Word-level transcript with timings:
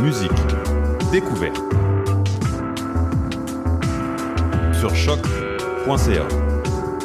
musique, 0.00 0.30
découverte. 1.10 1.60
Sur 4.72 4.94
choc.ca. 4.94 6.28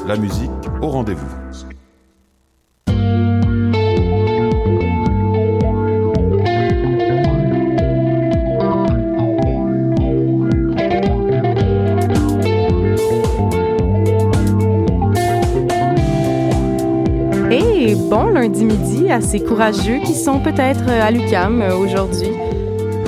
La 0.07 0.15
musique 0.15 0.51
au 0.81 0.87
rendez-vous. 0.87 1.43
Bon 18.09 18.27
lundi 18.27 18.63
midi 18.63 19.11
à 19.11 19.21
ces 19.21 19.39
courageux 19.39 19.99
qui 20.05 20.13
sont 20.13 20.39
peut-être 20.39 20.87
à 20.87 21.09
l'UCAM 21.09 21.63
euh, 21.63 21.75
aujourd'hui. 21.75 22.29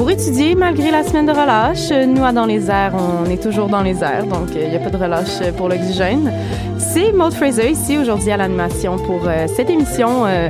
Pour 0.06 0.12
étudier, 0.12 0.54
malgré 0.54 0.92
la 0.92 1.04
semaine 1.04 1.26
de 1.26 1.32
relâche, 1.32 1.90
euh, 1.90 2.06
nous, 2.06 2.24
à 2.24 2.32
Dans 2.32 2.46
les 2.46 2.70
airs, 2.70 2.94
on 2.94 3.28
est 3.28 3.42
toujours 3.42 3.70
dans 3.70 3.82
les 3.82 4.04
airs, 4.04 4.28
donc 4.28 4.50
il 4.54 4.70
n'y 4.70 4.76
a 4.76 4.80
pas 4.80 4.92
de 4.92 4.98
relâche 4.98 5.42
euh, 5.42 5.52
pour 5.52 5.68
l'oxygène. 5.68 6.32
C'est 6.78 7.12
Maud 7.12 7.34
Fraser 7.34 7.72
ici 7.72 7.98
aujourd'hui 7.98 8.30
à 8.30 8.38
l'animation 8.38 8.98
pour 8.98 9.22
euh, 9.26 9.48
cette 9.48 9.72
émission 9.72 10.28
euh, 10.28 10.50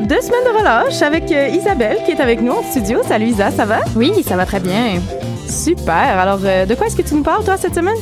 deux 0.00 0.20
semaines 0.20 0.52
de 0.52 0.58
relâche 0.58 1.00
avec 1.00 1.30
euh, 1.30 1.46
Isabelle 1.46 1.98
qui 2.06 2.10
est 2.10 2.20
avec 2.20 2.42
nous 2.42 2.54
en 2.54 2.64
studio. 2.64 3.02
Salut 3.06 3.26
Isa, 3.26 3.52
ça 3.52 3.66
va? 3.66 3.78
Oui, 3.94 4.24
ça 4.26 4.34
va 4.34 4.44
très 4.44 4.58
bien. 4.58 5.00
Super. 5.48 5.94
Alors, 6.18 6.40
euh, 6.42 6.66
de 6.66 6.74
quoi 6.74 6.88
est-ce 6.88 6.96
que 6.96 7.02
tu 7.02 7.14
nous 7.14 7.22
parles, 7.22 7.44
toi, 7.44 7.56
cette 7.56 7.76
semaine? 7.76 7.94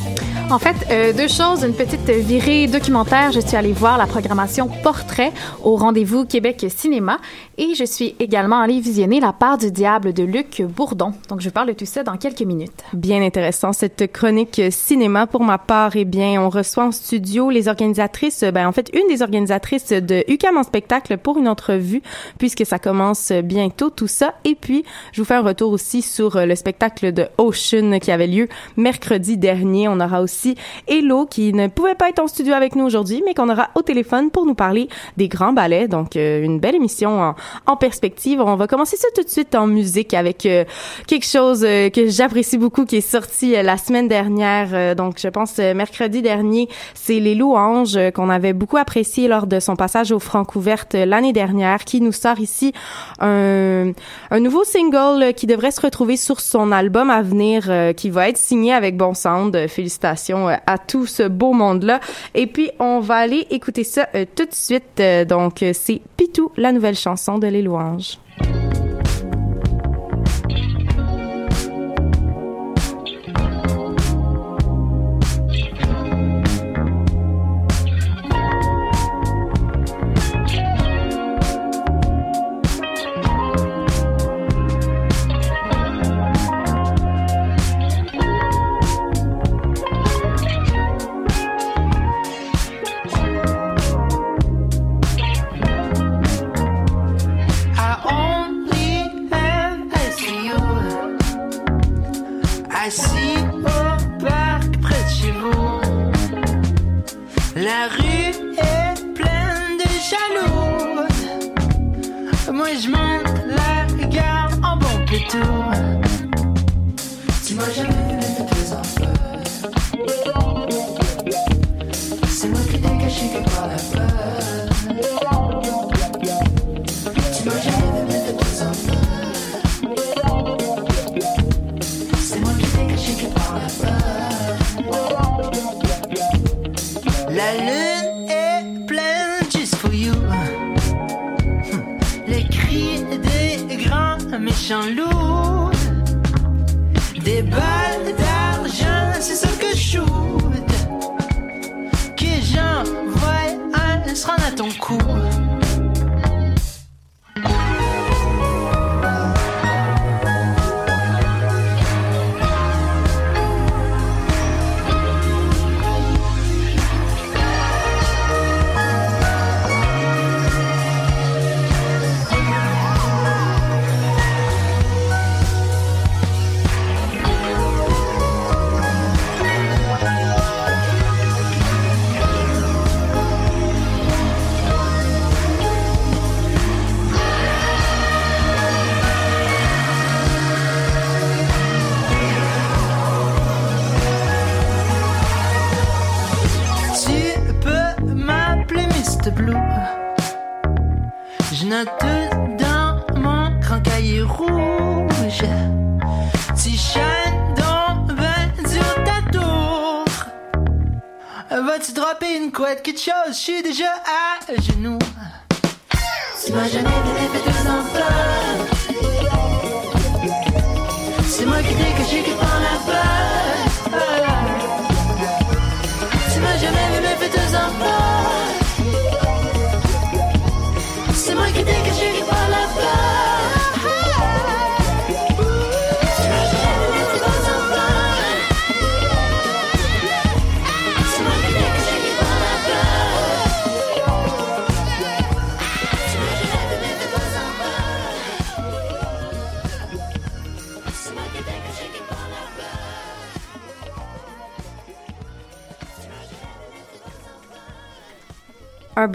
En 0.51 0.59
fait, 0.59 0.75
euh, 0.91 1.11
deux 1.11 1.27
choses. 1.27 1.63
Une 1.63 1.73
petite 1.73 2.07
virée 2.07 2.67
documentaire. 2.67 3.31
Je 3.31 3.39
suis 3.39 3.57
allée 3.57 3.73
voir 3.73 3.97
la 3.97 4.05
programmation 4.05 4.69
Portrait 4.83 5.31
au 5.63 5.75
rendez-vous 5.75 6.25
Québec 6.25 6.67
Cinéma. 6.69 7.17
Et 7.57 7.73
je 7.73 7.83
suis 7.83 8.15
également 8.19 8.59
allée 8.59 8.79
visionner 8.79 9.19
La 9.19 9.33
part 9.33 9.57
du 9.57 9.71
diable 9.71 10.13
de 10.13 10.23
Luc 10.23 10.61
Bourdon. 10.61 11.13
Donc, 11.29 11.41
je 11.41 11.49
parle 11.49 11.69
de 11.69 11.73
tout 11.73 11.85
ça 11.85 12.03
dans 12.03 12.17
quelques 12.17 12.41
minutes. 12.41 12.83
Bien 12.93 13.23
intéressant, 13.23 13.73
cette 13.73 14.11
chronique 14.11 14.61
cinéma. 14.69 15.25
Pour 15.25 15.43
ma 15.43 15.57
part, 15.57 15.95
eh 15.95 16.05
bien, 16.05 16.39
on 16.41 16.49
reçoit 16.49 16.85
en 16.85 16.91
studio 16.91 17.49
les 17.49 17.67
organisatrices, 17.67 18.43
ben, 18.43 18.67
en 18.67 18.71
fait, 18.71 18.91
une 18.93 19.07
des 19.07 19.23
organisatrices 19.23 19.89
de 19.89 20.23
UCAM 20.27 20.57
en 20.57 20.63
spectacle 20.63 21.17
pour 21.17 21.37
une 21.37 21.47
entrevue, 21.47 22.03
puisque 22.37 22.65
ça 22.65 22.77
commence 22.77 23.31
bientôt, 23.31 23.89
tout 23.89 24.07
ça. 24.07 24.35
Et 24.43 24.55
puis, 24.55 24.83
je 25.11 25.21
vous 25.21 25.25
fais 25.25 25.35
un 25.35 25.41
retour 25.41 25.71
aussi 25.71 26.01
sur 26.01 26.45
le 26.45 26.55
spectacle 26.55 27.13
de 27.13 27.27
Ocean 27.37 27.99
qui 27.99 28.11
avait 28.11 28.27
lieu 28.27 28.47
mercredi 28.77 29.37
dernier. 29.37 29.87
On 29.87 29.99
aura 29.99 30.21
aussi 30.21 30.34
Hello 30.87 31.25
qui 31.25 31.53
ne 31.53 31.67
pouvait 31.67 31.95
pas 31.95 32.09
être 32.09 32.19
en 32.19 32.27
studio 32.27 32.53
avec 32.53 32.75
nous 32.75 32.85
aujourd'hui, 32.85 33.21
mais 33.25 33.33
qu'on 33.33 33.49
aura 33.49 33.69
au 33.75 33.81
téléphone 33.81 34.31
pour 34.31 34.45
nous 34.45 34.55
parler 34.55 34.87
des 35.17 35.27
grands 35.27 35.53
ballets. 35.53 35.87
Donc, 35.87 36.15
euh, 36.15 36.43
une 36.43 36.59
belle 36.59 36.75
émission 36.75 37.33
en, 37.65 37.75
perspective. 37.77 38.41
On 38.41 38.55
va 38.55 38.67
commencer 38.67 38.97
ça 38.97 39.07
tout 39.15 39.23
de 39.23 39.29
suite 39.29 39.53
en 39.55 39.67
musique 39.67 40.13
avec 40.13 40.45
euh, 40.45 40.63
quelque 41.07 41.25
chose 41.25 41.63
euh, 41.65 41.89
que 41.89 42.07
j'apprécie 42.07 42.57
beaucoup 42.57 42.85
qui 42.85 42.97
est 42.97 43.01
sorti 43.01 43.51
la 43.51 43.77
semaine 43.77 44.07
dernière. 44.07 44.95
Donc, 44.95 45.15
je 45.19 45.27
pense 45.27 45.57
mercredi 45.57 46.21
dernier, 46.21 46.69
c'est 46.93 47.19
Les 47.19 47.35
Louanges 47.35 47.97
qu'on 48.13 48.29
avait 48.29 48.53
beaucoup 48.53 48.77
apprécié 48.77 49.27
lors 49.27 49.47
de 49.47 49.59
son 49.59 49.75
passage 49.75 50.11
au 50.11 50.19
Francouverte 50.19 50.95
euh, 50.95 51.05
l'année 51.05 51.33
dernière, 51.33 51.83
qui 51.85 52.01
nous 52.01 52.11
sort 52.11 52.39
ici 52.39 52.73
un, 53.19 53.93
nouveau 54.39 54.63
single 54.63 55.33
qui 55.33 55.47
devrait 55.47 55.71
se 55.71 55.81
retrouver 55.81 56.17
sur 56.17 56.39
son 56.39 56.71
album 56.71 57.09
à 57.09 57.21
venir, 57.21 57.69
qui 57.95 58.09
va 58.09 58.29
être 58.29 58.37
signé 58.37 58.73
avec 58.73 58.97
Bon 58.97 59.13
Sound. 59.13 59.67
Félicitations 59.67 60.24
euh, 60.33 60.55
à 60.65 60.77
tout 60.77 61.05
ce 61.05 61.23
beau 61.23 61.53
monde-là. 61.53 61.99
Et 62.33 62.47
puis, 62.47 62.71
on 62.79 62.99
va 62.99 63.15
aller 63.15 63.47
écouter 63.49 63.83
ça 63.83 64.07
euh, 64.15 64.25
tout 64.35 64.45
de 64.45 64.53
suite. 64.53 64.99
Euh, 64.99 65.25
donc, 65.25 65.63
c'est 65.73 66.01
Pitou, 66.17 66.51
la 66.57 66.71
nouvelle 66.71 66.95
chanson 66.95 67.37
de 67.37 67.47
Les 67.47 67.61
Louanges. 67.61 68.17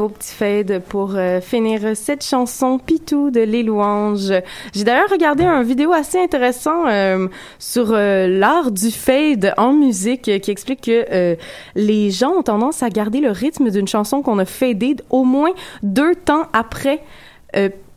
Beau 0.00 0.08
petit 0.08 0.32
fade 0.32 0.81
pour 0.88 1.14
euh, 1.14 1.43
finir 1.43 1.94
cette 1.94 2.25
chanson 2.25 2.79
Pitou 2.79 3.31
de 3.31 3.41
Les 3.41 3.62
Louanges. 3.62 4.32
J'ai 4.73 4.85
d'ailleurs 4.85 5.11
regardé 5.11 5.44
un 5.44 5.62
vidéo 5.62 5.93
assez 5.93 6.19
intéressant 6.19 6.88
euh, 6.88 7.29
sur 7.58 7.93
euh, 7.93 8.26
l'art 8.26 8.70
du 8.70 8.91
fade 8.91 9.52
en 9.58 9.75
musique 9.75 10.41
qui 10.41 10.50
explique 10.50 10.81
que 10.81 11.37
les 11.75 12.11
gens 12.11 12.31
ont 12.31 12.43
tendance 12.43 12.82
à 12.82 12.88
garder 12.88 13.20
le 13.20 13.31
rythme 13.31 13.69
d'une 13.69 13.87
chanson 13.87 14.23
qu'on 14.23 14.38
a 14.38 14.47
fadée 14.47 14.97
au 15.11 15.25
moins 15.25 15.52
deux 15.82 16.14
temps 16.14 16.46
après 16.55 17.03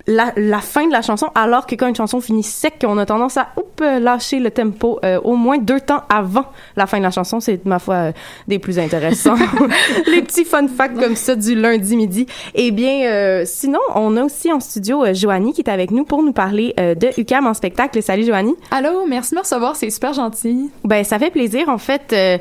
la, 0.05 0.33
la 0.35 0.59
fin 0.59 0.87
de 0.87 0.91
la 0.91 1.01
chanson, 1.01 1.29
alors 1.33 1.65
que 1.65 1.75
quand 1.75 1.87
une 1.87 1.95
chanson 1.95 2.19
finit 2.19 2.43
sec, 2.43 2.83
on 2.85 2.97
a 2.97 3.05
tendance 3.05 3.37
à 3.37 3.49
oup, 3.57 3.81
lâcher 3.81 4.39
le 4.39 4.51
tempo 4.51 4.99
euh, 5.03 5.19
au 5.23 5.35
moins 5.35 5.57
deux 5.57 5.79
temps 5.79 6.03
avant 6.09 6.45
la 6.75 6.87
fin 6.87 6.97
de 6.97 7.03
la 7.03 7.11
chanson. 7.11 7.39
C'est, 7.39 7.65
ma 7.65 7.79
foi, 7.79 7.95
euh, 7.95 8.11
des 8.47 8.59
plus 8.59 8.79
intéressants. 8.79 9.35
Les 10.07 10.21
petits 10.21 10.45
fun 10.45 10.67
facts 10.67 10.99
comme 10.99 11.15
ça 11.15 11.35
du 11.35 11.55
lundi 11.55 11.95
midi. 11.95 12.25
Eh 12.53 12.71
bien, 12.71 13.05
euh, 13.05 13.43
sinon, 13.45 13.79
on 13.95 14.17
a 14.17 14.23
aussi 14.23 14.51
en 14.51 14.59
studio 14.59 15.05
euh, 15.05 15.13
Joanie 15.13 15.53
qui 15.53 15.61
est 15.61 15.69
avec 15.69 15.91
nous 15.91 16.03
pour 16.03 16.21
nous 16.21 16.33
parler 16.33 16.73
euh, 16.79 16.95
de 16.95 17.09
UCAM 17.17 17.47
en 17.47 17.53
spectacle. 17.53 18.01
Salut 18.03 18.25
Joanie. 18.25 18.55
Allô, 18.71 19.05
merci 19.07 19.31
de 19.31 19.37
me 19.37 19.41
recevoir, 19.41 19.75
c'est 19.75 19.89
super 19.89 20.13
gentil. 20.13 20.69
Ben, 20.83 21.03
ça 21.03 21.17
fait 21.17 21.31
plaisir. 21.31 21.69
En 21.69 21.77
fait, 21.77 22.11
euh, 22.11 22.37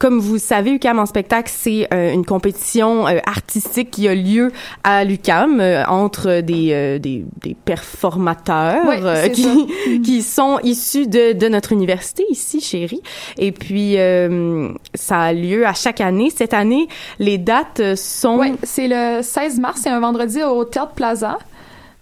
comme 0.00 0.18
vous 0.18 0.38
savez, 0.38 0.70
UCAM 0.72 0.98
en 0.98 1.04
spectacle, 1.04 1.52
c'est 1.54 1.86
euh, 1.92 2.10
une 2.10 2.24
compétition 2.24 3.06
euh, 3.06 3.18
artistique 3.26 3.90
qui 3.90 4.08
a 4.08 4.14
lieu 4.14 4.50
à 4.82 5.04
l'UCAM 5.04 5.60
euh, 5.60 5.84
entre 5.84 6.40
des, 6.40 6.70
euh, 6.72 6.98
des, 6.98 7.26
des 7.42 7.54
performateurs 7.54 8.86
Ouais, 8.86 8.98
euh, 9.02 9.28
qui, 9.28 10.00
qui 10.02 10.22
sont 10.22 10.58
issus 10.62 11.06
de, 11.06 11.34
de 11.34 11.48
notre 11.48 11.72
université 11.72 12.24
ici, 12.30 12.62
chérie. 12.62 13.02
Et 13.36 13.52
puis, 13.52 13.98
euh, 13.98 14.72
ça 14.94 15.20
a 15.20 15.32
lieu 15.34 15.66
à 15.66 15.74
chaque 15.74 16.00
année. 16.00 16.30
Cette 16.34 16.54
année, 16.54 16.88
les 17.18 17.36
dates 17.36 17.94
sont... 17.94 18.38
Ouais, 18.38 18.54
c'est 18.62 18.88
le 18.88 19.20
16 19.20 19.60
mars, 19.60 19.80
c'est 19.82 19.90
un 19.90 20.00
vendredi 20.00 20.42
au 20.42 20.64
Théâtre 20.64 20.92
Plaza. 20.92 21.36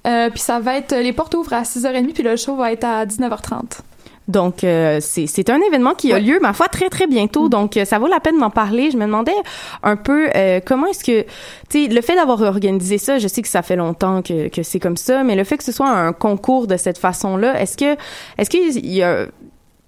Euh, 0.06 0.30
puis 0.30 0.38
ça 0.38 0.60
va 0.60 0.76
être, 0.76 0.94
les 0.94 1.12
portes 1.12 1.34
ouvrent 1.34 1.54
à 1.54 1.62
6h30, 1.62 2.12
puis 2.12 2.22
le 2.22 2.36
show 2.36 2.54
va 2.54 2.70
être 2.72 2.84
à 2.84 3.04
19h30. 3.04 3.80
Donc, 4.28 4.62
euh, 4.62 4.98
c'est 5.00 5.26
c'est 5.26 5.48
un 5.50 5.60
événement 5.60 5.94
qui 5.94 6.12
a 6.12 6.18
lieu, 6.18 6.38
ma 6.40 6.52
foi, 6.52 6.68
très, 6.68 6.90
très 6.90 7.06
bientôt. 7.06 7.48
Donc, 7.48 7.76
euh, 7.76 7.84
ça 7.84 7.98
vaut 7.98 8.06
la 8.06 8.20
peine 8.20 8.38
d'en 8.38 8.50
parler. 8.50 8.90
Je 8.90 8.96
me 8.96 9.06
demandais 9.06 9.32
un 9.82 9.96
peu 9.96 10.28
euh, 10.36 10.60
comment 10.64 10.86
est-ce 10.86 11.02
que, 11.02 11.22
tu 11.70 11.86
sais, 11.86 11.88
le 11.88 12.00
fait 12.02 12.14
d'avoir 12.14 12.42
organisé 12.42 12.98
ça, 12.98 13.18
je 13.18 13.26
sais 13.26 13.40
que 13.40 13.48
ça 13.48 13.62
fait 13.62 13.76
longtemps 13.76 14.20
que, 14.22 14.48
que 14.48 14.62
c'est 14.62 14.80
comme 14.80 14.98
ça, 14.98 15.24
mais 15.24 15.34
le 15.34 15.44
fait 15.44 15.56
que 15.56 15.64
ce 15.64 15.72
soit 15.72 15.88
un 15.88 16.12
concours 16.12 16.66
de 16.66 16.76
cette 16.76 16.98
façon-là, 16.98 17.60
est-ce 17.60 17.76
que, 17.76 17.96
est-ce 18.36 18.50
qu'il 18.50 18.86
y 18.86 19.02
a 19.02 19.26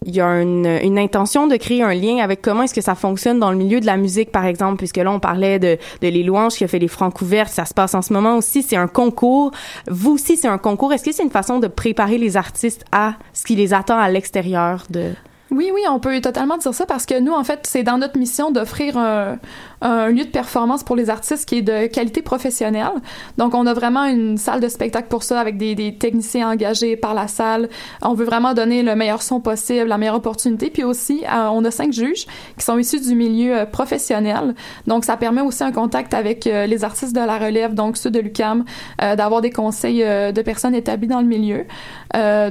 il 0.07 0.15
y 0.15 0.21
a 0.21 0.41
une, 0.41 0.67
une 0.67 0.99
intention 0.99 1.47
de 1.47 1.57
créer 1.57 1.83
un 1.83 1.93
lien 1.93 2.19
avec 2.19 2.41
comment 2.41 2.63
est-ce 2.63 2.75
que 2.75 2.81
ça 2.81 2.95
fonctionne 2.95 3.39
dans 3.39 3.51
le 3.51 3.57
milieu 3.57 3.81
de 3.81 3.87
la 3.87 3.99
musique, 3.99 4.33
par 4.33 4.47
exemple, 4.47 4.79
puisque 4.79 4.97
là, 4.97 5.11
on 5.11 5.21
parlait 5.21 5.59
de, 5.59 5.77
de 6.01 6.09
Les 6.09 6.23
Louanges 6.23 6.55
qui 6.55 6.65
a 6.65 6.69
fait 6.69 6.79
les 6.79 6.89
francs 6.89 7.21
ouverts. 7.21 7.49
Ça 7.49 7.67
se 7.67 7.75
passe 7.75 7.95
en 7.95 8.01
ce 8.01 8.13
moment 8.13 8.37
aussi. 8.37 8.63
C'est 8.63 8.77
un 8.77 8.89
concours. 8.89 9.51
Vous 9.89 10.13
aussi, 10.13 10.39
c'est 10.39 10.49
un 10.49 10.59
concours. 10.59 10.93
Est-ce 10.93 11.05
que 11.05 11.13
c'est 11.13 11.23
une 11.23 11.31
façon 11.31 11.59
de 11.59 11.67
préparer 11.67 12.17
les 12.17 12.39
artistes 12.39 12.85
à 12.93 13.15
ce 13.35 13.45
qui 13.45 13.57
les 13.57 13.75
attend 13.75 13.99
à 13.99 14.09
l'extérieur 14.09 14.85
de... 14.89 15.13
Oui, 15.51 15.71
oui, 15.75 15.83
on 15.91 15.99
peut 15.99 16.21
totalement 16.21 16.59
dire 16.59 16.73
ça 16.73 16.87
parce 16.87 17.07
que 17.07 17.19
nous, 17.19 17.33
en 17.33 17.43
fait, 17.43 17.61
c'est 17.65 17.83
dans 17.83 17.99
notre 17.99 18.17
mission 18.19 18.53
d'offrir 18.53 18.97
un, 18.97 19.39
un 19.81 20.09
lieu 20.09 20.25
de 20.25 20.31
performance 20.31 20.83
pour 20.83 20.97
les 20.97 21.11
artistes 21.11 21.49
qui 21.49 21.59
est 21.59 21.63
de 21.63 21.87
qualité 21.87 22.23
professionnelle. 22.23 22.93
Donc, 23.39 23.55
on 23.55 23.67
a 23.67 23.75
vraiment 23.75 24.05
une 24.05 24.37
salle 24.37 24.61
de 24.61 24.69
spectacle 24.69 25.09
pour 25.09 25.23
ça 25.23 25.41
avec 25.41 25.57
des, 25.57 25.75
des 25.75 25.95
techniciens 25.97 26.51
engagés 26.51 26.97
par 26.97 27.15
la 27.15 27.29
salle. 27.29 27.69
On 28.03 28.15
veut 28.15 28.25
vraiment 28.25 28.55
donner 28.55 28.83
le 28.83 28.95
meilleur 28.95 29.23
son 29.23 29.41
possible, 29.41 29.89
la 29.89 29.99
meilleure 29.99 30.17
opportunité. 30.17 30.71
Puis 30.71 30.85
aussi, 30.85 31.25
euh, 31.25 31.49
on 31.51 31.65
a 31.65 31.71
cinq 31.71 31.93
juges 31.93 32.27
qui 32.59 32.65
sont 32.65 32.79
issus 32.79 33.01
du 33.01 33.15
milieu 33.15 33.61
euh, 33.61 33.67
professionnel. 33.67 34.55
Donc, 34.87 35.05
ça 35.05 35.17
permet 35.17 35.41
aussi 35.41 35.65
un 35.65 35.73
contact 35.73 36.15
avec 36.15 36.47
euh, 36.47 36.67
les 36.67 36.85
artistes 36.85 37.15
de 37.15 37.21
la 37.21 37.39
relève, 37.39 37.75
donc 37.75 37.97
ceux 37.97 38.11
de 38.11 38.21
l'UCAM, 38.21 38.65
d'avoir 38.99 39.41
des 39.41 39.51
conseils 39.51 40.01
de 40.01 40.43
personnes 40.43 40.75
établies 40.75 41.07
dans 41.07 41.21
le 41.21 41.27
milieu. 41.27 41.65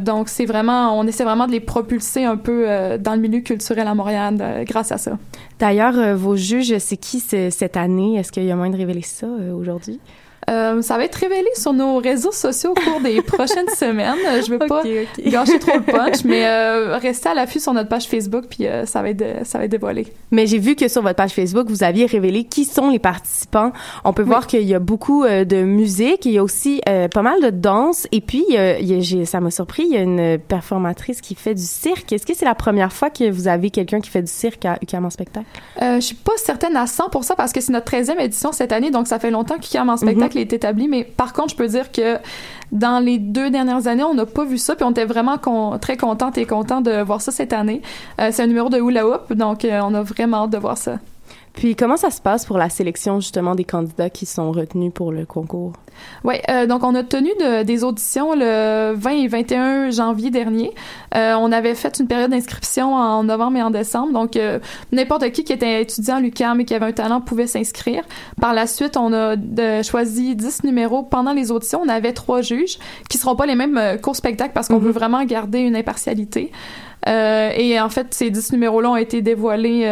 Donc, 0.02 0.30
c'est 0.30 0.46
vraiment, 0.46 0.98
on 0.98 1.06
essaie 1.06 1.24
vraiment 1.24 1.48
de 1.48 1.52
les 1.52 1.60
propulser 1.60 2.24
un 2.24 2.38
peu 2.38 2.66
dans 3.00 3.14
le 3.14 3.20
milieu 3.20 3.40
culturel 3.40 3.88
à 3.88 3.96
Montréal 3.96 4.64
grâce 4.66 4.92
à 4.92 4.98
ça. 4.98 5.18
D'ailleurs, 5.60 5.98
euh, 6.00 6.16
vos 6.16 6.36
juges, 6.36 6.78
c'est 6.78 6.98
qui 6.98 7.20
ce- 7.20 7.50
cette 7.50 7.76
année? 7.78 8.16
Est-ce 8.16 8.32
qu'il 8.32 8.44
y 8.46 8.52
a 8.52 8.56
moyen 8.56 8.72
de 8.72 8.78
révéler 8.78 9.02
ça 9.02 9.28
euh, 9.28 9.54
aujourd'hui? 9.54 10.00
Euh, 10.50 10.82
ça 10.82 10.98
va 10.98 11.06
être 11.06 11.16
révélé 11.16 11.48
sur 11.56 11.74
nos 11.74 11.98
réseaux 11.98 12.32
sociaux 12.32 12.72
au 12.72 12.74
cours 12.74 13.02
des 13.02 13.22
prochaines 13.22 13.70
semaines. 13.76 14.18
Je 14.46 14.50
veux 14.50 14.60
pas 14.60 14.84
gâcher 15.26 15.60
trop 15.60 15.78
le 15.78 15.84
punch, 15.84 16.24
mais 16.24 16.48
euh, 16.48 16.98
restez 17.02 17.30
à 17.30 17.34
l'affût 17.34 17.60
sur 17.60 17.74
notre 17.74 17.90
page 17.90 18.08
Facebook, 18.08 18.46
puis 18.50 18.66
euh, 18.66 18.86
ça 18.86 19.02
va 19.02 19.10
être 19.10 19.46
ça 19.46 19.60
va 19.60 19.66
être 19.66 19.72
dévoilé. 19.72 20.08
Mais 20.32 20.48
j'ai 20.48 20.58
vu 20.58 20.76
que 20.76 20.88
sur 20.88 21.02
votre 21.02 21.16
page 21.16 21.32
Facebook, 21.32 21.68
vous 21.70 21.84
aviez 21.84 22.06
révélé 22.06 22.46
qui 22.46 22.66
sont 22.66 22.90
les 22.90 23.00
participants. 23.00 23.72
On 24.04 24.14
peut 24.14 24.24
voir 24.24 24.48
qu'il 24.48 24.64
y 24.64 24.74
a 24.74 24.80
beaucoup 24.80 25.26
de 25.26 25.64
musique, 25.64 26.26
il 26.26 26.32
y 26.32 26.38
a 26.38 26.44
aussi 26.44 26.82
pas 26.86 27.22
mal 27.22 27.42
de 27.42 27.50
danse, 27.50 28.08
et 28.12 28.22
puis 28.22 28.46
il 28.50 29.28
ça 29.28 29.40
m'a 29.40 29.52
surpris, 29.52 29.84
il 29.84 29.94
y 29.94 29.98
a 29.98 30.02
une 30.02 30.38
performatrice 30.40 31.22
qui 31.22 31.36
fait 31.36 31.54
du 31.54 31.64
cirque. 31.64 32.12
Est-ce 32.12 32.26
que 32.26 32.36
c'est 32.36 32.46
la 32.46 32.56
première 32.56 32.94
fois 32.94 33.10
que 33.10 33.30
vous 33.30 33.48
avez 33.48 33.70
quelqu'un 33.70 34.00
qui 34.00 34.10
fait 34.10 34.22
du 34.22 34.32
cirque 34.32 34.66
à 34.66 34.78
UQAM 34.82 35.06
en 35.06 35.10
spectacle? 35.10 35.48
je 35.80 36.00
suis 36.00 36.16
pas 36.16 36.34
certaine 36.38 36.76
à 36.76 36.86
100% 36.86 37.36
parce 37.36 37.52
que 37.52 37.62
c'est 37.62 37.72
notre 37.72 37.92
13e 37.92 38.20
édition 38.20 38.52
cette 38.52 38.72
année, 38.72 38.92
donc 38.92 39.08
ça 39.08 39.20
fait 39.20 39.32
longtemps 39.32 39.58
qu'UQAM 39.58 39.90
en 39.90 39.98
spectacle 39.98 40.39
est 40.42 40.54
établi, 40.54 40.88
mais 40.88 41.04
par 41.04 41.34
contre, 41.34 41.50
je 41.50 41.56
peux 41.56 41.68
dire 41.68 41.92
que 41.92 42.18
dans 42.72 43.04
les 43.04 43.18
deux 43.18 43.50
dernières 43.50 43.88
années, 43.88 44.04
on 44.04 44.14
n'a 44.14 44.26
pas 44.26 44.46
vu 44.46 44.58
ça, 44.58 44.76
puis 44.76 44.86
on 44.86 44.92
était 44.92 45.06
vraiment 45.06 45.38
très 45.80 45.98
contente 45.98 46.38
et 46.38 46.46
content 46.46 46.82
de 46.82 47.02
voir 47.02 47.22
ça 47.22 47.32
cette 47.32 47.54
année. 47.54 47.82
Euh, 48.20 48.30
c'est 48.32 48.44
un 48.44 48.48
numéro 48.48 48.70
de 48.70 48.78
hula 48.78 49.08
hoop, 49.08 49.34
donc 49.34 49.66
euh, 49.66 49.80
on 49.84 49.94
a 49.94 50.04
vraiment 50.04 50.44
hâte 50.44 50.52
de 50.52 50.58
voir 50.58 50.78
ça. 50.78 51.00
Puis 51.54 51.76
comment 51.76 51.98
ça 51.98 52.10
se 52.10 52.22
passe 52.22 52.46
pour 52.46 52.58
la 52.58 52.70
sélection 52.70 53.20
justement 53.20 53.56
des 53.56 53.64
candidats 53.64 54.10
qui 54.10 54.26
sont 54.26 54.52
retenus 54.52 54.92
pour 54.94 55.12
le 55.12 55.26
concours? 55.26 55.74
Oui, 56.24 56.36
euh, 56.50 56.66
donc 56.66 56.84
on 56.84 56.96
a 56.96 57.04
tenu 57.04 57.30
des 57.66 57.84
auditions 57.84 58.34
le 58.34 58.94
20 58.96 59.10
et 59.12 59.28
21 59.28 59.90
janvier 59.90 60.30
dernier. 60.30 60.72
Euh, 61.16 61.36
on 61.40 61.52
avait 61.52 61.76
fait 61.76 62.00
une 62.00 62.08
période 62.08 62.32
d'inscription 62.32 62.94
en 62.94 63.24
novembre 63.24 63.58
et 63.58 63.62
en 63.62 63.72
décembre, 63.72 64.14
donc 64.14 64.36
euh, 64.36 64.60
n'importe 64.92 65.30
qui 65.32 65.44
qui 65.44 65.54
était 65.54 65.82
étudiant 65.82 66.18
à 66.18 66.20
l'UQAM 66.20 66.62
et 66.62 66.66
qui 66.66 66.74
avait 66.74 66.86
un 66.86 66.92
talent 66.92 67.22
pouvait 67.22 67.48
s'inscrire. 67.48 68.04
Par 68.40 68.54
la 68.54 68.68
suite, 68.68 68.98
on 68.98 69.12
a 69.14 69.36
choisi 69.84 70.36
10 70.36 70.64
numéros 70.64 71.04
pendant 71.04 71.34
les 71.34 71.52
auditions. 71.52 71.82
On 71.84 71.90
avait 71.90 72.14
trois 72.14 72.42
juges 72.42 72.78
qui 73.10 73.18
seront 73.18 73.36
pas 73.36 73.46
les 73.46 73.56
mêmes 73.56 73.98
qu'au 74.02 74.14
spectacle 74.14 74.52
parce 74.54 74.68
qu'on 74.68 74.80
mm-hmm. 74.80 74.84
veut 74.84 74.92
vraiment 74.92 75.24
garder 75.26 75.60
une 75.60 75.76
impartialité. 75.76 76.52
et 77.08 77.80
en 77.80 77.90
fait, 77.90 78.14
ces 78.14 78.30
10 78.30 78.54
numéros-là 78.54 78.92
ont 78.92 78.96
été 78.96 79.22
dévoilés 79.22 79.86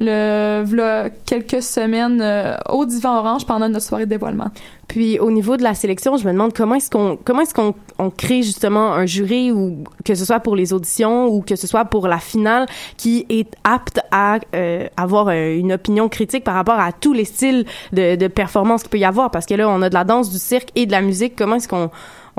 le 0.00 1.10
quelques 1.26 1.62
semaines 1.62 2.20
euh, 2.22 2.56
au 2.70 2.86
divan 2.86 3.18
orange 3.18 3.44
pendant 3.46 3.68
notre 3.68 3.84
soirée 3.84 4.06
de 4.06 4.10
dévoilement. 4.10 4.48
Puis 4.88 5.20
au 5.20 5.30
niveau 5.30 5.56
de 5.56 5.62
la 5.62 5.74
sélection, 5.74 6.16
je 6.16 6.26
me 6.26 6.32
demande 6.32 6.52
comment 6.54 6.74
est-ce 6.74 6.90
qu'on 6.90 7.18
comment 7.22 7.42
est-ce 7.42 7.54
qu'on 7.54 7.74
on 7.98 8.10
crée 8.10 8.42
justement 8.42 8.92
un 8.94 9.04
jury 9.04 9.52
ou 9.52 9.84
que 10.04 10.14
ce 10.14 10.24
soit 10.24 10.40
pour 10.40 10.56
les 10.56 10.72
auditions 10.72 11.26
ou 11.26 11.42
que 11.42 11.54
ce 11.54 11.66
soit 11.66 11.84
pour 11.84 12.08
la 12.08 12.18
finale 12.18 12.66
qui 12.96 13.26
est 13.28 13.54
apte 13.62 14.00
à 14.10 14.38
euh, 14.54 14.88
avoir 14.96 15.28
euh, 15.28 15.54
une 15.54 15.72
opinion 15.74 16.08
critique 16.08 16.44
par 16.44 16.54
rapport 16.54 16.80
à 16.80 16.92
tous 16.92 17.12
les 17.12 17.26
styles 17.26 17.66
de, 17.92 18.16
de 18.16 18.26
performance 18.26 18.82
qu'il 18.82 18.90
peut 18.90 18.98
y 18.98 19.04
avoir? 19.04 19.30
Parce 19.30 19.46
que 19.46 19.54
là 19.54 19.68
on 19.68 19.82
a 19.82 19.90
de 19.90 19.94
la 19.94 20.04
danse, 20.04 20.30
du 20.30 20.38
cirque 20.38 20.70
et 20.76 20.86
de 20.86 20.92
la 20.92 21.02
musique. 21.02 21.36
Comment 21.36 21.56
est-ce 21.56 21.68
qu'on 21.68 21.90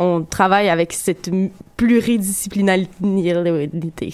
on 0.01 0.23
travaille 0.23 0.69
avec 0.69 0.93
cette 0.93 1.29
pluridisciplinarité. 1.77 2.89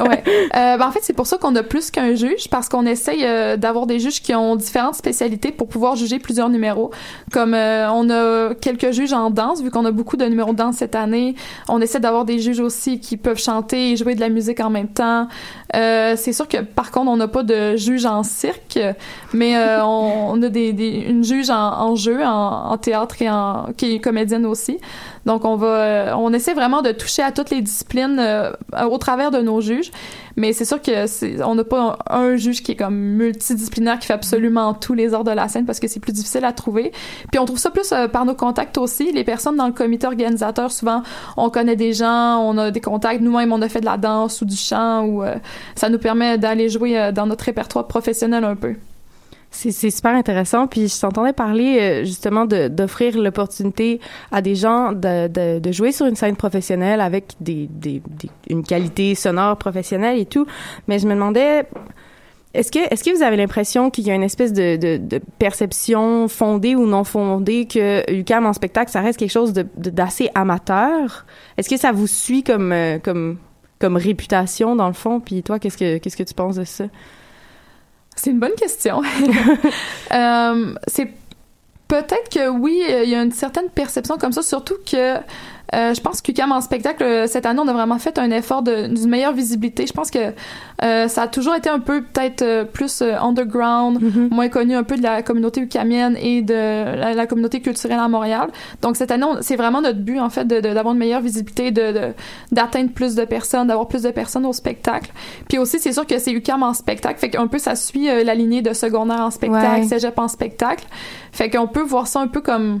ouais. 0.00 0.24
Euh, 0.56 0.76
ben 0.76 0.86
en 0.86 0.92
fait, 0.92 1.00
c'est 1.02 1.12
pour 1.12 1.26
ça 1.26 1.36
qu'on 1.36 1.54
a 1.56 1.62
plus 1.62 1.90
qu'un 1.90 2.14
juge, 2.14 2.48
parce 2.50 2.68
qu'on 2.68 2.86
essaye 2.86 3.24
euh, 3.24 3.56
d'avoir 3.56 3.86
des 3.86 3.98
juges 3.98 4.22
qui 4.22 4.34
ont 4.34 4.56
différentes 4.56 4.94
spécialités 4.94 5.52
pour 5.52 5.68
pouvoir 5.68 5.94
juger 5.94 6.18
plusieurs 6.18 6.48
numéros. 6.48 6.90
Comme 7.32 7.54
euh, 7.54 7.90
on 7.90 8.08
a 8.10 8.54
quelques 8.54 8.92
juges 8.92 9.12
en 9.12 9.30
danse, 9.30 9.62
vu 9.62 9.70
qu'on 9.70 9.84
a 9.84 9.90
beaucoup 9.90 10.16
de 10.16 10.24
numéros 10.24 10.52
de 10.52 10.56
danse 10.56 10.76
cette 10.76 10.94
année, 10.94 11.34
on 11.68 11.80
essaie 11.80 12.00
d'avoir 12.00 12.24
des 12.24 12.38
juges 12.38 12.60
aussi 12.60 12.98
qui 12.98 13.16
peuvent 13.16 13.38
chanter 13.38 13.92
et 13.92 13.96
jouer 13.96 14.14
de 14.14 14.20
la 14.20 14.30
musique 14.30 14.60
en 14.60 14.70
même 14.70 14.88
temps. 14.88 15.28
Euh, 15.76 16.14
c'est 16.16 16.32
sûr 16.32 16.48
que 16.48 16.58
par 16.58 16.90
contre, 16.90 17.10
on 17.10 17.16
n'a 17.16 17.28
pas 17.28 17.42
de 17.42 17.76
juge 17.76 18.06
en 18.06 18.22
cirque, 18.22 18.78
mais 19.32 19.56
on, 19.80 20.30
on, 20.30 20.42
a 20.42 20.48
des, 20.48 20.72
des, 20.72 20.88
une 21.08 21.24
juge 21.24 21.50
en, 21.50 21.80
en 21.80 21.94
jeu, 21.96 22.24
en, 22.24 22.70
en, 22.70 22.78
théâtre 22.78 23.20
et 23.20 23.30
en 23.30 23.68
qui 23.76 23.96
est 23.96 24.00
comédienne 24.00 24.46
aussi. 24.46 24.78
Donc 25.26 25.44
on 25.44 25.56
va, 25.56 26.16
on 26.18 26.32
essaie 26.32 26.54
vraiment 26.54 26.82
de 26.82 26.92
toucher 26.92 27.22
à 27.22 27.32
toutes 27.32 27.50
les 27.50 27.60
disciplines 27.60 28.18
euh, 28.18 28.52
au 28.88 28.98
travers 28.98 29.30
de 29.30 29.38
nos 29.38 29.60
juges. 29.60 29.90
Mais 30.36 30.52
c'est 30.52 30.64
sûr 30.64 30.80
que 30.80 31.06
c'est, 31.06 31.42
on 31.42 31.54
n'a 31.54 31.64
pas 31.64 31.98
un, 32.08 32.36
juge 32.36 32.62
qui 32.62 32.72
est 32.72 32.76
comme 32.76 32.94
multidisciplinaire 32.94 33.98
qui 33.98 34.06
fait 34.06 34.14
absolument 34.14 34.72
tous 34.74 34.94
les 34.94 35.12
ordres 35.12 35.30
de 35.30 35.36
la 35.36 35.48
scène 35.48 35.66
parce 35.66 35.80
que 35.80 35.88
c'est 35.88 36.00
plus 36.00 36.12
difficile 36.12 36.44
à 36.44 36.52
trouver. 36.52 36.92
Puis 37.30 37.38
on 37.40 37.44
trouve 37.44 37.58
ça 37.58 37.70
plus 37.70 37.90
euh, 37.92 38.06
par 38.06 38.24
nos 38.24 38.34
contacts 38.34 38.78
aussi. 38.78 39.10
Les 39.12 39.24
personnes 39.24 39.56
dans 39.56 39.66
le 39.66 39.72
comité 39.72 40.06
organisateur, 40.06 40.70
souvent, 40.70 41.02
on 41.36 41.50
connaît 41.50 41.76
des 41.76 41.92
gens, 41.92 42.38
on 42.38 42.56
a 42.58 42.70
des 42.70 42.80
contacts. 42.80 43.20
Nous-mêmes, 43.20 43.52
on 43.52 43.62
a 43.62 43.68
fait 43.68 43.80
de 43.80 43.86
la 43.86 43.96
danse 43.96 44.40
ou 44.40 44.44
du 44.44 44.56
chant 44.56 45.04
ou 45.04 45.24
euh, 45.24 45.34
ça 45.74 45.88
nous 45.88 45.98
permet 45.98 46.38
d'aller 46.38 46.68
jouer 46.68 47.10
dans 47.12 47.26
notre 47.26 47.44
répertoire 47.44 47.88
professionnel 47.88 48.44
un 48.44 48.56
peu. 48.56 48.76
C'est 49.50 49.90
super 49.90 50.14
intéressant. 50.14 50.66
Puis 50.66 50.88
je 50.88 51.00
t'entendais 51.00 51.32
parler 51.32 51.78
euh, 51.80 52.04
justement 52.04 52.44
d'offrir 52.44 53.18
l'opportunité 53.18 54.00
à 54.30 54.42
des 54.42 54.54
gens 54.54 54.92
de, 54.92 55.58
de, 55.58 55.72
jouer 55.72 55.90
sur 55.90 56.06
une 56.06 56.16
scène 56.16 56.36
professionnelle 56.36 57.00
avec 57.00 57.32
des, 57.40 57.66
des, 57.70 58.02
une 58.50 58.62
qualité 58.62 59.14
sonore 59.14 59.56
professionnelle 59.56 60.18
et 60.18 60.26
tout. 60.26 60.46
Mais 60.86 60.98
je 60.98 61.06
me 61.06 61.14
demandais, 61.14 61.64
est-ce 62.54 62.70
que 62.70 62.78
est-ce 62.92 63.02
que 63.02 63.14
vous 63.14 63.22
avez 63.22 63.36
l'impression 63.36 63.90
qu'il 63.90 64.06
y 64.06 64.10
a 64.10 64.14
une 64.14 64.22
espèce 64.22 64.52
de, 64.52 64.76
de, 64.76 65.20
perception 65.38 66.28
fondée 66.28 66.74
ou 66.74 66.86
non 66.86 67.04
fondée 67.04 67.66
que 67.66 68.10
UCAM 68.10 68.46
en 68.46 68.52
spectacle 68.52 68.90
ça 68.90 69.00
reste 69.00 69.18
quelque 69.18 69.30
chose 69.30 69.52
d'assez 69.52 70.30
amateur? 70.34 71.26
Est-ce 71.56 71.68
que 71.68 71.76
ça 71.76 71.92
vous 71.92 72.06
suit 72.06 72.42
comme 72.42 72.72
euh, 72.72 72.98
comme 72.98 73.38
comme 73.78 73.96
réputation 73.96 74.76
dans 74.76 74.88
le 74.88 74.94
fond? 74.94 75.20
Puis 75.20 75.42
toi, 75.42 75.58
qu'est-ce 75.58 75.78
que 75.78 75.98
qu'est-ce 75.98 76.16
que 76.16 76.22
tu 76.22 76.34
penses 76.34 76.56
de 76.56 76.64
ça? 76.64 76.84
C'est 78.18 78.30
une 78.30 78.40
bonne 78.40 78.54
question. 78.54 79.02
euh, 80.12 80.74
c'est 80.86 81.12
peut-être 81.86 82.28
que 82.30 82.48
oui, 82.48 82.82
il 82.86 83.08
y 83.08 83.14
a 83.14 83.22
une 83.22 83.32
certaine 83.32 83.70
perception 83.70 84.18
comme 84.18 84.32
ça, 84.32 84.42
surtout 84.42 84.76
que 84.90 85.16
euh, 85.74 85.92
je 85.92 86.00
pense 86.00 86.22
que 86.22 86.32
QCAM 86.32 86.52
en 86.52 86.60
spectacle, 86.60 87.02
euh, 87.02 87.26
cette 87.26 87.44
année, 87.44 87.60
on 87.62 87.68
a 87.68 87.72
vraiment 87.72 87.98
fait 87.98 88.18
un 88.18 88.30
effort 88.30 88.62
d'une 88.62 89.08
meilleure 89.08 89.32
visibilité. 89.32 89.86
Je 89.86 89.92
pense 89.92 90.10
que 90.10 90.32
euh, 90.82 91.08
ça 91.08 91.22
a 91.22 91.28
toujours 91.28 91.54
été 91.54 91.68
un 91.68 91.80
peu 91.80 92.02
peut-être 92.02 92.64
plus 92.72 93.02
underground, 93.02 94.00
mm-hmm. 94.00 94.34
moins 94.34 94.48
connu 94.48 94.74
un 94.74 94.82
peu 94.82 94.96
de 94.96 95.02
la 95.02 95.22
communauté 95.22 95.60
ucamienne 95.60 96.16
et 96.16 96.40
de 96.42 96.54
la, 96.54 97.26
communauté 97.26 97.60
culturelle 97.60 97.98
à 97.98 98.08
Montréal. 98.08 98.48
Donc 98.80 98.96
cette 98.96 99.10
année, 99.10 99.26
c'est 99.42 99.56
vraiment 99.56 99.82
notre 99.82 99.98
but, 99.98 100.20
en 100.20 100.30
fait, 100.30 100.46
d'avoir 100.46 100.84
de, 100.84 100.90
une 100.92 100.98
meilleure 100.98 101.20
visibilité, 101.20 101.70
de 101.70 102.12
d'atteindre 102.52 102.90
plus 102.92 103.14
de 103.14 103.24
personnes, 103.24 103.68
d'avoir 103.68 103.88
plus 103.88 104.02
de 104.02 104.10
personnes 104.10 104.46
au 104.46 104.52
spectacle. 104.52 105.10
Puis 105.48 105.58
aussi, 105.58 105.78
c'est 105.78 105.92
sûr 105.92 106.06
que 106.06 106.18
c'est 106.18 106.32
UCAM 106.32 106.62
en 106.62 106.72
spectacle, 106.72 107.18
fait 107.18 107.30
qu'un 107.30 107.46
peu 107.46 107.58
ça 107.58 107.74
suit 107.74 108.06
la 108.06 108.34
lignée 108.34 108.62
de 108.62 108.72
secondaire 108.72 109.20
en 109.20 109.30
spectacle, 109.30 109.84
cégep 109.86 110.18
en 110.18 110.28
spectacle. 110.28 110.86
Fait 111.32 111.50
qu'on 111.50 111.66
peut 111.66 111.82
voir 111.82 112.06
ça 112.06 112.20
un 112.20 112.28
peu 112.28 112.40
comme 112.40 112.80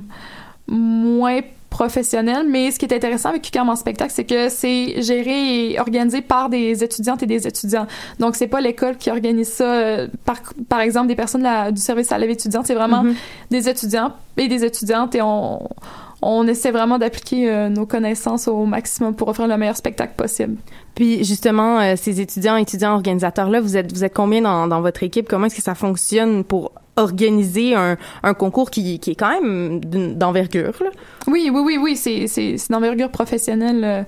moins 0.68 1.40
professionnel. 1.78 2.46
Mais 2.48 2.72
ce 2.72 2.78
qui 2.78 2.86
est 2.86 2.94
intéressant 2.94 3.28
avec 3.28 3.46
UQAM 3.46 3.68
en 3.68 3.76
spectacle, 3.76 4.12
c'est 4.12 4.24
que 4.24 4.48
c'est 4.48 5.00
géré 5.00 5.70
et 5.70 5.80
organisé 5.80 6.20
par 6.22 6.48
des 6.48 6.82
étudiantes 6.82 7.22
et 7.22 7.26
des 7.26 7.46
étudiants. 7.46 7.86
Donc, 8.18 8.34
c'est 8.34 8.48
pas 8.48 8.60
l'école 8.60 8.96
qui 8.96 9.10
organise 9.10 9.48
ça. 9.48 9.64
Euh, 9.64 10.08
par, 10.24 10.38
par 10.68 10.80
exemple, 10.80 11.06
des 11.06 11.14
personnes 11.14 11.46
du 11.72 11.80
service 11.80 12.10
à 12.10 12.18
la 12.18 12.26
vie 12.26 12.32
étudiante, 12.32 12.66
c'est 12.66 12.74
vraiment 12.74 13.04
mm-hmm. 13.04 13.14
des 13.50 13.68
étudiants 13.68 14.12
et 14.36 14.48
des 14.48 14.64
étudiantes 14.64 15.14
et 15.14 15.22
on, 15.22 15.60
on 16.22 16.46
essaie 16.46 16.70
vraiment 16.70 16.98
d'appliquer 16.98 17.50
euh, 17.50 17.68
nos 17.68 17.86
connaissances 17.86 18.48
au 18.48 18.64
maximum 18.64 19.14
pour 19.14 19.28
offrir 19.28 19.46
le 19.46 19.56
meilleur 19.56 19.76
spectacle 19.76 20.14
possible. 20.16 20.56
Puis 20.94 21.24
justement, 21.24 21.80
euh, 21.80 21.94
ces 21.96 22.20
étudiants, 22.20 22.56
étudiants 22.56 22.94
organisateurs 22.94 23.48
là, 23.48 23.60
vous 23.60 23.76
êtes 23.76 23.92
vous 23.92 24.04
êtes 24.04 24.14
combien 24.14 24.42
dans, 24.42 24.66
dans 24.66 24.80
votre 24.80 25.02
équipe? 25.02 25.28
Comment 25.28 25.46
est-ce 25.46 25.56
que 25.56 25.62
ça 25.62 25.74
fonctionne 25.74 26.44
pour 26.44 26.72
organiser 26.96 27.74
un, 27.74 27.96
un 28.24 28.34
concours 28.34 28.70
qui, 28.70 28.98
qui 28.98 29.12
est 29.12 29.14
quand 29.14 29.40
même 29.40 29.80
d'envergure. 30.16 30.74
Oui, 31.28 31.48
oui, 31.52 31.60
oui, 31.64 31.78
oui, 31.80 31.96
c'est 31.96 32.26
c'est 32.26 32.56
d'envergure 32.70 33.10
professionnelle. 33.10 34.04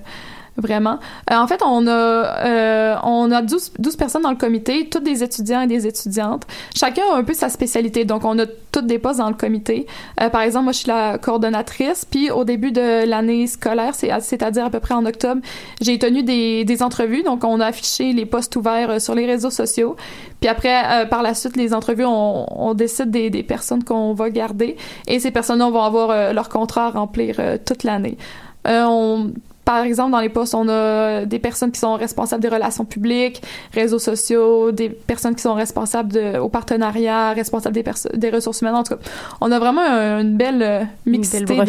Vraiment. 0.57 0.99
Euh, 1.31 1.35
en 1.37 1.47
fait, 1.47 1.61
on 1.65 1.87
a 1.87 1.91
euh, 1.91 2.95
on 3.03 3.31
a 3.31 3.41
12, 3.41 3.71
12, 3.79 3.95
personnes 3.95 4.23
dans 4.23 4.31
le 4.31 4.37
comité, 4.37 4.89
toutes 4.89 5.03
des 5.03 5.23
étudiants 5.23 5.61
et 5.61 5.67
des 5.67 5.87
étudiantes. 5.87 6.45
Chacun 6.75 7.03
a 7.13 7.15
un 7.15 7.23
peu 7.23 7.33
sa 7.33 7.47
spécialité. 7.47 8.03
Donc, 8.03 8.25
on 8.25 8.37
a 8.37 8.45
toutes 8.71 8.85
des 8.85 8.99
postes 8.99 9.19
dans 9.19 9.29
le 9.29 9.35
comité. 9.35 9.87
Euh, 10.19 10.27
par 10.27 10.41
exemple, 10.41 10.65
moi, 10.65 10.73
je 10.73 10.79
suis 10.79 10.87
la 10.89 11.17
coordonnatrice. 11.17 12.03
Puis, 12.03 12.31
au 12.31 12.43
début 12.43 12.73
de 12.73 13.05
l'année 13.05 13.47
scolaire, 13.47 13.95
c'est-à-dire 13.95 14.65
à 14.65 14.69
peu 14.69 14.81
près 14.81 14.93
en 14.93 15.05
octobre, 15.05 15.41
j'ai 15.79 15.97
tenu 15.97 16.21
des, 16.21 16.65
des 16.65 16.83
entrevues. 16.83 17.23
Donc, 17.23 17.45
on 17.45 17.61
a 17.61 17.67
affiché 17.67 18.11
les 18.11 18.25
postes 18.25 18.53
ouverts 18.57 18.99
sur 18.99 19.15
les 19.15 19.25
réseaux 19.25 19.51
sociaux. 19.51 19.95
Puis 20.41 20.49
après, 20.49 21.07
par 21.09 21.21
la 21.21 21.33
suite, 21.33 21.55
les 21.55 21.73
entrevues, 21.73 22.05
on, 22.05 22.45
on 22.49 22.73
décide 22.73 23.09
des, 23.09 23.29
des 23.29 23.43
personnes 23.43 23.83
qu'on 23.85 24.13
va 24.13 24.29
garder. 24.29 24.75
Et 25.07 25.19
ces 25.19 25.31
personnes-là 25.31 25.69
vont 25.69 25.83
avoir 25.83 26.33
leur 26.33 26.49
contrat 26.49 26.87
à 26.87 26.89
remplir 26.89 27.39
toute 27.65 27.83
l'année. 27.83 28.17
on 28.65 29.31
par 29.65 29.83
exemple, 29.83 30.11
dans 30.11 30.19
les 30.19 30.29
postes, 30.29 30.55
on 30.55 30.67
a 30.69 31.25
des 31.25 31.39
personnes 31.39 31.71
qui 31.71 31.79
sont 31.79 31.93
responsables 31.93 32.41
des 32.41 32.49
relations 32.49 32.85
publiques, 32.85 33.41
réseaux 33.73 33.99
sociaux, 33.99 34.71
des 34.71 34.89
personnes 34.89 35.35
qui 35.35 35.41
sont 35.41 35.53
responsables 35.53 36.11
de, 36.11 36.39
au 36.39 36.49
partenariat, 36.49 37.33
responsables 37.33 37.75
des, 37.75 37.83
des 38.15 38.29
ressources 38.29 38.61
humaines. 38.61 38.75
En 38.75 38.83
tout 38.83 38.95
cas, 38.95 39.01
on 39.39 39.51
a 39.51 39.59
vraiment 39.59 39.81
une 39.81 40.35
belle 40.35 40.87
mixité 41.05 41.45
de, 41.45 41.61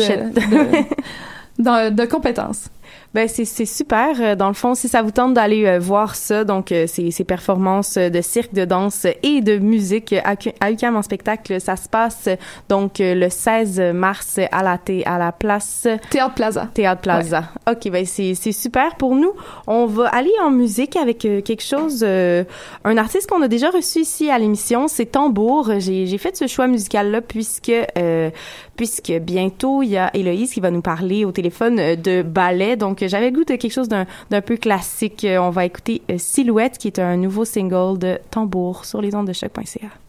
de, 1.58 1.90
de, 1.90 2.04
compétences. 2.06 2.68
Ben 3.14 3.28
c'est 3.28 3.44
c'est 3.44 3.66
super. 3.66 4.16
Euh, 4.20 4.34
Dans 4.34 4.48
le 4.48 4.54
fond, 4.54 4.74
si 4.74 4.88
ça 4.88 5.02
vous 5.02 5.10
tente 5.10 5.34
d'aller 5.34 5.66
euh, 5.66 5.78
voir 5.78 6.14
ça, 6.14 6.44
donc 6.44 6.72
euh, 6.72 6.86
ces, 6.86 7.10
ces 7.10 7.24
performances 7.24 7.98
de 7.98 8.20
cirque, 8.22 8.54
de 8.54 8.64
danse 8.64 9.06
et 9.22 9.42
de 9.42 9.58
musique 9.58 10.14
à, 10.24 10.70
UQAM 10.70 10.96
en 10.96 11.02
spectacle, 11.02 11.60
ça 11.60 11.76
se 11.76 11.88
passe 11.90 12.28
donc 12.70 12.94
le 13.00 13.28
16 13.28 13.80
mars 13.94 14.38
à 14.50 14.62
la 14.62 14.78
thé- 14.78 15.04
à 15.04 15.18
la 15.18 15.30
place 15.32 15.86
Théâtre 16.10 16.34
Plaza. 16.34 16.68
Théâtre 16.72 17.02
Plaza. 17.02 17.44
Ok, 17.70 17.90
ben 17.90 18.06
c'est 18.06 18.34
c'est 18.34 18.52
super 18.52 18.96
pour 18.96 19.14
nous. 19.14 19.32
On 19.66 19.84
va 19.86 20.08
aller 20.08 20.32
en 20.42 20.50
musique 20.50 20.96
avec 20.96 21.18
quelque 21.18 21.62
chose, 21.62 22.02
euh, 22.06 22.44
un 22.84 22.96
artiste 22.96 23.28
qu'on 23.28 23.42
a 23.42 23.48
déjà 23.48 23.68
reçu 23.70 24.00
ici 24.00 24.30
à 24.30 24.38
l'émission, 24.38 24.88
c'est 24.88 25.06
Tambour. 25.06 25.70
J'ai 25.80 26.06
j'ai 26.06 26.18
fait 26.18 26.34
ce 26.36 26.46
choix 26.46 26.66
musical 26.66 27.10
là 27.10 27.20
puisque 27.20 27.70
euh, 27.98 28.30
puisque 28.76 29.12
bientôt 29.12 29.82
il 29.82 29.90
y 29.90 29.96
a 29.96 30.14
Héloïse 30.14 30.52
qui 30.52 30.60
va 30.60 30.70
nous 30.70 30.82
parler 30.82 31.24
au 31.24 31.32
téléphone 31.32 31.78
euh, 31.78 31.96
de 31.96 32.22
ballet. 32.22 32.76
Donc 32.76 33.04
j'avais 33.06 33.30
le 33.30 33.36
goût 33.36 33.44
de 33.44 33.56
quelque 33.56 33.72
chose 33.72 33.88
d'un 33.88 34.40
peu 34.40 34.56
classique. 34.56 35.24
Euh, 35.24 35.38
On 35.38 35.50
va 35.50 35.64
écouter 35.64 36.02
euh, 36.10 36.16
Silhouette 36.18 36.78
qui 36.78 36.88
est 36.88 36.98
un 36.98 37.16
nouveau 37.16 37.44
single 37.44 37.98
de 37.98 38.18
Tambour 38.30 38.84
sur 38.84 39.00
les 39.00 39.14
ondes 39.14 39.28
de 39.28 39.32
choc.ca. 39.32 40.01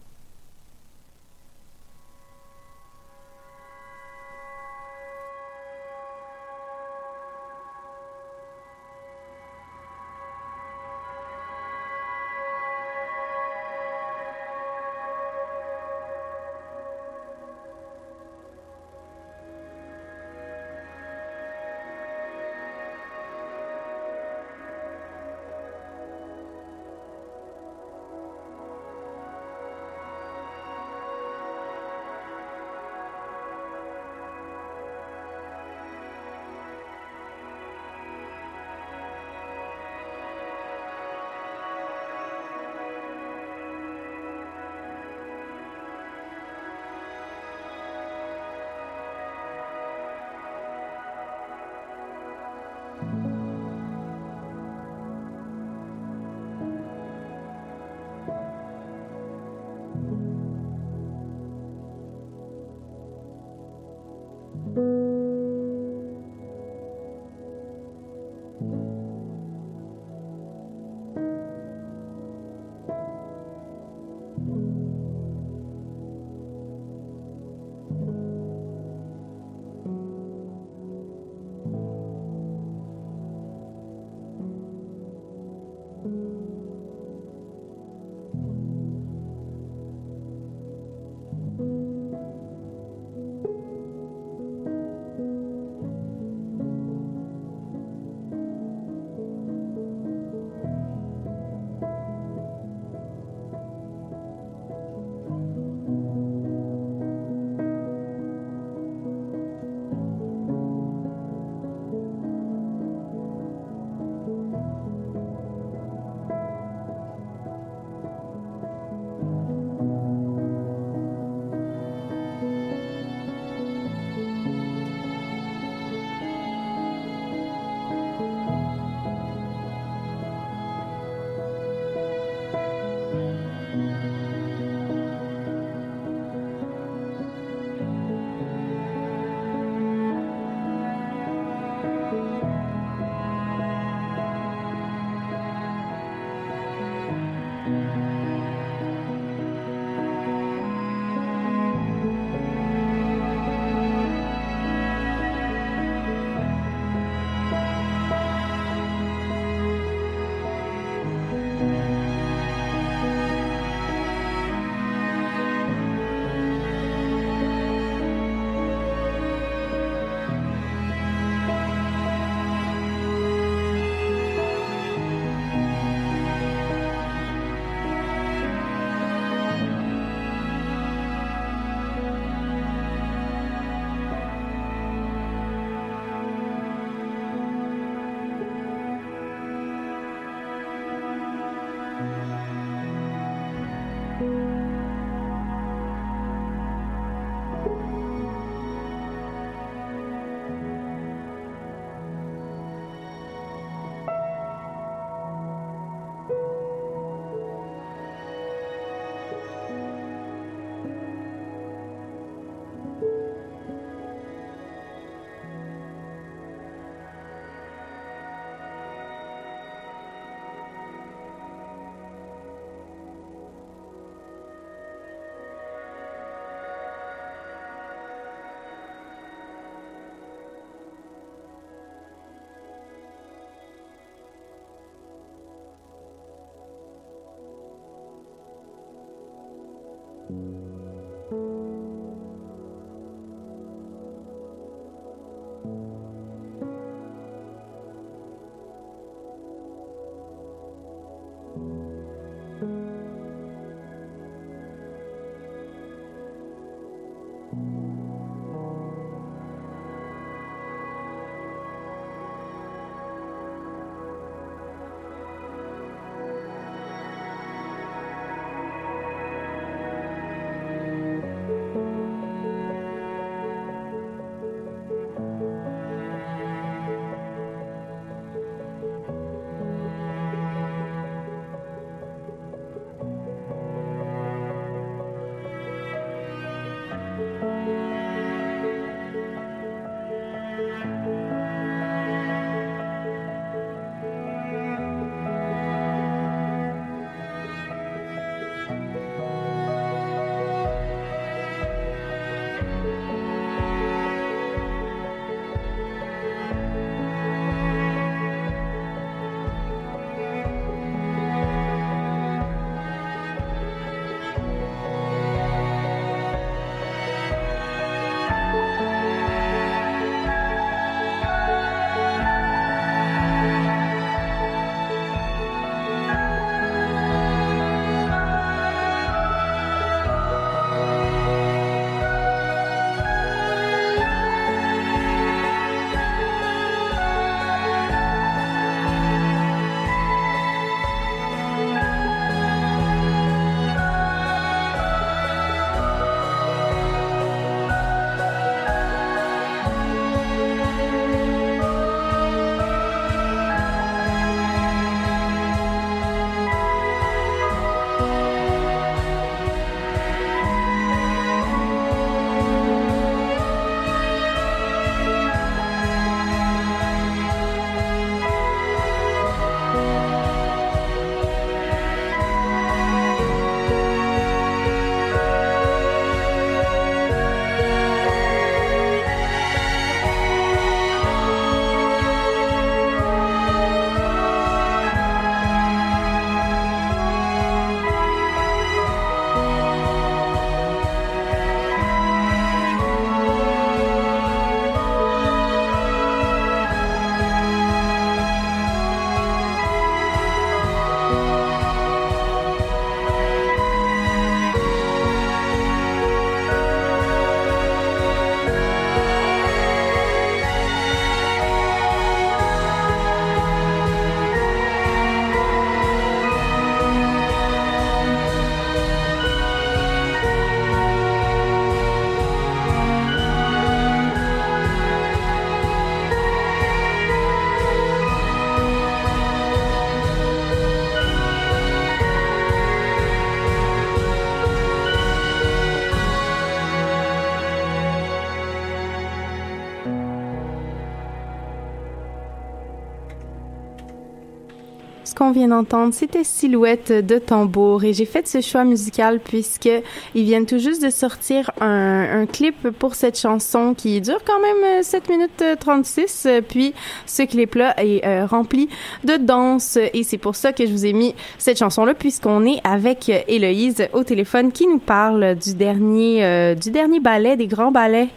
Ce 445.14 445.18
qu'on 445.20 445.30
vient 445.30 445.46
d'entendre, 445.46 445.94
c'était 445.94 446.24
Silhouette 446.24 446.90
de 446.90 447.18
tambour 447.20 447.84
et 447.84 447.92
j'ai 447.92 448.04
fait 448.04 448.26
ce 448.26 448.40
choix 448.40 448.64
musical 448.64 449.20
puisque 449.20 449.70
ils 450.16 450.24
viennent 450.24 450.44
tout 450.44 450.58
juste 450.58 450.82
de 450.84 450.90
sortir 450.90 451.52
un, 451.60 452.22
un 452.22 452.26
clip 452.26 452.70
pour 452.80 452.96
cette 452.96 453.16
chanson 453.16 453.74
qui 453.74 454.00
dure 454.00 454.18
quand 454.26 454.40
même 454.40 454.82
7 454.82 455.08
minutes 455.08 455.44
36 455.60 456.26
puis 456.48 456.74
ce 457.06 457.22
clip-là 457.22 457.74
est 457.80 458.04
euh, 458.04 458.26
rempli 458.26 458.68
de 459.04 459.16
danse 459.16 459.76
et 459.76 460.02
c'est 460.02 460.18
pour 460.18 460.34
ça 460.34 460.52
que 460.52 460.66
je 460.66 460.72
vous 460.72 460.84
ai 460.84 460.92
mis 460.92 461.14
cette 461.38 461.60
chanson-là 461.60 461.94
puisqu'on 461.94 462.44
est 462.44 462.60
avec 462.64 463.08
Héloïse 463.28 463.88
au 463.92 464.02
téléphone 464.02 464.50
qui 464.50 464.66
nous 464.66 464.80
parle 464.80 465.36
du 465.36 465.54
dernier 465.54 466.24
euh, 466.24 466.54
du 466.56 466.72
dernier 466.72 466.98
ballet, 466.98 467.36
des 467.36 467.46
grands 467.46 467.70
ballets. 467.70 468.08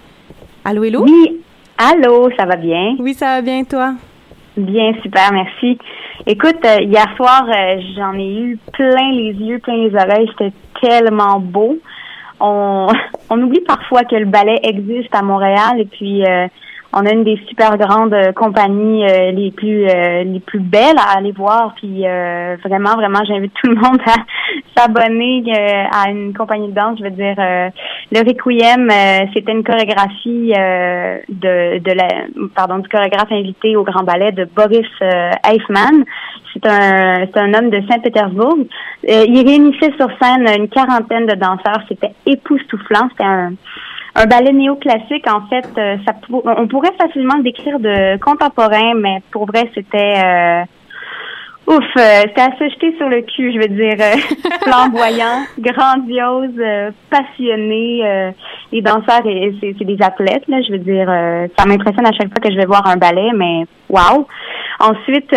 Allô, 0.66 0.84
Hello? 0.84 1.04
Oui, 1.04 1.42
allô, 1.78 2.32
ça 2.36 2.46
va 2.46 2.56
bien? 2.56 2.96
Oui, 2.98 3.14
ça 3.14 3.36
va 3.36 3.42
bien, 3.44 3.64
toi? 3.66 3.94
Bien, 4.58 4.94
super, 5.04 5.32
merci. 5.32 5.78
Écoute, 6.26 6.66
euh, 6.66 6.82
hier 6.82 7.06
soir, 7.16 7.46
euh, 7.48 7.80
j'en 7.96 8.14
ai 8.14 8.40
eu 8.40 8.60
plein 8.74 9.12
les 9.12 9.34
yeux, 9.34 9.60
plein 9.60 9.76
les 9.76 9.96
oreilles. 9.96 10.30
C'était 10.38 10.54
tellement 10.82 11.40
beau. 11.40 11.78
On, 12.40 12.88
on 13.30 13.42
oublie 13.42 13.62
parfois 13.62 14.04
que 14.04 14.16
le 14.16 14.26
ballet 14.26 14.60
existe 14.64 15.14
à 15.14 15.22
Montréal 15.22 15.80
et 15.80 15.86
puis 15.86 16.26
euh, 16.26 16.48
on 16.94 17.06
a 17.06 17.12
une 17.12 17.24
des 17.24 17.40
super 17.48 17.78
grandes 17.78 18.14
euh, 18.14 18.32
compagnies 18.32 19.06
euh, 19.06 19.32
les 19.32 19.52
plus 19.52 19.88
euh, 19.88 20.24
les 20.24 20.40
plus 20.40 20.60
belles 20.60 20.98
à 20.98 21.18
aller 21.18 21.32
voir. 21.32 21.74
Puis 21.76 22.04
vraiment, 22.64 22.96
vraiment, 22.96 23.20
j'invite 23.28 23.54
tout 23.62 23.70
le 23.70 23.76
monde 23.76 24.00
à 24.06 24.16
s'abonner 24.76 25.44
à 25.92 26.10
une 26.10 26.34
compagnie 26.34 26.70
de 26.70 26.74
danse. 26.74 26.98
Je 27.00 27.04
veux 27.04 27.10
dire, 27.12 27.36
le 27.38 28.20
Requiem, 28.20 28.90
c'était 29.34 29.52
une 29.52 29.64
chorégraphie 29.64 30.54
de, 31.30 31.80
de 31.80 31.92
la 31.92 32.08
pardon 32.56 32.80
du 32.80 32.88
chorégraphe 32.90 33.32
invité 33.32 33.76
au 33.76 33.84
Grand 33.84 34.04
Ballet 34.04 34.32
de 34.32 34.46
Boris 34.46 34.88
Eifman. 35.02 36.04
C'est 36.54 36.66
un 36.66 37.26
c'est 37.26 37.40
un 37.40 37.54
homme 37.54 37.70
de 37.70 37.82
Saint-Pétersbourg. 37.90 38.58
il 39.04 39.48
réunissait 39.48 39.94
sur 39.98 40.10
scène 40.22 40.48
une 40.58 40.70
quarantaine 40.70 41.26
de 41.26 41.36
danseurs. 41.36 41.84
C'était 41.88 42.14
époustouflant. 42.26 43.10
C'était 43.12 43.24
un 43.24 43.54
un 44.16 44.26
ballet 44.26 44.54
néoclassique, 44.54 45.30
en 45.30 45.48
fait, 45.48 45.68
euh, 45.78 45.98
ça 46.06 46.14
on 46.32 46.68
pourrait 46.68 46.94
facilement 47.00 47.38
le 47.38 47.44
décrire 47.44 47.80
de 47.80 48.18
contemporain, 48.20 48.94
mais 48.96 49.22
pour 49.32 49.46
vrai, 49.46 49.70
c'était 49.76 50.16
euh, 50.18 50.64
ouf, 51.68 51.84
euh, 51.98 52.22
c'était 52.26 52.42
à 52.42 52.58
se 52.58 52.70
jeter 52.70 52.96
sur 52.98 53.08
le 53.10 53.22
cul, 53.22 53.54
je 53.54 53.60
veux 53.60 53.68
dire, 53.68 53.98
flamboyant, 54.64 55.44
grandiose, 55.60 56.60
passionné. 57.10 58.34
les 58.72 58.82
danseurs, 58.82 59.22
c'est 59.24 59.86
des 59.86 60.02
athlètes, 60.02 60.48
là, 60.48 60.62
je 60.68 60.72
veux 60.72 60.80
dire, 60.80 61.08
ça 61.58 61.66
m'impressionne 61.66 62.08
à 62.08 62.12
chaque 62.12 62.30
fois 62.30 62.42
que 62.42 62.52
je 62.52 62.58
vais 62.58 62.66
voir 62.66 62.88
un 62.88 62.98
ballet, 62.98 63.32
mais 63.36 63.66
wow. 63.90 64.28
Ensuite, 64.80 65.34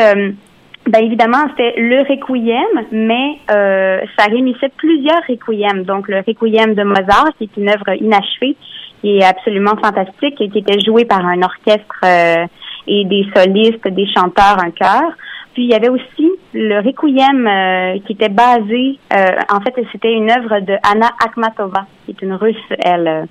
ben 0.91 1.05
évidemment, 1.05 1.47
c'était 1.51 1.75
le 1.77 2.01
requiem, 2.01 2.87
mais 2.91 3.39
euh, 3.51 4.01
ça 4.19 4.25
réunissait 4.27 4.71
plusieurs 4.77 5.23
requiem. 5.29 5.85
Donc 5.85 6.09
le 6.09 6.19
requiem 6.19 6.75
de 6.75 6.83
Mozart, 6.83 7.31
qui 7.39 7.45
est 7.45 7.57
une 7.57 7.69
œuvre 7.69 7.91
inachevée, 8.01 8.57
qui 9.01 9.19
est 9.19 9.25
absolument 9.25 9.77
fantastique 9.83 10.41
et 10.41 10.49
qui 10.49 10.59
était 10.59 10.81
jouée 10.81 11.05
par 11.05 11.25
un 11.25 11.43
orchestre 11.43 12.01
euh, 12.05 12.45
et 12.89 13.05
des 13.05 13.25
solistes, 13.35 13.87
des 13.87 14.07
chanteurs, 14.13 14.59
un 14.59 14.73
chœur. 14.73 15.13
Puis 15.55 15.65
il 15.65 15.71
y 15.71 15.75
avait 15.75 15.89
aussi 15.89 16.31
le 16.55 16.79
requiem 16.79 17.47
euh, 17.47 17.99
qui 18.07 18.15
était 18.15 18.29
basé, 18.29 18.99
en 19.13 19.61
fait, 19.61 19.75
c'était 19.93 20.13
une 20.13 20.31
œuvre 20.31 20.61
de 20.61 20.75
Anna 20.91 21.11
Akhmatova, 21.25 21.87
qui 22.05 22.13
est 22.13 22.23
une 22.23 22.35
Russe. 22.35 22.57
Elle, 22.85 23.29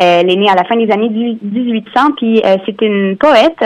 elle 0.00 0.30
est 0.30 0.36
née 0.36 0.50
à 0.50 0.54
la 0.54 0.64
fin 0.64 0.76
des 0.76 0.90
années 0.92 1.08
1800, 1.10 2.12
puis 2.16 2.42
c'est 2.66 2.80
une 2.82 3.16
poète 3.16 3.62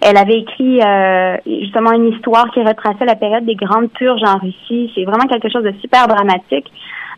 elle 0.00 0.16
avait 0.16 0.40
écrit 0.40 0.80
euh, 0.80 1.36
justement 1.46 1.92
une 1.92 2.12
histoire 2.12 2.50
qui 2.52 2.60
retraçait 2.62 3.04
la 3.04 3.16
période 3.16 3.44
des 3.44 3.54
grandes 3.54 3.90
purges 3.92 4.22
en 4.24 4.38
Russie. 4.38 4.92
C'est 4.94 5.04
vraiment 5.04 5.26
quelque 5.26 5.50
chose 5.50 5.64
de 5.64 5.72
super 5.80 6.06
dramatique. 6.06 6.70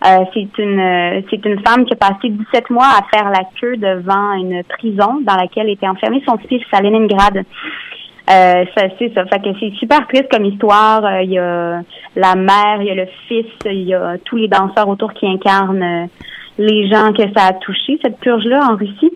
Euh, 0.06 0.24
c'est 0.32 0.58
une 0.58 1.22
c'est 1.28 1.44
une 1.44 1.60
femme 1.66 1.84
qui 1.84 1.94
a 1.94 1.96
passé 1.96 2.28
17 2.28 2.70
mois 2.70 2.86
à 2.86 3.02
faire 3.12 3.30
la 3.30 3.42
queue 3.60 3.76
devant 3.76 4.32
une 4.34 4.62
prison 4.62 5.20
dans 5.22 5.34
laquelle 5.34 5.68
était 5.68 5.88
enfermé 5.88 6.22
son 6.26 6.38
fils 6.38 6.62
à 6.72 6.80
Leningrad. 6.80 7.38
Euh, 7.38 8.64
ça, 8.76 8.84
c'est 8.98 9.12
ça. 9.14 9.24
Fait 9.26 9.40
que 9.40 9.58
c'est 9.58 9.72
super 9.76 10.06
triste 10.06 10.28
comme 10.30 10.44
histoire. 10.44 11.04
Euh, 11.04 11.22
il 11.22 11.30
y 11.30 11.38
a 11.38 11.80
la 12.14 12.34
mère, 12.36 12.80
il 12.80 12.86
y 12.86 12.90
a 12.90 12.94
le 12.94 13.08
fils, 13.26 13.46
il 13.64 13.88
y 13.88 13.94
a 13.94 14.18
tous 14.24 14.36
les 14.36 14.48
danseurs 14.48 14.88
autour 14.88 15.12
qui 15.14 15.26
incarnent 15.26 16.08
les 16.58 16.88
gens 16.88 17.12
que 17.12 17.22
ça 17.36 17.46
a 17.46 17.52
touché, 17.54 17.98
cette 18.02 18.18
purge-là 18.18 18.68
en 18.70 18.76
Russie. 18.76 19.12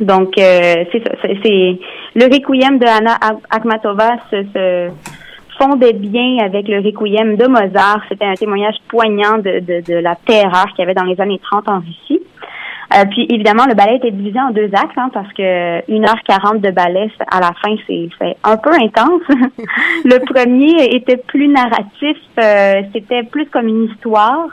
Donc, 0.00 0.38
euh, 0.38 0.84
c'est 0.92 1.02
ça. 1.02 1.12
C'est, 1.22 1.78
le 2.14 2.24
requiem 2.24 2.78
de 2.78 2.86
Anna 2.86 3.18
Akhmatova 3.50 4.12
se, 4.30 4.90
fondait 5.58 5.92
bien 5.92 6.38
avec 6.44 6.68
le 6.68 6.78
requiem 6.78 7.36
de 7.36 7.46
Mozart. 7.46 8.02
C'était 8.08 8.24
un 8.24 8.34
témoignage 8.34 8.76
poignant 8.88 9.38
de, 9.38 9.60
de, 9.60 9.94
la 9.94 10.14
terreur 10.14 10.66
qu'il 10.68 10.80
y 10.80 10.82
avait 10.82 10.94
dans 10.94 11.04
les 11.04 11.20
années 11.20 11.40
30 11.42 11.68
en 11.68 11.80
Russie. 11.80 12.20
Euh, 12.94 13.04
puis 13.10 13.26
évidemment, 13.30 13.64
le 13.66 13.74
ballet 13.74 13.96
était 13.96 14.10
divisé 14.10 14.38
en 14.38 14.50
deux 14.50 14.70
actes 14.74 14.96
hein, 14.96 15.10
parce 15.12 15.32
que 15.32 15.80
1h40 15.90 16.60
de 16.60 16.70
ballet 16.70 17.10
à 17.30 17.40
la 17.40 17.52
fin, 17.62 17.74
c'est, 17.86 18.08
un 18.44 18.56
peu 18.56 18.72
intense. 18.72 19.22
le 20.04 20.18
premier 20.18 20.94
était 20.94 21.16
plus 21.16 21.48
narratif, 21.48 22.18
euh, 22.38 22.82
c'était 22.92 23.22
plus 23.22 23.46
comme 23.46 23.68
une 23.68 23.84
histoire. 23.84 24.48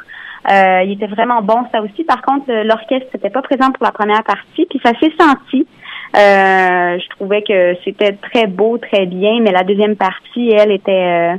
Euh, 0.48 0.84
il 0.86 0.94
était 0.94 1.08
vraiment 1.08 1.42
bon, 1.42 1.66
ça 1.72 1.82
aussi. 1.82 2.04
Par 2.04 2.22
contre, 2.22 2.46
l'orchestre 2.64 3.08
n'était 3.14 3.30
pas 3.30 3.42
présent 3.42 3.72
pour 3.72 3.86
la 3.86 3.92
première 3.92 4.24
partie, 4.24 4.66
puis 4.66 4.80
ça 4.84 4.92
s'est 5.00 5.14
senti. 5.20 5.68
Euh, 6.16 6.98
je 6.98 7.10
trouvais 7.10 7.44
que 7.44 7.76
c'était 7.84 8.14
très 8.14 8.48
beau, 8.48 8.78
très 8.78 9.06
bien, 9.06 9.40
mais 9.42 9.52
la 9.52 9.64
deuxième 9.64 9.96
partie, 9.96 10.52
elle, 10.52 10.72
était 10.72 10.92
euh, 10.92 11.36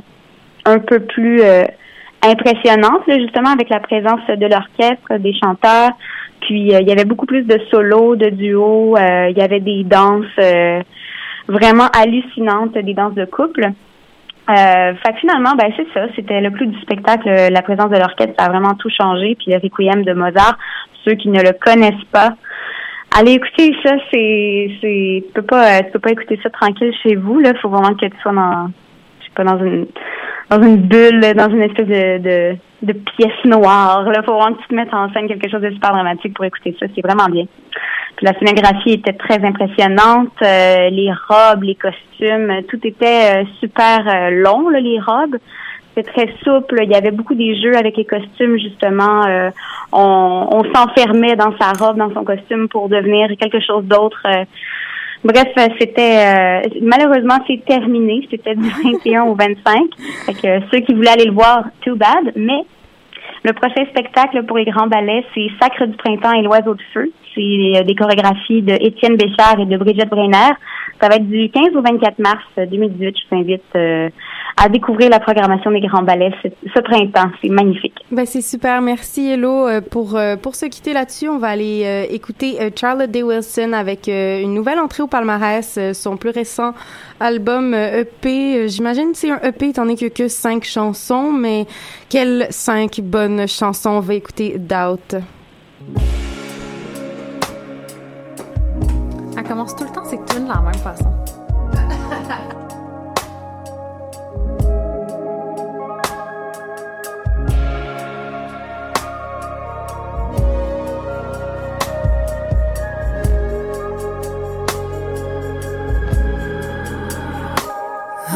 un 0.65 0.79
peu 0.79 0.99
plus 0.99 1.41
impressionnante, 2.23 3.03
justement, 3.07 3.49
avec 3.49 3.69
la 3.69 3.79
présence 3.79 4.25
de 4.27 4.45
l'orchestre, 4.45 5.17
des 5.17 5.33
chanteurs. 5.33 5.91
Puis 6.41 6.71
il 6.71 6.87
y 6.87 6.91
avait 6.91 7.05
beaucoup 7.05 7.25
plus 7.25 7.43
de 7.43 7.59
solos, 7.69 8.15
de 8.15 8.29
duos. 8.29 8.95
il 8.97 9.37
y 9.37 9.41
avait 9.41 9.59
des 9.59 9.83
danses 9.83 10.25
vraiment 11.47 11.87
hallucinantes, 11.87 12.73
des 12.73 12.93
danses 12.93 13.15
de 13.15 13.25
couple. 13.25 13.71
Euh, 14.51 14.93
fait 14.95 15.15
finalement, 15.19 15.53
ben 15.57 15.71
c'est 15.77 15.87
ça. 15.93 16.07
C'était 16.15 16.41
le 16.41 16.51
plus 16.51 16.67
du 16.67 16.79
spectacle. 16.81 17.29
La 17.29 17.61
présence 17.61 17.89
de 17.89 17.97
l'orchestre, 17.97 18.33
ça 18.37 18.45
a 18.45 18.49
vraiment 18.49 18.73
tout 18.75 18.89
changé. 18.89 19.35
Puis 19.35 19.51
le 19.51 19.57
requiem 19.57 20.03
de 20.03 20.13
Mozart, 20.13 20.57
ceux 21.05 21.13
qui 21.13 21.29
ne 21.29 21.41
le 21.41 21.53
connaissent 21.53 22.07
pas, 22.11 22.35
allez 23.17 23.33
écouter 23.33 23.73
ça. 23.83 23.91
C'est, 24.11 24.71
c'est, 24.81 25.23
tu 25.25 25.33
peux 25.33 25.41
pas, 25.43 25.81
tu 25.83 25.91
peux 25.91 25.99
pas 25.99 26.11
écouter 26.11 26.39
ça 26.43 26.49
tranquille 26.49 26.93
chez 27.01 27.15
vous. 27.15 27.39
Là, 27.39 27.53
faut 27.61 27.69
vraiment 27.69 27.95
que 27.95 28.05
tu 28.05 28.17
sois 28.21 28.33
dans, 28.33 28.67
je 29.19 29.25
sais 29.25 29.31
pas, 29.35 29.43
dans 29.43 29.63
une, 29.63 29.87
dans 30.51 30.61
une 30.61 30.77
bulle, 30.77 31.21
dans 31.35 31.49
une 31.49 31.61
espèce 31.61 31.87
de, 31.87 32.17
de, 32.17 32.57
de 32.83 32.93
pièce 32.93 33.45
noire. 33.45 34.03
Là, 34.03 34.21
faut 34.23 34.33
vraiment 34.33 34.55
que 34.55 34.61
tu 34.61 34.67
te 34.67 34.75
mettes 34.75 34.93
en 34.93 35.11
scène 35.13 35.27
quelque 35.27 35.49
chose 35.49 35.61
de 35.61 35.71
super 35.71 35.91
dramatique 35.91 36.33
pour 36.35 36.45
écouter 36.45 36.75
ça. 36.79 36.87
C'est 36.93 37.01
vraiment 37.01 37.29
bien 37.29 37.45
la 38.21 38.33
scénographie 38.37 38.93
était 38.93 39.13
très 39.13 39.43
impressionnante. 39.43 40.33
Euh, 40.41 40.89
les 40.89 41.11
robes, 41.27 41.63
les 41.63 41.75
costumes, 41.75 42.61
tout 42.69 42.79
était 42.83 43.41
euh, 43.41 43.43
super 43.59 44.07
euh, 44.07 44.29
long, 44.29 44.69
les 44.69 44.99
robes. 44.99 45.37
C'était 45.95 46.11
très 46.11 46.33
souple. 46.43 46.79
Il 46.83 46.89
y 46.89 46.95
avait 46.95 47.11
beaucoup 47.11 47.35
des 47.35 47.59
jeux 47.59 47.75
avec 47.75 47.97
les 47.97 48.05
costumes, 48.05 48.57
justement. 48.57 49.23
on, 49.91 50.47
on 50.49 50.73
s'enfermait 50.73 51.35
dans 51.35 51.53
sa 51.59 51.73
robe, 51.73 51.97
dans 51.97 52.13
son 52.13 52.23
costume 52.23 52.69
pour 52.69 52.87
devenir 52.87 53.27
quelque 53.37 53.59
chose 53.59 53.83
d'autre. 53.83 54.25
Bref, 55.23 55.49
c'était 55.79 56.61
malheureusement 56.81 57.37
c'est 57.47 57.63
terminé. 57.65 58.27
C'était 58.29 58.55
du 58.55 58.69
21 58.83 59.23
au 59.23 59.35
25. 59.35 59.81
Fait 60.25 60.33
que 60.33 60.65
ceux 60.71 60.79
qui 60.79 60.93
voulaient 60.93 61.11
aller 61.11 61.25
le 61.25 61.33
voir, 61.33 61.65
too 61.81 61.95
bad. 61.95 62.33
Mais 62.35 62.65
le 63.43 63.53
prochain 63.53 63.85
spectacle 63.89 64.43
pour 64.43 64.57
les 64.57 64.65
grands 64.65 64.87
ballets, 64.87 65.25
c'est 65.33 65.47
Sacre 65.59 65.87
du 65.87 65.97
printemps 65.97 66.33
et 66.33 66.43
l'oiseau 66.43 66.75
de 66.75 66.81
feu. 66.93 67.11
C'est 67.33 67.41
euh, 67.41 67.83
des 67.83 67.95
chorégraphies 67.95 68.61
de 68.61 68.73
Étienne 68.73 69.15
Béchard 69.15 69.59
et 69.59 69.65
de 69.65 69.77
Brigitte 69.77 70.09
Breiner. 70.09 70.51
Ça 71.01 71.07
va 71.09 71.15
être 71.15 71.27
du 71.27 71.49
15 71.49 71.75
au 71.75 71.81
24 71.81 72.19
mars 72.19 72.43
2018. 72.57 73.15
Je 73.17 73.29
t'invite 73.29 73.63
euh, 73.75 74.09
à 74.57 74.69
découvrir 74.69 75.09
la 75.09 75.19
programmation 75.19 75.71
des 75.71 75.81
grands 75.81 76.03
ballets 76.03 76.31
ce, 76.43 76.79
printemps. 76.79 77.31
C'est 77.41 77.49
magnifique. 77.49 77.95
Ben 78.11 78.25
c'est 78.25 78.41
super. 78.41 78.81
Merci 78.81 79.29
Hello 79.29 79.67
euh, 79.67 79.81
pour 79.81 80.19
pour 80.41 80.55
se 80.55 80.65
quitter 80.65 80.93
là-dessus. 80.93 81.29
On 81.29 81.37
va 81.37 81.49
aller 81.49 82.07
écouter 82.09 82.57
Charlotte 82.75 83.09
Day 83.09 83.23
Wilson 83.23 83.73
avec 83.73 84.07
une 84.07 84.53
nouvelle 84.53 84.79
entrée 84.79 85.03
au 85.03 85.07
palmarès, 85.07 85.79
son 85.93 86.17
plus 86.17 86.29
récent 86.29 86.73
album 87.19 87.73
EP. 87.73 88.65
E 88.65 88.67
j'imagine 88.67 89.11
que 89.11 89.17
c'est 89.17 89.31
un 89.31 89.39
EP 89.43 89.69
étant 89.69 89.83
donné 89.83 89.95
qu'il 89.95 90.07
n'y 90.07 90.13
a 90.13 90.15
que 90.15 90.27
cinq 90.27 90.63
chansons, 90.63 91.31
mais 91.31 91.65
quelles 92.09 92.47
cinq 92.49 92.99
bonnes 93.01 93.47
chansons? 93.47 93.91
On 93.91 93.99
va 93.99 94.13
écouter 94.15 94.57
Doubt. 94.57 95.15
Elle 99.37 99.43
commence 99.43 99.75
tout 99.75 99.83
le 99.83 99.91
temps 99.91 100.05
ses 100.05 100.17
tunes 100.25 100.45
de 100.45 100.49
la 100.49 100.61
même 100.61 100.73
façon. 100.75 101.11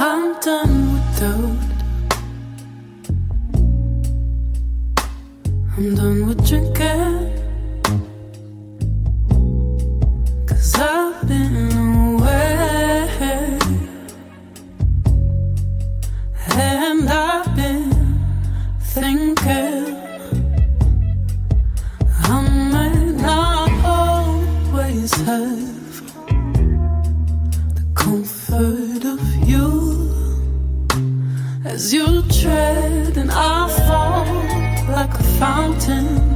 I'm 0.08 0.40
done 0.40 0.94
without. 0.94 1.58
I'm 5.76 5.96
done 5.96 6.28
with 6.28 6.48
drinking. 6.48 7.32
Cause 10.46 10.76
I've 10.76 11.28
been 11.28 11.56
away. 12.12 13.58
And 16.52 17.10
I've 17.10 17.56
been 17.56 17.92
thinking. 18.82 19.86
I 22.30 22.42
might 22.74 23.16
not 23.26 23.72
always 23.84 25.12
hurt. 25.22 25.75
As 31.76 31.94
you 31.94 32.22
tread 32.30 33.18
and 33.18 33.30
I 33.30 33.68
fall 33.86 34.26
like 34.96 35.14
a 35.14 35.24
fountain 35.40 36.35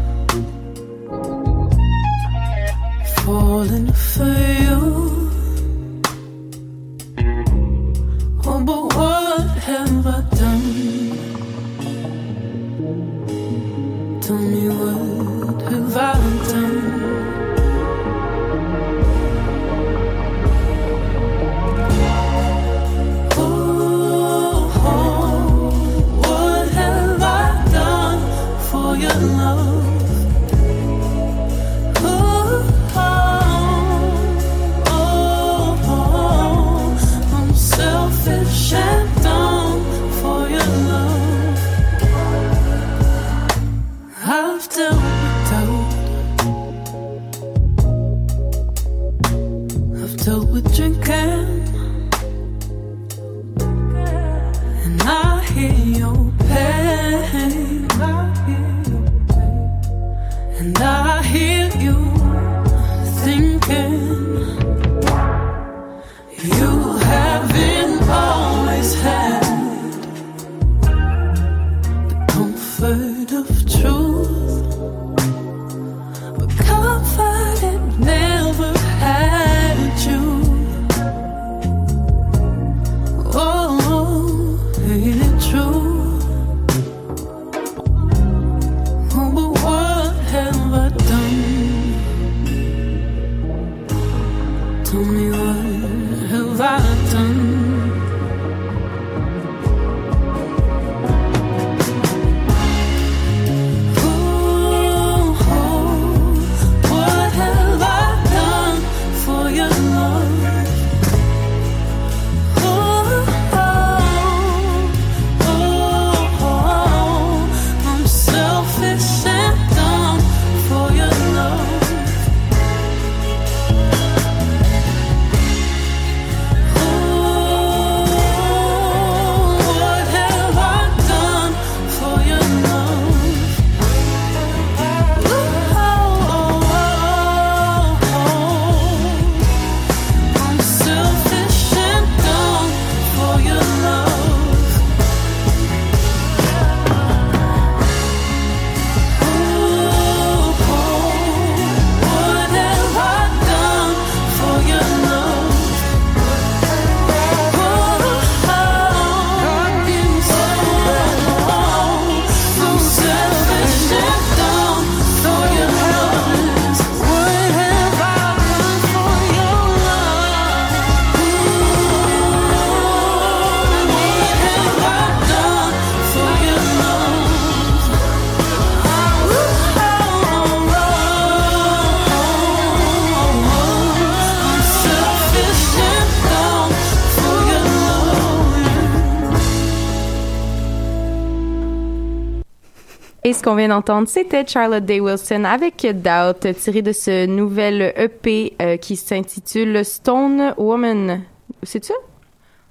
Et 193.30 193.34
ce 193.34 193.44
qu'on 193.44 193.54
vient 193.54 193.68
d'entendre, 193.68 194.08
c'était 194.08 194.44
Charlotte 194.44 194.84
Day 194.84 195.00
Wilson 195.00 195.44
avec 195.44 195.86
Doubt, 195.86 196.52
tiré 196.56 196.82
de 196.82 196.92
ce 196.92 197.28
nouvel 197.28 197.94
EP 197.96 198.54
euh, 198.60 198.78
qui 198.78 198.96
s'intitule 198.96 199.86
Stone 199.86 200.56
Woman. 200.58 201.22
C'est 201.62 201.86
ça? 201.86 201.94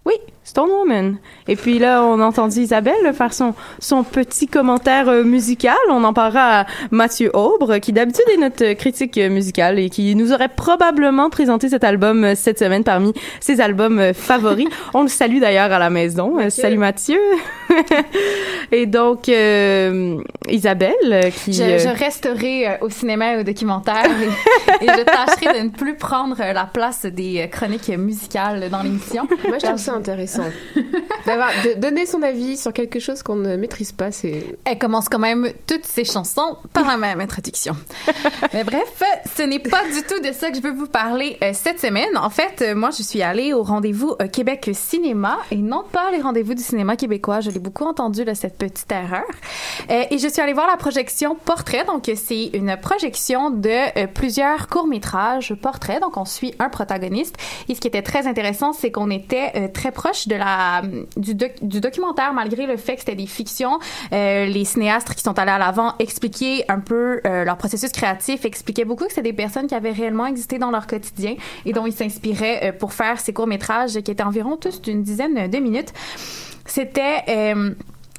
Oui, 0.05 0.15
Stone 0.59 0.71
Woman. 0.71 1.19
Et 1.47 1.55
puis 1.55 1.79
là, 1.79 2.03
on 2.03 2.19
a 2.19 2.25
entendu 2.25 2.59
Isabelle 2.59 3.15
faire 3.15 3.33
son, 3.33 3.55
son 3.79 4.03
petit 4.03 4.49
commentaire 4.49 5.09
euh, 5.09 5.23
musical. 5.23 5.77
On 5.89 6.03
en 6.03 6.13
parlera 6.13 6.63
à 6.63 6.67
Mathieu 6.91 7.31
Aubre, 7.33 7.79
qui 7.79 7.93
d'habitude 7.93 8.25
est 8.35 8.39
notre 8.39 8.73
critique 8.73 9.19
musicale 9.19 9.79
et 9.79 9.89
qui 9.89 10.17
nous 10.17 10.33
aurait 10.33 10.49
probablement 10.49 11.31
présenté 11.31 11.69
cet 11.69 11.85
album 11.85 12.25
euh, 12.25 12.35
cette 12.35 12.59
semaine 12.59 12.83
parmi 12.83 13.13
ses 13.39 13.61
albums 13.61 14.01
euh, 14.01 14.13
favoris. 14.13 14.67
on 14.95 15.03
le 15.03 15.09
salue 15.09 15.39
d'ailleurs 15.39 15.71
à 15.71 15.79
la 15.79 15.91
maison. 15.91 16.39
Salut 16.51 16.79
Mathieu. 16.79 17.21
et 18.73 18.87
donc, 18.87 19.29
euh, 19.29 20.21
Isabelle, 20.49 21.33
qui... 21.45 21.53
Je, 21.53 21.79
je 21.79 21.97
resterai 21.97 22.79
au 22.81 22.91
cinéma 22.91 23.35
et 23.35 23.41
au 23.41 23.43
documentaire 23.45 24.07
et, 24.07 24.85
et 24.85 24.89
je 24.89 25.05
tâcherai 25.05 25.61
de 25.61 25.65
ne 25.67 25.71
plus 25.71 25.95
prendre 25.95 26.37
la 26.39 26.65
place 26.65 27.07
des 27.07 27.49
chroniques 27.49 27.91
musicales 27.97 28.69
dans 28.71 28.83
l'émission. 28.83 29.29
Moi, 29.47 29.59
je 29.61 29.67
trouve 29.67 29.79
ça 29.79 29.95
intéressant. 29.95 30.48
D'avoir, 31.27 31.51
de 31.65 31.79
donner 31.79 32.07
son 32.07 32.23
avis 32.23 32.57
sur 32.57 32.73
quelque 32.73 32.99
chose 33.01 33.23
qu'on 33.23 33.37
ne 33.37 33.57
maîtrise 33.57 33.93
pas, 33.93 34.11
c'est. 34.11 34.45
Elle 34.65 34.79
commence 34.79 35.09
quand 35.09 35.19
même 35.19 35.51
toutes 35.67 35.85
ses 35.85 36.05
chansons 36.05 36.57
par 36.73 36.87
la 36.87 36.97
même 36.97 37.21
introduction. 37.21 37.77
Mais 38.53 38.65
bref, 38.65 39.03
ce 39.37 39.43
n'est 39.43 39.59
pas 39.59 39.85
du 39.85 40.03
tout 40.03 40.21
de 40.21 40.33
ça 40.33 40.51
que 40.51 40.57
je 40.57 40.63
veux 40.63 40.73
vous 40.73 40.87
parler 40.87 41.37
euh, 41.43 41.51
cette 41.53 41.81
semaine. 41.81 42.17
En 42.17 42.31
fait, 42.31 42.63
euh, 42.63 42.75
moi, 42.75 42.91
je 42.91 43.03
suis 43.03 43.23
allée 43.23 43.53
au 43.53 43.63
rendez-vous 43.63 44.15
euh, 44.21 44.29
Québec 44.29 44.71
Cinéma 44.73 45.39
et 45.51 45.57
non 45.57 45.85
pas 45.91 46.11
les 46.11 46.21
rendez-vous 46.21 46.55
du 46.55 46.63
cinéma 46.63 46.97
québécois. 46.97 47.41
Je 47.41 47.51
l'ai 47.51 47.59
beaucoup 47.59 47.85
entendu, 47.85 48.25
là, 48.25 48.35
cette 48.35 48.59
petite 48.59 48.91
erreur. 48.91 49.25
Et 49.89 50.19
je 50.19 50.29
suis 50.29 50.41
allée 50.41 50.53
voir 50.53 50.67
la 50.67 50.77
projection 50.77 51.35
Portrait. 51.35 51.85
Donc, 51.85 52.11
c'est 52.15 52.47
une 52.53 52.77
projection 52.77 53.51
de 53.51 54.07
plusieurs 54.07 54.69
courts-métrages 54.69 55.55
portraits. 55.55 56.01
Donc, 56.01 56.17
on 56.17 56.25
suit 56.25 56.55
un 56.59 56.69
protagoniste. 56.69 57.37
Et 57.69 57.75
ce 57.75 57.81
qui 57.81 57.89
était 57.89 58.03
très 58.03 58.27
intéressant, 58.27 58.73
c'est 58.73 58.91
qu'on 58.91 59.11
était 59.11 59.69
très 59.71 59.93
proche 59.93 60.28
de 60.29 60.37
la, 60.37 60.83
du, 61.17 61.35
doc- 61.35 61.57
du 61.63 61.81
documentaire, 61.81 62.33
malgré 62.33 62.67
le 62.67 62.77
fait 62.77 62.95
que 62.95 63.01
c'était 63.01 63.15
des 63.15 63.27
fictions. 63.27 63.79
Euh, 64.13 64.47
les 64.47 64.65
cinéastes 64.65 65.15
qui 65.15 65.23
sont 65.23 65.39
allés 65.39 65.51
à 65.51 65.59
l'avant 65.59 65.95
expliquaient 65.99 66.65
un 66.69 66.81
peu 66.81 67.21
euh, 67.27 67.45
leur 67.45 67.57
processus 67.57 67.91
créatif, 67.91 68.45
expliquaient 68.45 68.85
beaucoup 68.85 69.07
que 69.07 69.13
c'était 69.13 69.23
des 69.23 69.33
personnes 69.33 69.67
qui 69.67 69.75
avaient 69.75 69.91
réellement 69.91 70.27
existé 70.27 70.59
dans 70.59 70.71
leur 70.71 70.87
quotidien 70.87 71.35
et 71.65 71.73
dont 71.73 71.87
ils 71.87 71.93
s'inspiraient 71.93 72.69
euh, 72.69 72.73
pour 72.73 72.93
faire 72.93 73.19
ces 73.19 73.33
courts-métrages 73.33 74.01
qui 74.01 74.11
étaient 74.11 74.23
environ 74.23 74.57
tous 74.57 74.81
d'une 74.81 75.03
dizaine 75.03 75.51
de 75.51 75.59
minutes. 75.59 75.93
C'était... 76.67 77.55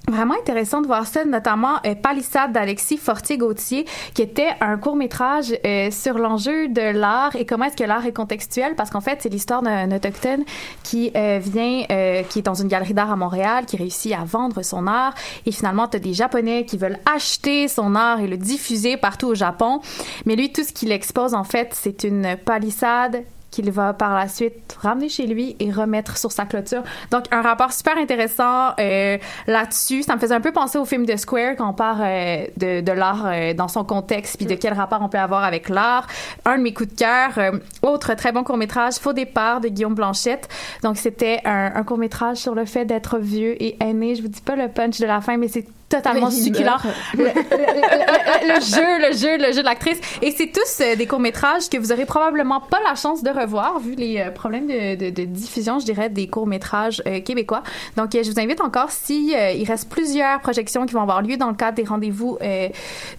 vraiment 0.07 0.35
intéressant 0.35 0.81
de 0.81 0.87
voir 0.87 1.05
ça, 1.05 1.25
notamment 1.25 1.77
euh, 1.85 1.95
Palissade 1.95 2.51
d'Alexis 2.51 2.97
Fortier-Gauthier, 2.97 3.85
qui 4.13 4.21
était 4.21 4.49
un 4.61 4.77
court-métrage 4.77 5.53
euh, 5.65 5.91
sur 5.91 6.17
l'enjeu 6.17 6.67
de 6.67 6.81
l'art 6.81 7.35
et 7.35 7.45
comment 7.45 7.65
est-ce 7.65 7.77
que 7.77 7.83
l'art 7.83 8.05
est 8.05 8.13
contextuel, 8.13 8.75
parce 8.75 8.89
qu'en 8.89 9.01
fait, 9.01 9.19
c'est 9.21 9.29
l'histoire 9.29 9.61
d'un 9.61 9.91
autochtone 9.91 10.43
qui 10.83 11.11
euh, 11.15 11.39
vient, 11.41 11.83
euh, 11.91 12.23
qui 12.23 12.39
est 12.39 12.43
dans 12.43 12.55
une 12.55 12.67
galerie 12.67 12.93
d'art 12.93 13.11
à 13.11 13.15
Montréal, 13.15 13.65
qui 13.65 13.77
réussit 13.77 14.13
à 14.13 14.23
vendre 14.23 14.61
son 14.63 14.87
art, 14.87 15.13
et 15.45 15.51
finalement, 15.51 15.87
tu 15.87 15.99
des 15.99 16.13
Japonais 16.13 16.65
qui 16.65 16.77
veulent 16.77 16.99
acheter 17.13 17.67
son 17.67 17.93
art 17.93 18.21
et 18.21 18.27
le 18.27 18.37
diffuser 18.37 18.95
partout 18.95 19.27
au 19.27 19.35
Japon, 19.35 19.81
mais 20.25 20.35
lui, 20.35 20.51
tout 20.51 20.63
ce 20.63 20.71
qu'il 20.71 20.91
expose, 20.91 21.33
en 21.33 21.43
fait, 21.43 21.69
c'est 21.73 22.03
une 22.03 22.37
palissade 22.45 23.23
qu'il 23.51 23.71
va 23.71 23.93
par 23.93 24.15
la 24.15 24.27
suite 24.27 24.77
ramener 24.81 25.09
chez 25.09 25.27
lui 25.27 25.55
et 25.59 25.71
remettre 25.71 26.17
sur 26.17 26.31
sa 26.31 26.45
clôture. 26.45 26.83
Donc, 27.11 27.25
un 27.31 27.41
rapport 27.41 27.73
super 27.73 27.97
intéressant 27.97 28.73
euh, 28.79 29.17
là-dessus. 29.47 30.03
Ça 30.03 30.15
me 30.15 30.19
faisait 30.19 30.35
un 30.35 30.41
peu 30.41 30.51
penser 30.51 30.77
au 30.77 30.85
film 30.85 31.05
de 31.05 31.15
Square 31.15 31.55
quand 31.57 31.69
on 31.69 31.73
parle 31.73 32.01
euh, 32.01 32.45
de, 32.57 32.81
de 32.81 32.91
l'art 32.91 33.25
euh, 33.25 33.53
dans 33.53 33.67
son 33.67 33.83
contexte 33.83 34.37
puis 34.37 34.45
de 34.45 34.55
quel 34.55 34.73
rapport 34.73 35.01
on 35.01 35.09
peut 35.09 35.17
avoir 35.17 35.43
avec 35.43 35.69
l'art. 35.69 36.07
Un 36.45 36.57
de 36.57 36.63
mes 36.63 36.73
coups 36.73 36.89
de 36.89 36.95
cœur. 36.95 37.37
Euh, 37.37 37.59
autre 37.81 38.13
très 38.13 38.31
bon 38.31 38.43
court-métrage, 38.43 38.95
Faux 38.95 39.13
départ 39.13 39.61
de 39.61 39.67
Guillaume 39.67 39.95
Blanchette. 39.95 40.47
Donc, 40.83 40.97
c'était 40.97 41.41
un, 41.45 41.71
un 41.75 41.83
court-métrage 41.83 42.37
sur 42.37 42.55
le 42.55 42.65
fait 42.65 42.85
d'être 42.85 43.17
vieux 43.17 43.61
et 43.61 43.77
aîné. 43.83 44.15
Je 44.15 44.21
vous 44.21 44.27
dis 44.27 44.41
pas 44.41 44.55
le 44.55 44.67
punch 44.67 44.99
de 44.99 45.05
la 45.05 45.21
fin, 45.21 45.37
mais 45.37 45.47
c'est 45.47 45.65
totalement 45.89 46.29
succulent. 46.31 46.77
Le, 47.17 47.23
le- 47.23 47.29
le- 47.29 48.47
le- 48.47 48.53
le 48.55 48.61
jeu, 48.61 49.09
le 49.09 49.17
jeu, 49.17 49.37
le 49.47 49.51
jeu 49.53 49.59
de 49.61 49.65
l'actrice. 49.65 49.99
Et 50.21 50.31
c'est 50.31 50.47
tous 50.51 50.81
euh, 50.81 50.95
des 50.95 51.07
courts-métrages 51.07 51.67
que 51.69 51.77
vous 51.77 51.91
aurez 51.91 52.05
probablement 52.05 52.59
pas 52.61 52.79
la 52.87 52.95
chance 52.95 53.23
de 53.23 53.29
revoir 53.29 53.79
vu 53.79 53.95
les 53.95 54.19
euh, 54.19 54.31
problèmes 54.31 54.67
de, 54.67 54.95
de- 54.95 55.09
de 55.09 55.23
diffusion, 55.25 55.79
je 55.79 55.85
dirais, 55.85 56.09
des 56.09 56.27
courts-métrages 56.27 57.01
euh, 57.07 57.19
québécois. 57.21 57.63
Donc, 57.97 58.11
je 58.13 58.29
vous 58.31 58.39
invite 58.39 58.61
encore 58.61 58.91
si 58.91 59.31
il 59.33 59.65
reste 59.65 59.89
plusieurs 59.89 60.39
projections 60.41 60.85
qui 60.85 60.93
vont 60.93 61.01
avoir 61.01 61.21
lieu 61.21 61.37
dans 61.37 61.49
le 61.49 61.55
cadre 61.55 61.75
des 61.75 61.83
rendez-vous 61.83 62.37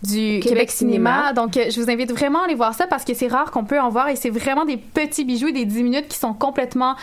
du 0.02 0.40
Québec, 0.40 0.70
Cinéma. 0.70 0.70
Cinéma. 0.70 1.32
Donc, 1.32 1.54
je 1.54 1.80
vous 1.80 1.90
invite 1.90 2.12
vraiment 2.12 2.42
à 2.42 2.44
aller 2.44 2.54
voir 2.54 2.74
ça 2.74 2.86
parce 2.86 3.04
que 3.04 3.14
c'est 3.14 3.28
rare 3.28 3.50
qu'on 3.50 3.64
peut 3.64 3.80
en 3.80 3.88
voir 3.88 4.08
et 4.08 4.16
c'est 4.16 4.30
vraiment 4.30 4.64
des 4.64 4.76
petits 4.76 5.24
bijoux, 5.24 5.50
des 5.50 5.64
10 5.64 5.82
minutes 5.82 6.08
qui 6.08 6.18
sont 6.18 6.32
complètement 6.34 6.94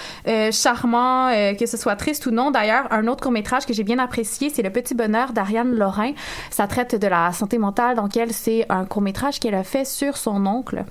charmants, 0.51 1.29
que 1.59 1.65
ce 1.65 1.77
soit 1.77 1.95
triste 1.95 2.25
ou 2.25 2.31
non. 2.31 2.51
D'ailleurs, 2.51 2.87
un 2.91 3.07
autre 3.07 3.21
court-métrage 3.23 3.65
que 3.65 3.73
j'ai 3.73 3.83
bien 3.83 3.99
apprécié, 3.99 4.49
c'est 4.53 4.61
Le 4.61 4.69
Petit 4.69 4.93
Bonheur 4.95 5.31
d'Ariane 5.33 5.56
Lorrain. 5.65 6.13
Ça 6.49 6.67
traite 6.67 6.95
de 6.95 7.07
la 7.07 7.31
santé 7.31 7.57
mentale, 7.57 7.95
donc 7.95 8.15
elle, 8.17 8.33
c'est 8.33 8.65
un 8.69 8.85
court-métrage 8.85 9.39
qu'elle 9.39 9.55
a 9.55 9.63
fait 9.63 9.85
sur 9.85 10.17
son 10.17 10.45
oncle 10.45 10.83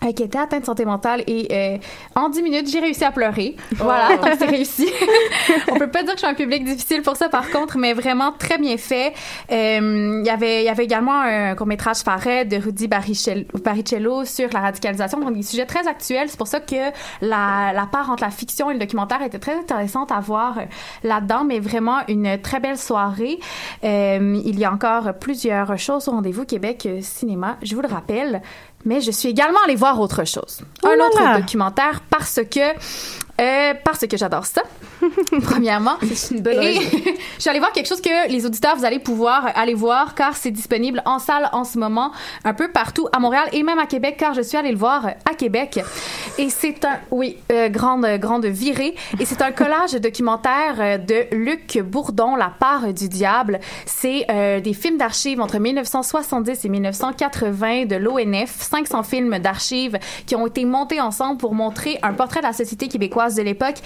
qui 0.00 0.22
était 0.22 0.38
atteint 0.38 0.60
de 0.60 0.64
santé 0.64 0.84
mentale 0.84 1.22
et 1.26 1.48
euh, 1.50 1.78
en 2.14 2.28
10 2.28 2.42
minutes 2.42 2.70
j'ai 2.70 2.80
réussi 2.80 3.04
à 3.04 3.10
pleurer. 3.10 3.56
Voilà 3.72 4.06
Oh. 4.10 4.16
donc 4.22 4.34
c'est 4.38 4.46
réussi. 4.46 4.88
On 5.70 5.78
peut 5.78 5.90
pas 5.90 6.02
dire 6.02 6.12
que 6.12 6.20
je 6.20 6.24
suis 6.24 6.32
un 6.32 6.34
public 6.34 6.64
difficile 6.64 7.02
pour 7.02 7.16
ça 7.16 7.28
par 7.28 7.50
contre 7.50 7.78
mais 7.78 7.92
vraiment 7.92 8.32
très 8.32 8.58
bien 8.58 8.76
fait. 8.76 9.12
Euh, 9.50 10.20
il 10.20 10.26
y 10.26 10.30
avait 10.30 10.62
il 10.62 10.66
y 10.66 10.68
avait 10.68 10.84
également 10.84 11.20
un 11.20 11.54
court 11.54 11.66
métrage 11.66 11.98
Faret 11.98 12.44
de 12.44 12.56
Rudy 12.56 12.88
Baricello 12.88 14.24
sur 14.24 14.48
la 14.52 14.60
radicalisation 14.60 15.18
donc 15.18 15.34
des 15.34 15.42
sujets 15.42 15.66
très 15.66 15.86
actuels. 15.86 16.28
C'est 16.28 16.38
pour 16.38 16.46
ça 16.46 16.60
que 16.60 16.76
la, 17.20 17.72
la 17.72 17.86
part 17.86 18.10
entre 18.10 18.22
la 18.22 18.30
fiction 18.30 18.70
et 18.70 18.74
le 18.74 18.80
documentaire 18.80 19.22
était 19.22 19.38
très 19.38 19.56
intéressante 19.56 20.12
à 20.12 20.20
voir 20.20 20.58
euh, 20.58 20.62
là-dedans 21.02 21.44
mais 21.44 21.58
vraiment 21.58 21.98
une 22.08 22.40
très 22.40 22.60
belle 22.60 22.78
soirée. 22.78 23.38
Euh, 23.84 24.40
il 24.44 24.58
y 24.58 24.64
a 24.64 24.72
encore 24.72 25.14
plusieurs 25.20 25.78
choses 25.78 26.08
au 26.08 26.12
rendez-vous 26.12 26.44
Québec 26.44 26.86
euh, 26.86 26.98
Cinéma 27.00 27.56
je 27.62 27.74
vous 27.74 27.82
le 27.82 27.88
rappelle 27.88 28.42
mais 28.86 29.02
je 29.02 29.10
suis 29.10 29.28
également 29.28 29.58
allée 29.64 29.74
voir 29.76 30.00
autre 30.00 30.24
chose. 30.24 30.60
Oh 30.82 30.86
un 30.88 30.96
là 30.96 31.06
autre 31.06 31.22
là! 31.22 31.38
documentaire 31.40 32.00
parce 32.08 32.40
que 32.50 32.72
euh, 33.40 33.74
parce 33.84 34.06
que 34.06 34.16
j'adore 34.16 34.46
ça. 34.46 34.62
Premièrement, 35.42 35.96
C'est 36.14 36.34
une 36.34 36.42
bonne 36.42 36.62
et 36.62 36.74
je 37.36 37.40
suis 37.40 37.50
allée 37.50 37.58
voir 37.58 37.72
quelque 37.72 37.86
chose 37.86 38.00
que 38.00 38.30
les 38.30 38.46
auditeurs 38.46 38.76
vous 38.76 38.84
allez 38.84 38.98
pouvoir 38.98 39.50
aller 39.54 39.74
voir 39.74 40.14
car 40.14 40.36
c'est 40.36 40.50
disponible 40.50 41.02
en 41.04 41.18
salle 41.18 41.48
en 41.52 41.64
ce 41.64 41.78
moment 41.78 42.12
un 42.44 42.54
peu 42.54 42.70
partout 42.70 43.08
à 43.12 43.18
Montréal 43.18 43.48
et 43.52 43.62
même 43.62 43.78
à 43.78 43.86
Québec 43.86 44.16
car 44.18 44.34
je 44.34 44.40
suis 44.40 44.56
allée 44.56 44.72
le 44.72 44.78
voir 44.78 45.06
à 45.24 45.34
Québec. 45.34 45.80
Et 46.38 46.50
c'est 46.50 46.84
un 46.84 46.98
oui 47.10 47.36
euh, 47.52 47.68
grande 47.68 48.06
grande 48.18 48.46
virée. 48.46 48.94
Et 49.20 49.24
c'est 49.24 49.42
un 49.42 49.52
collage 49.52 49.92
documentaire 49.92 50.76
euh, 50.78 50.98
de 50.98 51.34
Luc 51.34 51.78
Bourdon 51.78 52.36
La 52.36 52.52
part 52.58 52.92
du 52.92 53.08
diable. 53.08 53.60
C'est 53.84 54.26
euh, 54.30 54.60
des 54.60 54.72
films 54.72 54.98
d'archives 54.98 55.40
entre 55.40 55.58
1970 55.58 56.64
et 56.64 56.68
1980 56.68 57.86
de 57.86 57.96
l'ONF 57.96 58.50
500 58.60 59.02
films 59.02 59.38
d'archives 59.38 59.98
qui 60.26 60.36
ont 60.36 60.46
été 60.46 60.64
montés 60.64 61.00
ensemble 61.00 61.38
pour 61.38 61.54
montrer 61.54 61.98
un 62.02 62.12
portrait 62.12 62.40
de 62.40 62.46
la 62.46 62.52
société 62.52 62.88
québécoise 62.88 63.25
de 63.34 63.42
l'époque. 63.42 63.76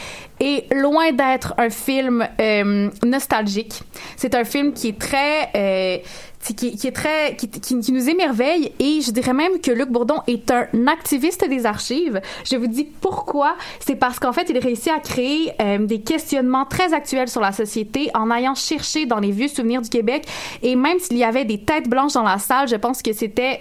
Et 0.41 0.65
loin 0.73 1.13
d'être 1.13 1.55
un 1.59 1.71
film 1.71 2.27
euh, 2.41 2.91
nostalgique 3.05 3.83
c'est 4.17 4.35
un 4.35 4.45
film 4.45 4.73
qui 4.73 4.89
est 4.89 4.99
très 4.99 5.51
euh, 5.55 5.99
qui, 6.43 6.77
qui 6.77 6.87
est 6.87 6.93
très 6.93 7.37
qui, 7.37 7.49
qui 7.49 7.93
nous 7.93 8.09
émerveille. 8.09 8.73
Et 8.79 9.01
je 9.01 9.11
dirais 9.11 9.33
même 9.33 9.61
que 9.61 9.71
Luc 9.71 9.89
Bourdon 9.89 10.21
est 10.27 10.51
un 10.51 10.67
activiste 10.87 11.49
des 11.49 11.67
archives. 11.67 12.21
Je 12.45 12.57
vous 12.57 12.67
dis 12.67 12.85
pourquoi, 12.85 13.57
c'est 13.79 13.97
parce 13.97 14.19
qu'en 14.19 14.33
fait 14.33 14.49
il 14.49 14.59
réussit 14.59 14.93
à 14.93 15.01
créer 15.01 15.53
euh, 15.61 15.79
des 15.79 16.01
questionnements 16.01 16.65
très 16.65 16.93
actuels 16.93 17.29
sur 17.29 17.41
la 17.41 17.53
société 17.53 18.11
en 18.15 18.31
allant 18.31 18.55
chercher 18.55 19.07
dans 19.07 19.21
les 19.21 19.31
vieux 19.31 19.49
souvenirs 19.49 19.83
du 19.83 19.89
Québec. 19.89 20.27
Et 20.63 20.77
même 20.77 20.99
s'il 20.99 21.19
y 21.19 21.25
avait 21.25 21.45
des 21.45 21.59
têtes 21.59 21.89
blanches 21.89 22.15
dans 22.15 22.23
la 22.23 22.39
salle, 22.39 22.69
je 22.69 22.77
pense 22.77 23.03
que 23.03 23.13
c'était 23.13 23.61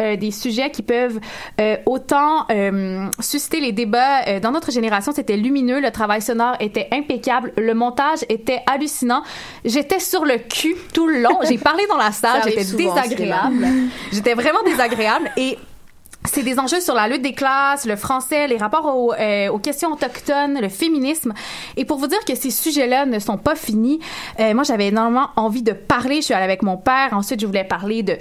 euh, 0.00 0.16
des 0.16 0.30
sujets 0.30 0.70
qui 0.70 0.82
peuvent 0.82 1.20
euh, 1.60 1.76
autant 1.86 2.46
euh, 2.50 3.06
susciter 3.20 3.60
les 3.60 3.72
débats. 3.72 4.40
Dans 4.40 4.50
notre 4.50 4.70
génération, 4.70 5.12
c'était 5.12 5.36
lumineux, 5.36 5.80
le 5.80 5.90
travail 5.90 6.20
sonore 6.20 6.56
était 6.60 6.88
impeccable, 6.92 7.52
le 7.56 7.74
montage 7.74 8.20
était 8.28 8.60
hallucinant. 8.66 9.22
J'étais 9.64 10.00
sur 10.00 10.24
le 10.24 10.38
cul 10.38 10.76
tout 10.92 11.06
le 11.06 11.20
long. 11.20 11.38
J'ai 11.48 11.58
parlé 11.58 11.86
dans 11.86 11.96
la 11.96 12.12
salle, 12.12 12.42
j'étais 12.44 12.64
désagréable. 12.64 13.66
J'étais 14.12 14.34
vraiment 14.34 14.62
désagréable 14.64 15.30
et 15.36 15.58
c'est 16.26 16.42
des 16.42 16.58
enjeux 16.58 16.80
sur 16.80 16.94
la 16.94 17.06
lutte 17.06 17.22
des 17.22 17.32
classes, 17.32 17.84
le 17.84 17.96
français, 17.96 18.48
les 18.48 18.56
rapports 18.56 18.86
aux, 18.96 19.12
euh, 19.12 19.48
aux 19.48 19.58
questions 19.58 19.92
autochtones, 19.92 20.58
le 20.60 20.68
féminisme. 20.68 21.32
Et 21.76 21.84
pour 21.84 21.98
vous 21.98 22.06
dire 22.06 22.24
que 22.24 22.34
ces 22.34 22.50
sujets-là 22.50 23.06
ne 23.06 23.18
sont 23.18 23.36
pas 23.36 23.54
finis, 23.54 24.00
euh, 24.40 24.54
moi 24.54 24.64
j'avais 24.64 24.86
énormément 24.88 25.28
envie 25.36 25.62
de 25.62 25.72
parler. 25.72 26.16
Je 26.16 26.22
suis 26.22 26.34
allée 26.34 26.44
avec 26.44 26.62
mon 26.62 26.76
père. 26.76 27.10
Ensuite, 27.12 27.40
je 27.40 27.46
voulais 27.46 27.64
parler 27.64 28.02
de, 28.02 28.16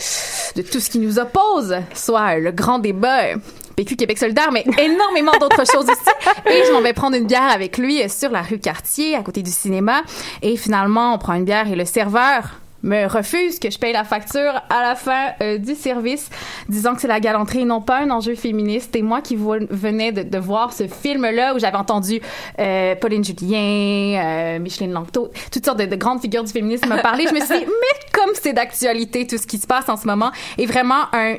de 0.56 0.62
tout 0.62 0.80
ce 0.80 0.90
qui 0.90 1.00
nous 1.00 1.18
oppose, 1.18 1.76
soit 1.94 2.36
le 2.38 2.52
grand 2.52 2.80
débat. 2.80 3.24
euh, 3.24 3.36
PQ 3.76 3.96
Québec 3.96 4.20
solidaire, 4.20 4.52
mais 4.52 4.64
énormément 4.78 5.32
d'autres 5.42 5.66
choses 5.66 5.90
aussi. 5.90 6.46
Et 6.46 6.64
je 6.68 6.72
m'en 6.74 6.82
vais 6.82 6.94
prendre 6.94 7.16
une 7.18 7.26
bière 7.26 7.50
avec 7.52 7.80
lui 7.80 8.08
sur 8.08 8.30
la 8.30 8.44
rue 8.44 8.60
Cartier, 8.60 9.16
à 9.16 9.24
côté 9.24 9.42
du 9.42 9.50
cinéma. 9.50 10.04
Et 10.44 10.58
finalement, 10.58 11.16
on 11.16 11.18
prend 11.18 11.34
une 11.34 11.46
bière 11.46 11.68
et 11.68 11.76
le 11.76 11.86
serveur 11.86 12.60
me 12.84 13.08
refuse 13.08 13.60
que 13.60 13.72
je 13.72 13.80
paye 13.80 13.94
la 13.94 14.04
facture 14.04 14.62
à 14.70 14.82
la 14.82 14.96
fin 14.96 15.32
euh, 15.42 15.58
du 15.58 15.74
service, 15.74 16.30
disant 16.68 16.94
que 16.94 17.02
c'est 17.02 17.08
la 17.08 17.20
galanterie 17.20 17.66
non 17.66 17.82
pas 17.82 18.00
un 18.00 18.10
enjeu 18.12 18.36
féministe. 18.36 18.96
Et 18.96 19.02
moi 19.02 19.22
qui 19.22 19.36
venais 19.36 20.12
de, 20.12 20.24
de 20.24 20.38
voir 20.38 20.74
ce 20.74 20.88
film-là 20.88 21.56
où 21.56 21.60
j'avais 21.60 21.78
entendu 21.78 22.22
euh, 22.60 22.96
Pauline 22.96 23.24
Julien, 23.24 24.22
euh, 24.24 24.60
Micheline 24.60 24.92
Langto, 24.92 25.32
toutes 25.52 25.66
sortes 25.66 25.80
de, 25.80 25.86
de 25.86 25.96
grandes 25.96 26.22
figures 26.22 26.44
du 26.44 26.52
féminisme 26.52 26.90
me 26.90 27.02
parler, 27.02 27.26
je 27.28 27.34
me 27.34 27.40
suis 27.40 27.60
dit, 27.60 27.66
mais 27.66 28.10
comme 28.12 28.32
c'est 28.36 28.54
d'actualité 28.54 29.26
tout 29.26 29.38
ce 29.38 29.48
qui 29.48 29.58
se 29.58 29.66
passe 29.66 29.88
en 29.88 29.96
ce 29.96 30.06
moment, 30.06 30.32
et 30.58 30.66
vraiment 30.66 31.06
un 31.14 31.38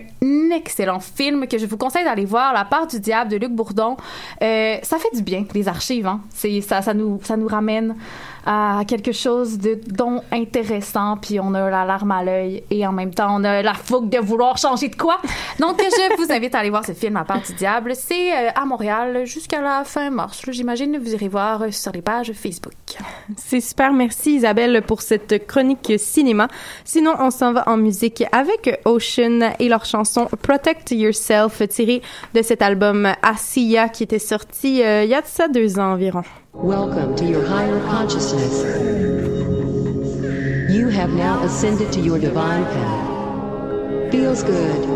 excellent 0.51 1.01
film 1.01 1.47
que 1.47 1.59
je 1.59 1.67
vous 1.67 1.77
conseille 1.77 2.05
d'aller 2.05 2.25
voir, 2.25 2.55
La 2.55 2.65
part 2.65 2.87
du 2.87 3.01
diable 3.01 3.31
de 3.31 3.37
Luc 3.37 3.53
Bourdon. 3.53 3.97
Ça 4.41 4.99
fait 4.99 5.15
du 5.15 5.23
bien, 5.23 5.45
les 5.55 5.69
archives, 5.69 6.07
hein. 6.07 6.21
Ça, 6.33 6.83
ça, 6.83 6.95
nous, 6.95 7.21
ça 7.23 7.37
nous 7.37 7.49
ramène 7.49 7.95
à 8.47 8.83
quelque 8.87 9.13
chose 9.13 9.59
de 9.59 9.79
don 9.87 10.23
intéressant, 10.33 11.17
puis 11.17 11.41
on 11.41 11.55
a 11.55 11.71
la 11.71 11.85
larme 11.85 12.11
à 12.11 12.23
l'œil 12.23 12.63
et 12.71 12.87
en 12.87 12.93
même 12.93 13.15
temps 13.15 13.29
on 13.31 13.45
a 13.45 13.63
la 13.63 13.75
fougue 13.75 14.11
de 14.11 14.19
vouloir 14.19 14.59
changer 14.59 14.89
de 14.89 14.97
quoi. 14.97 15.19
Donc 15.59 15.81
je 15.81 16.17
vous 16.23 16.33
invite 16.33 16.55
à 16.55 16.59
aller 16.59 16.71
voir 16.71 16.85
ce 16.85 16.93
film 16.93 17.17
à 17.17 17.25
part 17.25 17.41
du 17.41 17.53
diable. 17.55 17.93
C'est 17.95 18.33
euh, 18.33 18.51
à 18.55 18.65
Montréal 18.65 19.25
jusqu'à 19.25 19.61
la 19.61 19.85
fin 19.85 20.11
mars. 20.11 20.43
J'imagine 20.49 20.99
vous 20.99 21.13
irez 21.13 21.29
voir 21.29 21.63
euh, 21.63 21.71
sur 21.71 21.93
les 21.93 22.03
pages 22.03 22.33
Facebook. 22.33 22.75
C'est 23.37 23.61
super, 23.61 23.93
merci 23.93 24.37
Isabelle 24.37 24.83
pour 24.87 25.03
cette 25.03 25.47
chronique 25.47 25.93
cinéma. 25.99 26.49
Sinon, 26.85 27.15
on 27.19 27.31
s'en 27.31 27.53
va 27.53 27.69
en 27.69 27.77
musique 27.77 28.25
avec 28.33 28.81
Ocean 28.85 29.53
et 29.59 29.69
leur 29.69 29.85
chanson 29.85 30.29
Protect 30.43 30.91
Yourself, 30.91 31.67
tirée 31.69 32.03
de 32.35 32.43
cet 32.43 32.63
album 32.63 33.09
Asiya 33.23 33.89
qui 33.89 34.03
était 34.03 34.19
sorti 34.19 34.83
euh, 34.83 35.05
il 35.05 35.11
y 35.11 35.15
a 35.15 35.23
de 35.23 35.27
ça 35.27 35.49
deux 35.49 35.79
ans 35.79 35.93
environ. 35.93 36.23
Welcome 36.55 37.17
to 37.17 37.25
your 37.25 37.45
higher 37.45 37.81
consciousness. 37.81 38.63
You 40.73 40.89
have 40.89 41.11
now 41.11 41.43
ascended 41.43 41.93
to 41.95 42.01
your 42.01 42.21
divine 42.21 42.65
path. 42.65 44.13
Feels 44.13 44.45
good, 44.45 44.89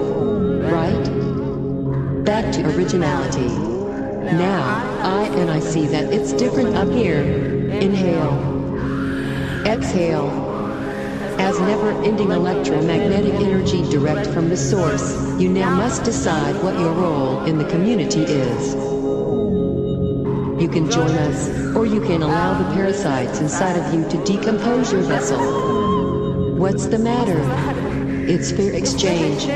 right? 0.70 2.24
Back 2.24 2.54
to 2.54 2.76
originality. 2.76 3.48
Now, 4.36 4.62
I 5.02 5.24
and 5.34 5.50
I 5.50 5.58
see 5.58 5.86
that 5.88 6.12
it's 6.12 6.32
different 6.32 6.76
up 6.76 6.88
here. 6.90 7.22
Inhale. 7.22 8.36
Exhale. 9.66 10.30
As 11.40 11.58
never 11.58 11.90
ending 12.04 12.30
electromagnetic 12.30 13.34
energy 13.34 13.82
direct 13.90 14.28
from 14.28 14.48
the 14.48 14.56
source, 14.56 15.18
you 15.40 15.48
now 15.48 15.74
must 15.74 16.04
decide 16.04 16.62
what 16.62 16.78
your 16.78 16.92
role 16.92 17.44
in 17.46 17.58
the 17.58 17.68
community 17.68 18.22
is. 18.22 18.97
You 20.58 20.68
can 20.68 20.90
join 20.90 21.10
us, 21.10 21.48
or 21.76 21.86
you 21.86 22.00
can 22.00 22.22
allow 22.22 22.60
the 22.60 22.64
parasites 22.74 23.40
inside 23.40 23.76
of 23.76 23.94
you 23.94 24.02
to 24.08 24.24
decompose 24.24 24.92
your 24.92 25.02
vessel. 25.02 25.38
What's 26.56 26.86
the 26.86 26.98
matter? 26.98 27.38
It's 28.26 28.50
fair 28.50 28.72
exchange. 28.74 29.46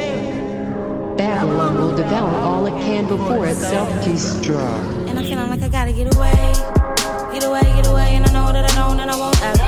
Babylon 1.18 1.74
will 1.74 1.96
devour 1.96 2.30
all 2.42 2.66
it 2.66 2.80
can 2.84 3.08
before 3.08 3.46
it 3.48 3.56
self-destruct. 3.56 5.08
And 5.08 5.18
I'm 5.18 5.24
feeling 5.24 5.50
like 5.50 5.62
I 5.62 5.68
gotta 5.68 5.92
get 5.92 6.14
away. 6.14 6.30
Get 7.32 7.44
away, 7.44 7.62
get 7.62 7.88
away, 7.88 8.14
and 8.14 8.24
I 8.24 8.32
know 8.32 8.52
that 8.52 8.70
I 8.70 8.74
know 8.76 8.94
that 8.94 9.08
I 9.08 9.16
won't 9.18 9.42
ever 9.42 9.61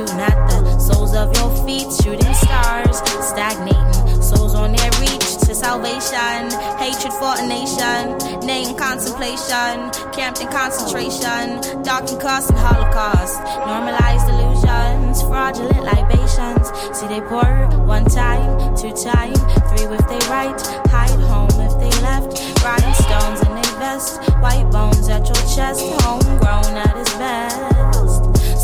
At 0.00 0.48
the 0.48 0.78
soles 0.78 1.14
of 1.14 1.28
your 1.36 1.50
feet, 1.66 1.92
shooting 1.92 2.32
stars, 2.32 2.96
stagnating 3.20 4.22
souls 4.22 4.54
on 4.54 4.72
their 4.72 4.90
reach 4.98 5.36
to 5.44 5.54
salvation. 5.54 6.48
Hatred 6.80 7.12
for 7.20 7.36
a 7.36 7.46
nation, 7.46 8.16
name 8.46 8.74
contemplation, 8.78 9.92
camped 10.16 10.40
in 10.40 10.48
concentration, 10.48 11.60
dark 11.82 12.08
and 12.08 12.16
and 12.16 12.58
holocaust. 12.58 13.44
Normalized 13.68 14.26
illusions, 14.32 15.20
fraudulent 15.22 15.84
libations. 15.84 16.72
See 16.96 17.06
they 17.06 17.20
pour 17.20 17.44
one 17.84 18.06
time, 18.06 18.74
two 18.74 18.96
time, 18.96 19.36
three 19.68 19.84
if 19.84 20.08
they 20.08 20.22
right, 20.32 20.56
hide 20.88 21.20
home 21.28 21.52
if 21.60 21.76
they 21.76 21.92
left. 22.00 22.40
Rhinestones 22.64 23.40
in 23.46 23.52
their 23.54 23.74
vest, 23.78 24.18
white 24.40 24.66
bones 24.72 25.10
at 25.10 25.26
your 25.26 25.44
chest, 25.54 25.84
homegrown 26.00 26.74
at 26.74 26.96
its 26.96 27.12
best. 27.16 27.89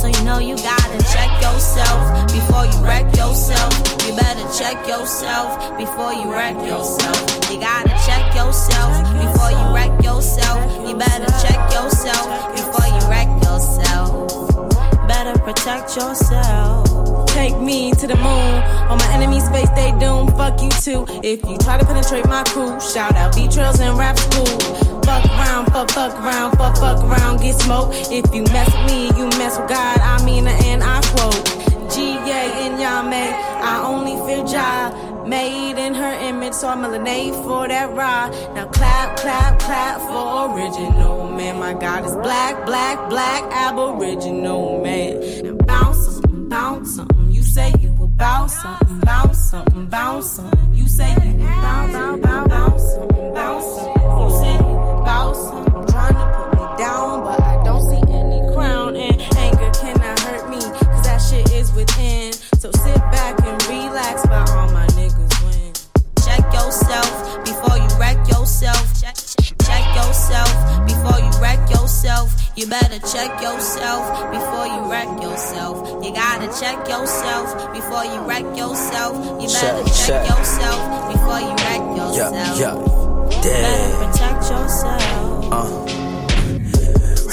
So 0.07 0.21
you 0.21 0.25
know 0.25 0.39
you 0.39 0.55
gotta 0.55 0.99
check 1.13 1.43
yourself 1.43 2.31
before 2.31 2.65
you 2.65 2.79
wreck 2.87 3.07
yourself. 3.17 3.73
You 4.07 4.15
better 4.15 4.47
check 4.57 4.87
yourself 4.87 5.77
before 5.77 6.13
you 6.13 6.31
wreck 6.31 6.55
yourself. 6.55 7.51
You 7.51 7.59
gotta 7.59 7.91
check 8.07 8.33
yourself 8.33 9.03
before 9.19 9.51
you 9.51 9.75
wreck 9.75 9.91
yourself. 10.05 10.87
You 10.87 10.95
better 10.97 11.27
check 11.43 11.59
yourself 11.75 12.55
before 12.55 12.87
you 12.87 13.03
wreck 13.11 13.27
yourself. 13.43 15.09
Better 15.09 15.37
protect 15.41 15.97
yourself. 15.97 17.27
Take 17.27 17.59
me 17.59 17.91
to 17.91 18.07
the 18.07 18.15
moon. 18.15 18.55
On 18.87 18.99
my 18.99 19.13
enemy's 19.13 19.36
too. 20.87 21.05
If 21.25 21.45
you 21.45 21.59
try 21.59 21.79
to 21.79 21.85
penetrate 21.85 22.27
my 22.27 22.45
crew, 22.45 22.79
shout 22.81 23.17
out 23.17 23.35
B 23.35 23.49
trails 23.49 23.81
and 23.81 23.99
rap 23.99 24.17
school. 24.17 24.47
Fuck 25.03 25.25
around, 25.27 25.67
fuck, 25.73 25.91
fuck 25.91 26.15
around, 26.15 26.57
fuck, 26.57 26.77
fuck 26.77 27.03
around, 27.03 27.41
get 27.41 27.61
smoked. 27.61 27.93
If 28.13 28.33
you 28.33 28.43
mess 28.55 28.71
with 28.73 28.87
me, 28.87 29.07
you 29.19 29.27
mess 29.41 29.59
with 29.59 29.69
God. 29.69 29.99
I 29.99 30.25
mean, 30.25 30.47
and 30.47 30.83
I 30.85 31.01
quote. 31.03 31.45
G.A. 31.93 32.43
and 32.65 32.79
Yame, 32.79 33.27
I 33.63 33.83
only 33.85 34.15
fear 34.27 34.45
Jah. 34.47 35.25
Made 35.27 35.77
in 35.77 35.95
her 35.95 36.15
image, 36.29 36.55
so 36.55 36.69
I'm 36.69 36.85
a 36.85 37.33
for 37.43 37.67
that 37.67 37.93
ride. 37.93 38.31
Now 38.55 38.67
clap, 38.67 39.17
clap, 39.17 39.59
clap 39.59 40.01
for 40.03 40.55
original 40.55 41.33
man. 41.33 41.59
My 41.59 41.75
God 41.75 42.05
is 42.07 42.15
black, 42.17 42.65
black, 42.65 43.11
black, 43.11 43.43
aboriginal 43.53 44.83
man. 44.83 45.43
Now 45.43 45.65
bounce 45.65 46.21
bounce. 46.49 47.01
You 47.29 47.43
say 47.43 47.73
bounce 48.17 48.55
something, 48.55 49.01
bounce 49.01 49.39
something, 49.51 49.87
bounce 49.87 50.31
something. 50.31 50.75
You 50.75 50.89
say 50.89 51.11
you 51.11 51.39
bounce, 51.39 51.93
bounce, 51.93 52.23
bounce, 52.23 52.49
bounce 52.49 52.83
something, 52.95 53.35
bounce 53.35 53.65
something. 53.77 54.21
You 54.21 54.31
say 54.41 54.53
you 54.55 55.05
bounce 55.05 55.39
something. 55.39 55.87
Trying 55.87 56.15
to 56.15 56.27
put 56.37 56.53
me 56.55 56.79
down, 56.79 57.25
but 57.25 57.41
I 57.41 57.65
don't 57.65 57.83
see 57.83 58.03
any 58.13 58.55
crown. 58.55 58.97
And 58.97 59.21
anger 59.37 59.71
cannot 59.81 60.19
hurt 60.21 60.51
me, 60.51 60.61
cause 60.61 61.05
that 61.05 61.19
shit 61.19 61.51
is 61.53 61.73
within. 61.75 62.33
So 62.33 62.71
sit 62.73 62.99
back 63.13 63.39
and 63.45 63.63
relax 63.69 64.27
while 64.27 64.49
all 64.51 64.71
my 64.73 64.87
niggas 64.89 65.35
win. 65.45 65.73
Check 66.25 66.45
yourself 66.53 67.45
before 67.45 67.77
you 67.77 67.89
wreck 67.99 68.17
yourself. 68.29 68.83
Check, 69.01 69.17
check 69.63 69.85
yourself 69.95 70.51
before 70.87 71.06
yourself. 71.87 72.35
You 72.57 72.67
better 72.67 72.99
check 72.99 73.41
yourself 73.41 74.33
before 74.33 74.67
you 74.67 74.91
wreck 74.91 75.07
yourself. 75.23 76.05
You 76.05 76.13
gotta 76.13 76.49
check 76.59 76.89
yourself 76.89 77.73
before 77.73 78.05
you 78.05 78.21
wreck 78.23 78.45
yourself. 78.59 79.15
You 79.41 79.47
better 79.47 79.85
Check, 79.85 80.07
check, 80.07 80.29
yourself 80.29 81.13
before 81.13 81.39
you 81.39 81.55
wreck 81.63 81.85
yourself. 81.97 82.59
Yeah, 82.59 82.75
yeah. 82.75 83.41
Better 83.41 84.11
protect 84.11 84.51
yourself. 84.51 85.53
Uh. 85.53 86.06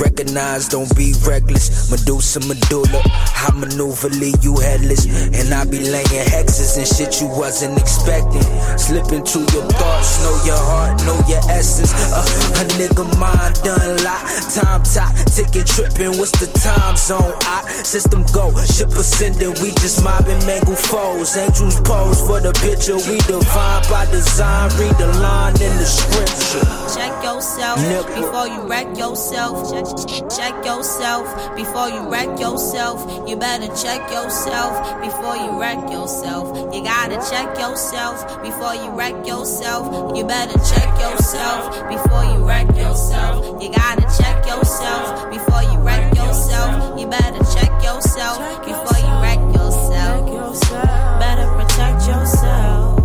Recognize, 0.04 0.68
don't 0.68 0.94
be 0.98 1.14
reckless. 1.26 1.90
Medusa, 1.90 2.42
medulla. 2.42 3.00
I 3.08 3.52
maneuver, 3.56 4.10
leave 4.10 4.44
you 4.44 4.60
headless. 4.60 5.08
And 5.32 5.54
I 5.54 5.64
be 5.64 5.80
laying 5.80 6.28
hexes 6.28 6.76
and 6.76 6.86
shit 6.86 7.22
you 7.22 7.28
wasn't 7.28 7.80
expecting. 7.80 8.44
Slip 8.78 9.16
into 9.16 9.40
your 9.56 9.64
thoughts, 9.80 10.20
know 10.24 10.36
your 10.44 10.60
heart, 10.60 11.00
know 11.08 11.16
your 11.32 11.40
essence. 11.48 11.94
Uh, 12.12 12.20
a 12.60 12.64
nigga 12.76 13.08
mind 13.16 13.56
done 13.64 14.04
lot. 14.04 14.28
Time 14.52 14.84
top, 14.84 15.16
ticket 15.32 15.68
tripping. 15.68 16.20
What's 16.20 16.36
the 16.36 16.52
time 16.60 16.98
zone? 16.98 17.34
I 17.48 17.64
system 17.88 18.26
go, 18.36 18.52
ship 18.68 18.90
ascending. 18.90 19.56
We 19.64 19.72
just 19.80 20.04
mobbing 20.04 20.44
mangle 20.46 20.76
foes. 20.76 21.38
Angels 21.38 21.80
pose 21.80 22.20
for 22.28 22.42
the 22.44 22.52
picture. 22.60 23.00
We 23.08 23.24
divine 23.24 23.84
by 23.88 24.04
design. 24.12 24.68
Read 24.76 24.96
the 25.00 25.08
line 25.24 25.56
in 25.64 25.74
the 25.80 25.88
scripture. 25.88 26.68
Check 26.92 27.24
yourself 27.24 27.80
before 28.16 28.48
you 28.48 28.68
wreck 28.68 28.98
yourself. 28.98 29.72
Check, 29.72 29.93
check 30.30 30.66
yourself 30.66 31.56
before 31.56 31.90
you 31.90 32.10
wreck 32.10 32.40
yourself. 32.40 33.28
You 33.28 33.36
better 33.38 33.68
check 33.76 34.02
yourself 34.12 35.02
before 35.02 35.36
you 35.36 35.60
wreck 35.60 35.90
yourself. 35.92 36.74
You 36.74 36.84
gotta 36.84 37.18
check 37.30 37.58
yourself 37.58 38.42
before 38.42 38.76
you 38.76 38.90
wreck 38.92 39.26
yourself. 39.26 40.16
You 40.16 40.26
better 40.26 40.58
check 40.60 40.90
yourself 41.00 41.88
before 41.90 42.24
you 42.26 42.46
wreck 42.46 42.68
yourself. 42.76 43.62
You 43.62 43.70
gotta 43.70 44.06
check 44.18 44.46
yourself 44.48 45.30
before 45.30 45.64
you 45.64 45.80
wreck 45.80 46.16
yourself. 46.16 47.00
You 47.00 47.08
better 47.08 47.44
check 47.54 47.72
yourself 47.84 48.40
before 48.66 48.98
you 48.98 49.14
wreck 49.22 49.40
yourself. 49.56 50.30
Better 51.20 51.48
protect 51.56 52.08
yourself. 52.08 53.00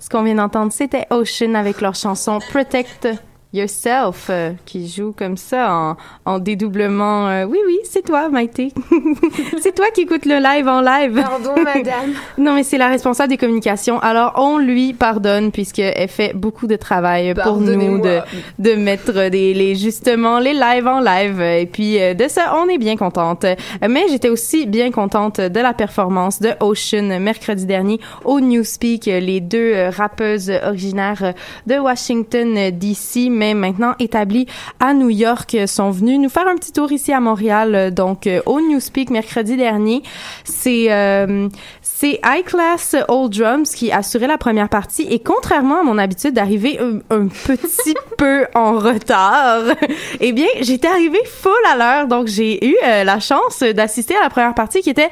Ce 0.00 0.08
qu'on 0.08 0.22
vient 0.22 0.36
d'entendre, 0.36 0.72
c'était 0.72 1.06
Ocean 1.10 1.54
avec 1.54 1.82
leur 1.82 1.94
chanson 1.94 2.38
Protect 2.50 3.08
Yourself, 3.54 4.26
euh, 4.28 4.52
qui 4.66 4.88
joue 4.88 5.12
comme 5.16 5.38
ça 5.38 5.72
en, 5.72 5.96
en 6.26 6.38
dédoublement. 6.38 7.28
euh, 7.28 7.44
oui, 7.44 7.58
oui, 7.66 7.78
c'est 7.84 8.02
toi, 8.04 8.28
Maïté. 8.28 8.72
c'est 9.62 9.74
toi 9.74 9.86
qui 9.94 10.02
écoutes 10.02 10.26
le 10.26 10.38
live 10.38 10.68
en 10.68 10.82
live. 10.82 11.14
Pardon, 11.14 11.54
madame. 11.64 12.12
non, 12.36 12.52
mais 12.54 12.62
c'est 12.62 12.76
la 12.76 12.88
responsable 12.88 13.30
des 13.30 13.38
communications. 13.38 14.00
Alors, 14.00 14.32
on 14.36 14.58
lui 14.58 14.92
pardonne 14.92 15.50
puisqu'elle 15.50 16.08
fait 16.08 16.34
beaucoup 16.34 16.66
de 16.66 16.76
travail 16.76 17.32
pour 17.34 17.56
nous 17.58 18.00
de, 18.02 18.18
de 18.58 18.74
mettre 18.74 19.30
des, 19.30 19.54
les, 19.54 19.74
justement, 19.76 20.38
les 20.40 20.52
lives 20.52 20.86
en 20.86 21.00
live. 21.00 21.40
Et 21.40 21.64
puis, 21.66 21.98
euh, 22.02 22.12
de 22.12 22.28
ça, 22.28 22.54
on 22.62 22.68
est 22.68 22.78
bien 22.78 22.96
contente. 22.96 23.46
Mais 23.88 24.04
j'étais 24.10 24.28
aussi 24.28 24.66
bien 24.66 24.90
contente 24.90 25.40
de 25.40 25.60
la 25.60 25.72
performance 25.72 26.40
de 26.40 26.50
Ocean 26.60 27.18
mercredi 27.18 27.64
dernier 27.64 27.98
au 28.26 28.40
Newspeak. 28.40 29.06
Les 29.06 29.40
deux 29.40 29.72
euh, 29.74 29.88
rappeuses 29.90 30.52
originaires 30.62 31.32
de 31.66 31.76
Washington 31.76 32.70
DC, 32.72 33.30
mais 33.38 33.54
maintenant 33.54 33.94
établies 33.98 34.46
à 34.80 34.92
New 34.92 35.08
York, 35.08 35.56
sont 35.66 35.90
venues 35.90 36.18
nous 36.18 36.28
faire 36.28 36.46
un 36.48 36.56
petit 36.56 36.72
tour 36.72 36.92
ici 36.92 37.12
à 37.12 37.20
Montréal. 37.20 37.94
Donc, 37.94 38.26
euh, 38.26 38.40
au 38.44 38.60
Newspeak 38.60 39.10
mercredi 39.10 39.56
dernier, 39.56 40.02
c'est 40.44 40.86
euh, 40.90 41.48
c'est 41.82 42.20
High 42.24 42.44
Class 42.44 42.96
Old 43.08 43.36
Drums 43.36 43.74
qui 43.74 43.90
assurait 43.92 44.26
la 44.26 44.38
première 44.38 44.68
partie 44.68 45.02
et 45.02 45.20
contrairement 45.20 45.80
à 45.80 45.82
mon 45.82 45.98
habitude 45.98 46.34
d'arriver 46.34 46.78
un, 46.80 46.98
un 47.10 47.28
petit 47.28 47.94
peu 48.18 48.46
en 48.54 48.78
retard, 48.78 49.62
eh 50.20 50.32
bien, 50.32 50.46
j'étais 50.60 50.88
arrivée 50.88 51.24
full 51.24 51.52
à 51.72 51.76
l'heure, 51.76 52.06
donc 52.08 52.26
j'ai 52.26 52.64
eu 52.66 52.76
euh, 52.84 53.04
la 53.04 53.20
chance 53.20 53.60
d'assister 53.60 54.16
à 54.16 54.22
la 54.22 54.30
première 54.30 54.54
partie 54.54 54.80
qui 54.80 54.90
était, 54.90 55.10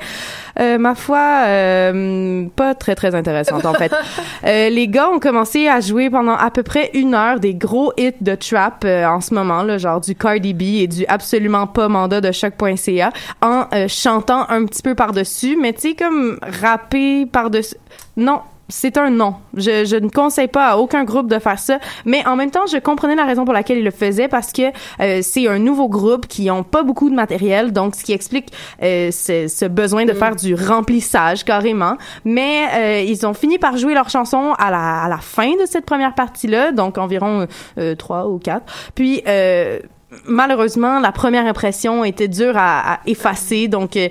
euh, 0.61 0.79
ma 0.79 0.95
foi, 0.95 1.45
euh, 1.47 2.47
pas 2.57 2.75
très 2.75 2.95
très 2.95 3.15
intéressante 3.15 3.65
en 3.67 3.75
fait. 3.75 3.93
Euh, 4.45 4.69
les 4.69 4.87
gars 4.87 5.09
ont 5.11 5.19
commencé 5.19 5.67
à 5.67 5.81
jouer 5.81 6.11
pendant 6.11 6.37
à 6.37 6.51
peu 6.51 6.63
près 6.63 6.91
une 6.95 7.15
heure 7.15 7.41
des 7.41 7.55
gros 7.55 7.93
hits 7.97 8.13
de 8.21 8.35
trap 8.35 8.85
euh, 8.85 9.05
en 9.07 9.21
ce 9.21 9.35
moment, 9.35 9.63
là, 9.63 9.79
genre 9.79 10.01
du 10.01 10.15
Cardi 10.15 10.55
B 10.55 10.63
et 10.63 10.87
du 10.87 11.05
absolument 11.07 11.67
pas 11.67 11.89
mandat 11.89 12.21
de 12.21 12.31
choc.ca, 12.31 13.11
en 13.43 13.65
euh, 13.73 13.89
chantant 13.89 14.49
un 14.49 14.65
petit 14.67 14.83
peu 14.83 14.95
par-dessus, 14.95 15.57
mais 15.61 15.73
tu 15.73 15.81
sais, 15.81 15.95
comme 15.95 16.39
rapper 16.61 17.27
par-dessus. 17.27 17.77
Non, 18.17 18.41
c'est 18.69 18.97
un 18.99 19.11
non. 19.11 19.37
Je, 19.55 19.85
je 19.85 19.97
ne 19.97 20.09
conseille 20.09 20.49
pas 20.49 20.69
à 20.69 20.77
aucun 20.77 21.05
groupe 21.05 21.29
de 21.29 21.39
faire 21.39 21.59
ça, 21.59 21.79
mais 22.05 22.27
en 22.27 22.37
même 22.37 22.51
temps, 22.51 22.67
je 22.67 22.79
comprenais 22.79 23.15
la 23.15 23.25
raison 23.25 23.45
pour 23.45 23.55
laquelle 23.55 23.79
ils 23.79 23.85
le 23.85 23.91
faisaient 23.91 24.29
parce 24.29 24.53
que 24.53 24.73
euh, 25.01 25.21
c'est 25.23 25.47
un 25.49 25.59
nouveau 25.59 25.89
groupe 25.89 26.27
qui 26.27 26.51
ont 26.51 26.63
pas 26.63 26.83
beaucoup 26.83 27.11
de 27.11 27.15
matériel, 27.15 27.73
donc 27.73 27.95
ce 27.95 28.05
qui 28.05 28.13
explique 28.13 28.49
euh, 28.83 29.11
ce, 29.11 29.49
ce 29.49 29.65
besoin 29.67 30.05
de 30.05 30.13
faire 30.13 30.37
du 30.37 30.55
remplissage 30.55 31.45
carrément. 31.45 31.97
Mais 32.25 32.67
euh, 32.75 33.01
ils 33.03 33.27
ont 33.27 33.35
fini 33.35 33.59
par 33.59 33.77
jouer 33.77 33.95
leur 33.95 34.09
chanson 34.09 34.53
à 34.59 34.71
la, 34.71 35.03
à 35.05 35.09
la 35.09 35.19
fin 35.19 35.53
de 35.53 35.67
cette 35.67 35.87
première 35.87 36.15
partie-là, 36.15 36.73
donc 36.73 36.99
environ 36.99 37.47
euh, 37.79 37.95
trois 37.95 38.29
ou 38.29 38.39
quatre. 38.39 38.65
Puis 38.95 39.23
euh, 39.27 39.79
malheureusement, 40.27 40.99
la 41.01 41.13
première 41.13 41.47
impression 41.47 42.05
était 42.05 42.29
dure 42.29 42.57
à, 42.57 42.95
à 42.95 43.01
effacer, 43.07 43.69
donc 43.69 43.97
euh, 43.97 44.09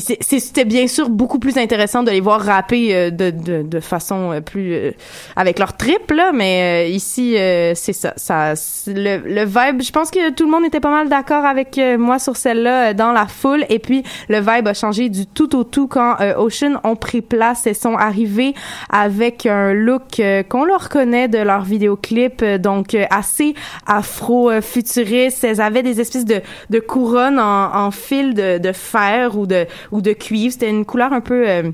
C'était 0.00 0.64
bien 0.64 0.88
sûr 0.88 1.08
beaucoup 1.08 1.38
plus 1.38 1.58
intéressant 1.58 2.02
de 2.02 2.10
les 2.10 2.20
voir 2.20 2.40
rapper 2.40 2.94
euh, 2.94 3.10
de, 3.10 3.30
de, 3.30 3.62
de 3.62 3.80
façon 3.80 4.32
euh, 4.32 4.40
plus 4.40 4.74
euh, 4.74 4.90
avec 5.36 5.58
leur 5.58 5.76
trip 5.76 6.10
là, 6.10 6.32
mais 6.32 6.90
ici 6.90 7.36
c'est 7.74 7.92
ça, 7.92 8.12
ça 8.16 8.54
le, 8.86 9.18
le 9.18 9.44
vibe. 9.44 9.82
Je 9.82 9.92
pense 9.92 10.10
que 10.10 10.30
tout 10.30 10.44
le 10.44 10.50
monde 10.50 10.64
était 10.64 10.80
pas 10.80 10.90
mal 10.90 11.08
d'accord 11.08 11.44
avec 11.44 11.80
moi 11.98 12.18
sur 12.18 12.36
celle-là 12.36 12.94
dans 12.94 13.12
la 13.12 13.26
foule 13.26 13.64
et 13.68 13.78
puis 13.78 14.02
le 14.28 14.38
vibe 14.38 14.68
a 14.68 14.74
changé 14.74 15.08
du 15.08 15.26
tout 15.26 15.54
au 15.56 15.64
tout 15.64 15.86
quand 15.86 16.16
Ocean 16.38 16.80
ont 16.84 16.96
pris 16.96 17.22
place 17.22 17.66
et 17.66 17.74
sont 17.74 17.94
arrivés 17.96 18.54
avec 18.90 19.46
un 19.46 19.72
look 19.72 20.20
qu'on 20.48 20.64
leur 20.64 20.88
connaît 20.88 21.28
de 21.28 21.38
leur 21.38 21.62
vidéoclip, 21.62 22.44
donc 22.44 22.96
assez 23.10 23.54
afro-futuriste. 23.86 25.44
Elles 25.44 25.60
avaient 25.60 25.82
des 25.82 26.00
espèces 26.00 26.24
de, 26.24 26.40
de 26.70 26.78
couronnes 26.80 27.38
en, 27.38 27.74
en 27.74 27.90
fil 27.90 28.34
de, 28.34 28.58
de 28.58 28.72
fer 28.72 29.36
ou 29.38 29.46
de, 29.46 29.66
ou 29.92 30.00
de 30.00 30.12
cuivre. 30.12 30.52
C'était 30.52 30.70
une 30.70 30.84
couleur 30.84 31.12
un 31.12 31.20
peu... 31.20 31.72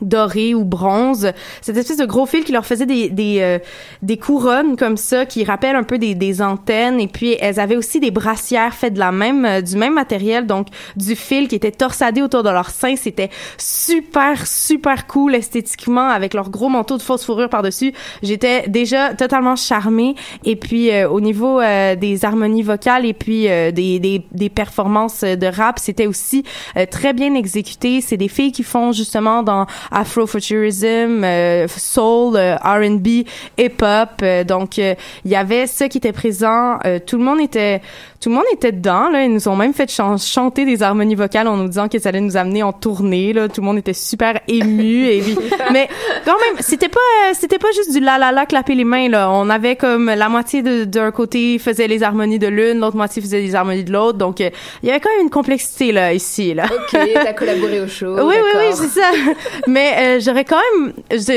doré 0.00 0.54
ou 0.54 0.64
bronze, 0.64 1.32
cette 1.60 1.76
espèce 1.76 1.96
de 1.96 2.06
gros 2.06 2.26
fil 2.26 2.44
qui 2.44 2.52
leur 2.52 2.66
faisait 2.66 2.86
des 2.86 3.08
des, 3.10 3.38
euh, 3.40 3.58
des 4.02 4.16
couronnes 4.16 4.76
comme 4.76 4.96
ça 4.96 5.26
qui 5.26 5.44
rappellent 5.44 5.76
un 5.76 5.82
peu 5.82 5.98
des, 5.98 6.14
des 6.14 6.42
antennes 6.42 7.00
et 7.00 7.08
puis 7.08 7.36
elles 7.40 7.60
avaient 7.60 7.76
aussi 7.76 8.00
des 8.00 8.10
brassières 8.10 8.74
faites 8.74 8.94
de 8.94 8.98
la 8.98 9.12
même 9.12 9.44
euh, 9.44 9.60
du 9.60 9.76
même 9.76 9.94
matériel 9.94 10.46
donc 10.46 10.68
du 10.96 11.16
fil 11.16 11.48
qui 11.48 11.54
était 11.54 11.70
torsadé 11.70 12.22
autour 12.22 12.42
de 12.42 12.50
leur 12.50 12.70
sein, 12.70 12.96
c'était 12.96 13.30
super 13.58 14.46
super 14.46 15.06
cool 15.06 15.34
esthétiquement 15.34 16.08
avec 16.08 16.34
leur 16.34 16.50
gros 16.50 16.68
manteau 16.68 16.96
de 16.96 17.02
fausse 17.02 17.24
fourrure 17.24 17.48
par-dessus. 17.48 17.92
J'étais 18.22 18.68
déjà 18.68 19.14
totalement 19.14 19.56
charmée 19.56 20.14
et 20.44 20.56
puis 20.56 20.90
euh, 20.90 21.08
au 21.08 21.20
niveau 21.20 21.60
euh, 21.60 21.96
des 21.96 22.24
harmonies 22.24 22.62
vocales 22.62 23.06
et 23.06 23.12
puis 23.12 23.48
euh, 23.48 23.70
des, 23.70 23.98
des 23.98 24.24
des 24.32 24.48
performances 24.48 25.22
de 25.22 25.46
rap, 25.46 25.78
c'était 25.78 26.06
aussi 26.06 26.44
très 26.90 27.12
bien 27.12 27.34
exécuté. 27.34 28.00
C'est 28.00 28.16
des 28.16 28.28
filles 28.28 28.52
qui 28.52 28.62
font 28.62 28.92
justement 28.92 29.42
dans 29.42 29.66
Afrofuturism, 29.90 31.22
euh, 31.24 31.68
soul, 31.68 32.36
euh, 32.36 32.56
R&B, 32.56 33.24
hip-hop. 33.58 34.10
euh, 34.22 34.44
donc 34.44 34.78
euh, 34.78 34.94
il 35.24 35.30
y 35.30 35.36
avait 35.36 35.66
ça 35.66 35.88
qui 35.88 35.98
était 35.98 36.12
présent. 36.12 36.78
Euh, 36.84 36.98
tout 37.04 37.18
le 37.18 37.24
monde 37.24 37.40
était 37.40 37.80
tout 38.20 38.28
le 38.28 38.34
monde 38.36 38.44
était 38.52 38.72
dedans. 38.72 39.08
Là. 39.10 39.24
Ils 39.24 39.32
nous 39.32 39.48
ont 39.48 39.56
même 39.56 39.72
fait 39.74 39.90
chan- 39.90 40.16
chanter 40.18 40.64
des 40.64 40.82
harmonies 40.82 41.14
vocales 41.14 41.48
en 41.48 41.56
nous 41.56 41.68
disant 41.68 41.88
que 41.88 41.98
ça 41.98 42.08
allait 42.10 42.20
nous 42.20 42.36
amener 42.36 42.62
en 42.62 42.72
tournée. 42.72 43.32
Là. 43.32 43.48
Tout 43.48 43.60
le 43.60 43.66
monde 43.66 43.78
était 43.78 43.92
super 43.92 44.40
ému. 44.48 45.06
et 45.08 45.20
puis- 45.20 45.36
mais 45.72 45.88
quand 46.24 46.36
même, 46.38 46.56
c'était 46.60 46.88
pas 46.88 46.98
euh, 47.28 47.32
c'était 47.34 47.58
pas 47.58 47.68
juste 47.74 47.92
du 47.92 48.00
la 48.00 48.18
la 48.18 48.32
la 48.32 48.46
clapper 48.46 48.74
les 48.74 48.84
mains. 48.84 49.08
Là. 49.08 49.30
On 49.30 49.48
avait 49.50 49.76
comme 49.76 50.06
la 50.06 50.28
moitié 50.28 50.62
d'un 50.62 51.10
côté 51.10 51.58
faisait 51.58 51.86
les 51.88 52.02
harmonies 52.02 52.38
de 52.38 52.46
l'une, 52.48 52.80
l'autre 52.80 52.96
moitié 52.96 53.20
faisait 53.22 53.40
les 53.40 53.54
harmonies 53.54 53.84
de 53.84 53.92
l'autre. 53.92 54.18
Donc 54.18 54.40
euh, 54.40 54.50
il 54.82 54.88
y 54.88 54.90
avait 54.90 55.00
quand 55.00 55.10
même 55.10 55.22
une 55.22 55.30
complexité 55.30 55.92
là 55.92 56.12
ici. 56.12 56.54
Là. 56.54 56.64
Ok, 56.66 56.98
t'as 57.14 57.32
collaboré 57.32 57.80
au 57.80 57.88
show. 57.88 58.14
Oui, 58.18 58.34
oui, 58.42 58.50
oui, 58.58 58.64
c'est 58.74 59.00
ça. 59.00 59.10
Mais 59.66 59.92
euh, 59.98 60.20
j'aurais 60.20 60.44
quand 60.44 60.58
même, 60.80 60.92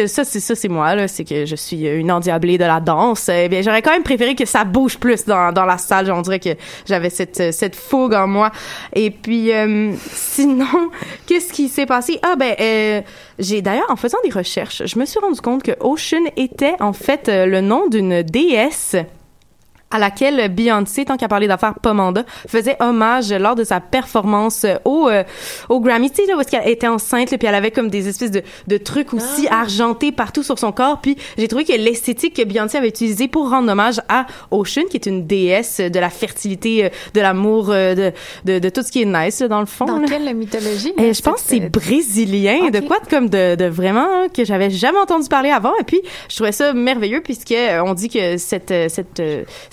ça, 0.07 0.23
c'est 0.23 0.39
ça, 0.39 0.55
c'est 0.55 0.67
moi 0.67 0.95
là, 0.95 1.07
c'est 1.07 1.23
que 1.25 1.45
je 1.45 1.55
suis 1.55 1.87
une 1.87 2.11
endiablée 2.11 2.57
de 2.57 2.65
la 2.65 2.79
danse. 2.79 3.29
Eh 3.29 3.47
bien, 3.49 3.61
j'aurais 3.61 3.81
quand 3.81 3.91
même 3.91 4.03
préféré 4.03 4.35
que 4.35 4.45
ça 4.45 4.63
bouge 4.63 4.97
plus 4.97 5.25
dans, 5.25 5.51
dans 5.51 5.65
la 5.65 5.77
salle. 5.77 6.11
On 6.11 6.21
dirait 6.21 6.39
que 6.39 6.49
j'avais 6.85 7.09
cette 7.09 7.39
euh, 7.39 7.51
cette 7.51 7.75
fougue 7.75 8.13
en 8.13 8.27
moi. 8.27 8.51
Et 8.93 9.11
puis, 9.11 9.53
euh, 9.53 9.93
sinon, 10.11 10.91
qu'est-ce 11.25 11.53
qui 11.53 11.67
s'est 11.69 11.85
passé? 11.85 12.19
Ah 12.23 12.35
ben, 12.37 12.55
euh, 12.59 13.01
j'ai 13.37 13.61
d'ailleurs 13.61 13.89
en 13.89 13.95
faisant 13.95 14.17
des 14.23 14.31
recherches, 14.31 14.83
je 14.85 14.99
me 14.99 15.05
suis 15.05 15.19
rendu 15.19 15.39
compte 15.41 15.63
que 15.63 15.71
Ocean 15.79 16.23
était 16.35 16.75
en 16.79 16.93
fait 16.93 17.27
le 17.27 17.61
nom 17.61 17.87
d'une 17.87 18.23
déesse 18.23 18.95
à 19.91 19.99
laquelle 19.99 20.49
Beyoncé, 20.49 21.05
tant 21.05 21.17
qu'à 21.17 21.27
parler 21.27 21.47
d'affaires 21.47 21.75
Pomanda, 21.81 22.23
faisait 22.47 22.77
hommage 22.79 23.31
lors 23.31 23.55
de 23.55 23.63
sa 23.63 23.79
performance 23.79 24.63
euh, 24.63 24.75
au 24.85 25.09
euh, 25.09 25.23
au 25.69 25.79
Grammy, 25.79 26.09
tu 26.11 26.25
sais 26.25 26.31
est-ce 26.31 26.49
qu'elle 26.51 26.67
était 26.67 26.87
enceinte, 26.87 27.31
là, 27.31 27.37
puis 27.37 27.47
elle 27.47 27.55
avait 27.55 27.71
comme 27.71 27.89
des 27.89 28.07
espèces 28.07 28.31
de, 28.31 28.43
de 28.67 28.77
trucs 28.77 29.13
aussi 29.13 29.47
argentés 29.49 30.11
partout 30.11 30.43
sur 30.43 30.59
son 30.59 30.71
corps, 30.71 30.99
puis 31.01 31.17
j'ai 31.37 31.47
trouvé 31.47 31.65
que 31.65 31.73
l'esthétique 31.73 32.35
que 32.35 32.43
Beyoncé 32.43 32.77
avait 32.77 32.89
utilisée 32.89 33.27
pour 33.27 33.49
rendre 33.49 33.71
hommage 33.71 34.01
à 34.09 34.25
Ocean, 34.51 34.83
qui 34.89 34.97
est 34.97 35.05
une 35.05 35.25
déesse 35.25 35.79
de 35.79 35.99
la 35.99 36.09
fertilité, 36.09 36.85
euh, 36.85 36.89
de 37.13 37.21
l'amour, 37.21 37.69
euh, 37.69 37.95
de, 37.95 38.11
de 38.45 38.59
de 38.59 38.69
tout 38.69 38.83
ce 38.83 38.91
qui 38.91 39.01
est 39.01 39.05
nice 39.05 39.39
là, 39.39 39.47
dans 39.47 39.59
le 39.59 39.65
fond. 39.65 39.85
Dans 39.85 39.99
là. 39.99 40.07
quelle 40.07 40.35
mythologie? 40.35 40.93
Euh, 40.99 41.13
je 41.13 41.21
pense 41.21 41.41
que 41.41 41.49
c'est 41.49 41.69
brésilien, 41.69 42.69
de 42.69 42.79
quoi 42.81 42.99
de 42.99 43.07
comme 43.09 43.29
de, 43.29 43.55
de 43.55 43.65
vraiment 43.65 44.07
hein, 44.09 44.27
que 44.33 44.43
j'avais 44.43 44.69
jamais 44.69 44.99
entendu 44.99 45.27
parler 45.29 45.49
avant. 45.49 45.73
Et 45.79 45.83
puis 45.83 46.01
je 46.29 46.35
trouvais 46.35 46.51
ça 46.51 46.73
merveilleux 46.73 47.21
puisque 47.21 47.55
on 47.85 47.93
dit 47.93 48.09
que 48.09 48.37
cette 48.37 48.73
cette 48.89 49.21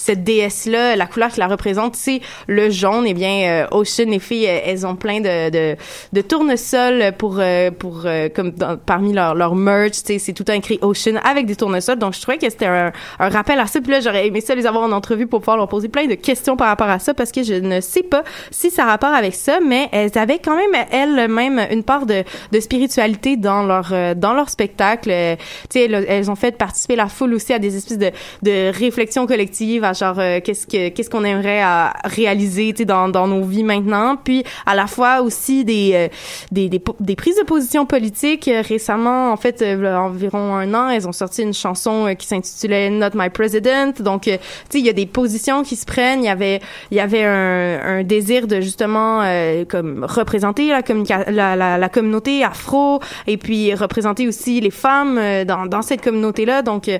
cette 0.07 0.24
déesse 0.24 0.66
là, 0.66 0.94
la 0.96 1.07
couleur 1.07 1.30
qui 1.30 1.40
la 1.40 1.48
représente, 1.48 1.96
c'est 1.96 2.20
le 2.46 2.70
jaune. 2.70 3.07
Et 3.07 3.14
bien, 3.14 3.64
euh, 3.64 3.76
Ocean 3.76 4.09
les 4.09 4.20
filles, 4.20 4.46
euh, 4.46 4.61
elles 4.64 4.86
ont 4.86 4.96
plein 4.96 5.20
de 5.20 5.50
de, 5.50 5.76
de 6.12 6.20
tournesols 6.20 7.12
pour 7.18 7.36
euh, 7.40 7.70
pour 7.70 8.02
euh, 8.04 8.28
comme 8.28 8.52
parmi 8.86 9.12
leur 9.12 9.34
leur 9.34 9.54
merch. 9.57 9.94
C'est 10.04 10.32
tout 10.32 10.48
écrit 10.50 10.78
Ocean 10.82 11.16
avec 11.24 11.46
des 11.46 11.57
tournesols. 11.57 11.98
Donc 11.98 12.14
je 12.14 12.20
trouvais 12.20 12.38
que 12.38 12.48
c'était 12.48 12.66
un, 12.66 12.92
un 13.18 13.28
rappel 13.28 13.59
à 13.59 13.66
ça. 13.66 13.80
Puis 13.80 13.90
là, 13.90 14.00
j'aurais 14.00 14.28
aimé 14.28 14.40
ça 14.40 14.54
les 14.54 14.66
avoir 14.66 14.84
en 14.84 14.92
entrevue 14.92 15.26
pour 15.26 15.40
pouvoir 15.40 15.57
leur 15.57 15.68
poser 15.68 15.88
plein 15.88 16.07
de 16.07 16.14
questions 16.14 16.57
par 16.57 16.68
rapport 16.68 16.88
à 16.88 16.98
ça 16.98 17.12
parce 17.14 17.32
que 17.32 17.42
je 17.42 17.54
ne 17.54 17.80
sais 17.80 18.02
pas 18.04 18.22
si 18.50 18.70
ça 18.70 18.84
a 18.84 18.86
rapport 18.86 19.12
avec 19.12 19.34
ça, 19.34 19.59
mais 19.61 19.88
elles 19.92 20.16
avaient 20.16 20.38
quand 20.38 20.57
même 20.57 20.84
elles-mêmes 20.92 21.66
une 21.70 21.82
part 21.82 22.07
de, 22.07 22.22
de 22.52 22.61
spiritualité 22.61 23.36
dans 23.36 23.64
leur 23.64 23.88
euh, 23.92 24.14
dans 24.14 24.34
leur 24.34 24.50
spectacle. 24.50 25.11
Euh, 25.11 25.36
Tu 25.70 25.80
sais, 25.80 25.84
elles, 25.84 26.30
ont 26.30 26.36
fait 26.36 26.57
participer 26.57 26.96
la 26.96 27.09
foule 27.09 27.34
aussi 27.34 27.52
à 27.52 27.59
des 27.59 27.76
espèces 27.76 27.98
de, 27.98 28.11
de 28.42 28.70
réflexions 28.72 29.26
collectives, 29.26 29.84
genre 29.97 30.18
euh, 30.18 30.40
qu'est-ce 30.42 30.66
que 30.66 30.88
qu'est-ce 30.90 31.11
qu'on 31.11 31.24
aimerait 31.24 31.61
à 31.61 31.94
réaliser, 32.05 32.72
tu 32.72 32.78
sais, 32.78 32.84
dans, 32.84 33.09
dans 33.09 33.26
nos 33.28 33.42
vies 33.44 33.64
maintenant, 33.64 34.16
puis 34.16 34.44
à 34.66 34.74
la 34.74 34.86
fois 34.86 35.20
aussi 35.22 35.64
des 35.64 35.92
euh, 35.94 36.09
des, 36.53 36.68
des, 36.68 36.82
des 37.01 37.16
prises 37.16 37.38
de 37.38 37.44
position 37.44 37.86
politiques. 37.86 38.49
Euh, 38.49 38.62
Récemment, 38.66 39.32
en 39.32 39.36
fait, 39.36 39.62
euh, 39.62 39.97
environ 39.97 40.55
un 40.55 40.74
an, 40.74 40.88
elles 40.88 41.07
ont 41.07 41.12
sorti 41.12 41.42
une 41.42 41.55
chanson 41.55 42.07
euh, 42.07 42.14
qui 42.14 42.26
s'intitulait 42.26 42.90
Not 42.90 43.11
My 43.14 43.30
President. 43.30 43.92
Donc, 44.01 44.22
tu 44.22 44.30
sais, 44.30 44.78
il 44.78 44.84
y 44.84 44.88
a 44.88 44.92
des 44.92 45.07
positions 45.07 45.62
qui 45.62 45.76
se 45.76 45.86
prennent. 45.86 46.22
Il 46.22 46.26
y 46.26 46.30
avait 46.30 46.61
il 46.90 46.97
y 46.97 47.01
avait 47.01 47.24
un, 47.24 47.99
un 47.99 48.03
désir 48.03 48.47
de 48.47 48.61
justement 48.61 49.22
comme 49.68 50.05
représenter 50.09 50.68
la, 50.68 50.82
la, 51.30 51.57
la, 51.57 51.78
la 51.78 51.88
communauté 51.88 52.44
afro 52.44 53.01
et 53.26 53.36
puis 53.36 53.74
représenter 53.74 54.28
aussi 54.28 54.61
les 54.61 54.70
femmes 54.70 55.18
dans, 55.44 55.66
dans 55.66 55.82
cette 55.82 56.03
communauté 56.03 56.44
là 56.44 56.62
donc 56.62 56.90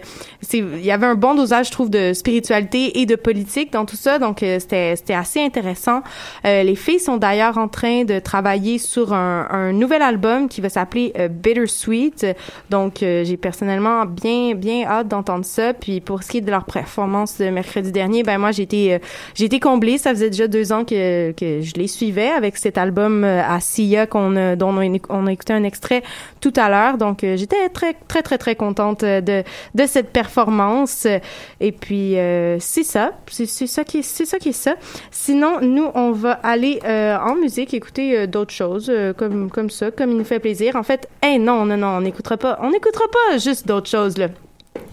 c'est 0.41 0.59
il 0.59 0.85
y 0.85 0.91
avait 0.91 1.07
un 1.07 1.15
bon 1.15 1.35
dosage 1.35 1.67
je 1.67 1.73
trouve 1.73 1.91
de 1.91 2.13
spiritualité 2.13 2.86
et 2.95 3.07
de 3.07 3.17
politique 3.17 3.73
dans 3.73 3.85
tout 3.85 3.97
ça. 3.97 4.19
Donc 4.19 4.43
euh, 4.43 4.59
c'était 4.59 4.97
c'était 4.97 5.15
assez 5.15 5.41
intéressant. 5.41 6.03
Euh, 6.45 6.63
les 6.63 6.77
filles 6.77 7.01
sont 7.01 7.17
d'ailleurs 7.17 7.59
en 7.59 7.69
train 7.69 8.05
de 8.05 8.19
travailler 8.19 8.79
sur 8.79 9.13
un, 9.13 9.73
nouvel 9.73 10.03
album 10.03 10.49
qui 10.49 10.61
va 10.61 10.69
s'appeler 10.69 11.13
euh, 11.19 11.29
Bittersweet. 11.29 12.27
Donc 12.71 12.99
j'ai 13.01 13.37
personnellement 13.37 14.05
bien 14.05 14.55
bien 14.55 14.87
hâte 14.87 15.09
d'entendre 15.09 15.45
ça. 15.45 15.73
Puis 15.75 16.01
pour 16.01 16.23
ce 16.23 16.29
qui 16.29 16.39
est 16.39 16.41
de 16.41 16.51
leur 16.51 16.65
performance 16.65 17.39
de 17.39 17.49
mercredi 17.51 17.93
dernier 17.93 18.23
ben 18.23 18.39
moi 18.39 18.53
j'ai 18.53 18.63
été 18.63 18.99
j'ai 19.35 19.45
été 19.47 19.61
comblée. 19.61 19.99
Ça 19.99 20.11
faisait 20.11 20.31
déjà 20.31 20.49
deux 20.49 20.73
ans 20.73 20.85
que 20.85 21.33
que 21.33 21.61
je 21.61 21.75
les 21.75 21.89
suivais 21.89 22.29
avec 22.29 22.57
cet 22.57 22.79
album 22.79 23.25
à 23.25 23.61
Sia 23.61 24.07
dont 24.07 24.19
on 24.19 24.37
a, 24.37 24.99
on 25.09 25.27
a 25.27 25.33
écouté 25.33 25.53
un 25.53 25.65
extrait 25.65 26.03
tout 26.41 26.53
à 26.57 26.69
l'heure. 26.69 26.99
Donc 26.99 27.19
j'étais 27.23 27.69
très 27.71 27.95
très 28.09 28.23
très 28.23 28.39
très 28.39 28.57
contente 28.57 29.05
de 29.05 29.43
de 29.75 29.87
cette 29.87 30.11
performance. 30.11 31.07
Et 31.61 31.73
puis 31.73 32.17
c'est 32.77 32.83
ça. 32.83 33.13
C'est 33.27 33.47
ça 33.67 33.85
qui 33.85 33.99
est 33.99 34.03
c'est 34.03 34.27
ça 34.27 34.39
qui 34.39 34.51
est 34.51 34.53
ça. 34.53 34.75
Sinon 35.11 35.63
nous 35.63 35.91
on 35.95 36.13
va 36.13 36.33
aller 36.33 36.79
euh, 36.85 37.17
en 37.17 37.35
musique 37.35 37.73
écouter 37.73 38.19
euh, 38.19 38.27
d'autres 38.27 38.53
choses 38.53 38.91
euh, 38.91 39.15
comme 39.15 39.51
comme 39.51 39.71
ça 39.71 39.91
comme 39.91 40.11
il 40.11 40.19
nous 40.19 40.25
fait 40.25 40.41
plaisir. 40.41 40.77
En 40.77 40.83
fait 40.83 41.09
hey 41.23 41.39
non 41.39 41.65
non 41.65 41.79
non 41.79 41.97
on 41.97 42.01
n'écoutera 42.03 42.37
pas. 42.37 42.59
On 42.61 42.71
n'écoutera 42.71 43.05
pas 43.11 43.39
juste 43.39 43.67
d'autres 43.67 43.89
choses 43.89 44.19
là 44.19 44.29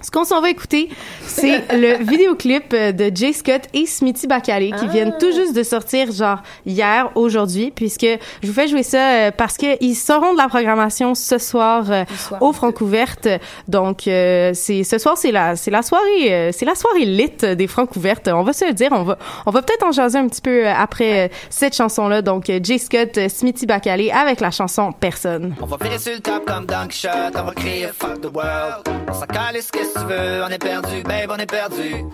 Ce 0.01 0.11
qu'on 0.11 0.23
s'en 0.23 0.41
va 0.41 0.49
écouter, 0.49 0.89
c'est 1.25 1.63
le 1.73 2.03
vidéoclip 2.03 2.75
de 2.75 3.11
Jay 3.13 3.33
Scott 3.33 3.61
et 3.73 3.85
Smithy 3.85 4.27
Bacalé 4.27 4.71
qui 4.79 4.87
viennent 4.87 5.15
tout 5.19 5.31
juste 5.31 5.55
de 5.55 5.63
sortir, 5.63 6.11
genre 6.11 6.39
hier, 6.65 7.11
aujourd'hui, 7.15 7.71
puisque 7.71 8.07
je 8.41 8.47
vous 8.47 8.53
fais 8.53 8.67
jouer 8.67 8.83
ça 8.83 8.97
euh, 8.97 9.31
parce 9.31 9.57
que 9.57 9.77
ils 9.81 9.95
seront 9.95 10.33
de 10.33 10.37
la 10.37 10.47
programmation 10.47 11.15
ce 11.15 11.37
soir, 11.37 11.85
euh, 11.89 12.03
au 12.41 12.53
Francouvertes. 12.53 13.27
Donc 13.67 14.07
euh, 14.07 14.51
c'est 14.53 14.83
ce 14.83 14.97
soir, 14.97 15.17
c'est 15.17 15.31
la 15.31 15.55
c'est 15.55 15.71
la 15.71 15.81
soirée, 15.81 16.33
euh, 16.33 16.49
c'est 16.51 16.65
la 16.65 16.75
soirée 16.75 17.05
lit 17.05 17.55
des 17.55 17.67
Francouvertes. 17.67 18.27
On 18.27 18.43
va 18.43 18.53
se 18.53 18.65
le 18.65 18.73
dire, 18.73 18.89
on 18.91 19.03
va 19.03 19.17
on 19.45 19.51
va 19.51 19.61
peut-être 19.61 19.85
en 19.85 19.91
jaser 19.91 20.19
un 20.19 20.27
petit 20.27 20.41
peu 20.41 20.65
euh, 20.65 20.73
après 20.73 21.25
euh, 21.25 21.33
cette 21.49 21.75
chanson 21.75 22.07
là. 22.07 22.21
Donc 22.21 22.51
Jay 22.61 22.77
Scott, 22.77 23.19
Smithy 23.29 23.65
Bacalé 23.65 24.11
avec 24.11 24.39
la 24.39 24.51
chanson 24.51 24.91
Personne. 24.91 25.55
On 25.61 25.65
va 25.65 25.77
virer 25.81 25.99
sur 25.99 26.13
le 26.13 26.19
top 26.19 26.45
comme 26.45 26.65
Dunk 26.65 26.91
Shot, 26.91 27.09
on 27.35 27.43
va 27.43 27.53
crier 27.53 27.87
fuck 27.87 28.21
the 28.21 28.33
world. 28.33 28.87
On 29.09 29.13
s'en 29.13 29.25
calisse, 29.25 29.71
qu'est-ce 29.73 29.93
que 29.93 29.99
tu 29.99 30.05
veux, 30.05 30.43
on 30.43 30.49
est 30.49 30.57
perdu, 30.57 31.03
babe, 31.03 31.31
on 31.31 31.37
est 31.37 31.45
perdu. 31.45 32.05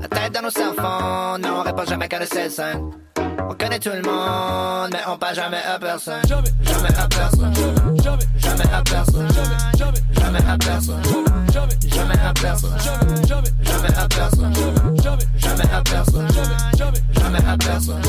La 0.00 0.08
tête 0.08 0.32
dans 0.32 0.42
nos 0.42 0.50
cellphones, 0.50 1.42
non, 1.42 1.60
on 1.60 1.62
répond 1.62 1.84
jamais 1.86 2.08
qu'à 2.08 2.18
le 2.18 2.26
scène. 2.26 2.90
On 3.48 3.54
connaît 3.54 3.78
tout 3.78 3.90
le 3.90 4.02
monde, 4.02 4.90
mais 4.92 5.00
on 5.06 5.16
parle 5.16 5.34
jamais 5.34 5.60
à 5.66 5.78
personne. 5.78 6.20
Jamais, 6.26 6.48
jamais 6.62 6.98
à 6.98 7.06
personne. 7.08 7.54
Jamais, 8.02 8.24
jamais 8.38 8.72
à 8.72 8.82
personne. 8.82 9.28
Jamais, 9.76 9.98
jamais 10.12 10.38
à 10.48 10.58
personne. 10.58 11.02
Jamais, 11.52 11.74
jamais 11.82 12.18
à 12.24 12.32
personne. 12.32 12.72
Jamais, 12.72 13.38
jamais 13.42 13.96
à 13.96 14.08
personne. 14.08 14.54
Jamais, 15.02 15.24
jamais 15.36 15.72
à 15.72 15.82
personne. 15.82 16.28
Jamais, 16.82 16.98
jamais 17.12 17.38
à 17.46 17.56
personne. 17.56 18.02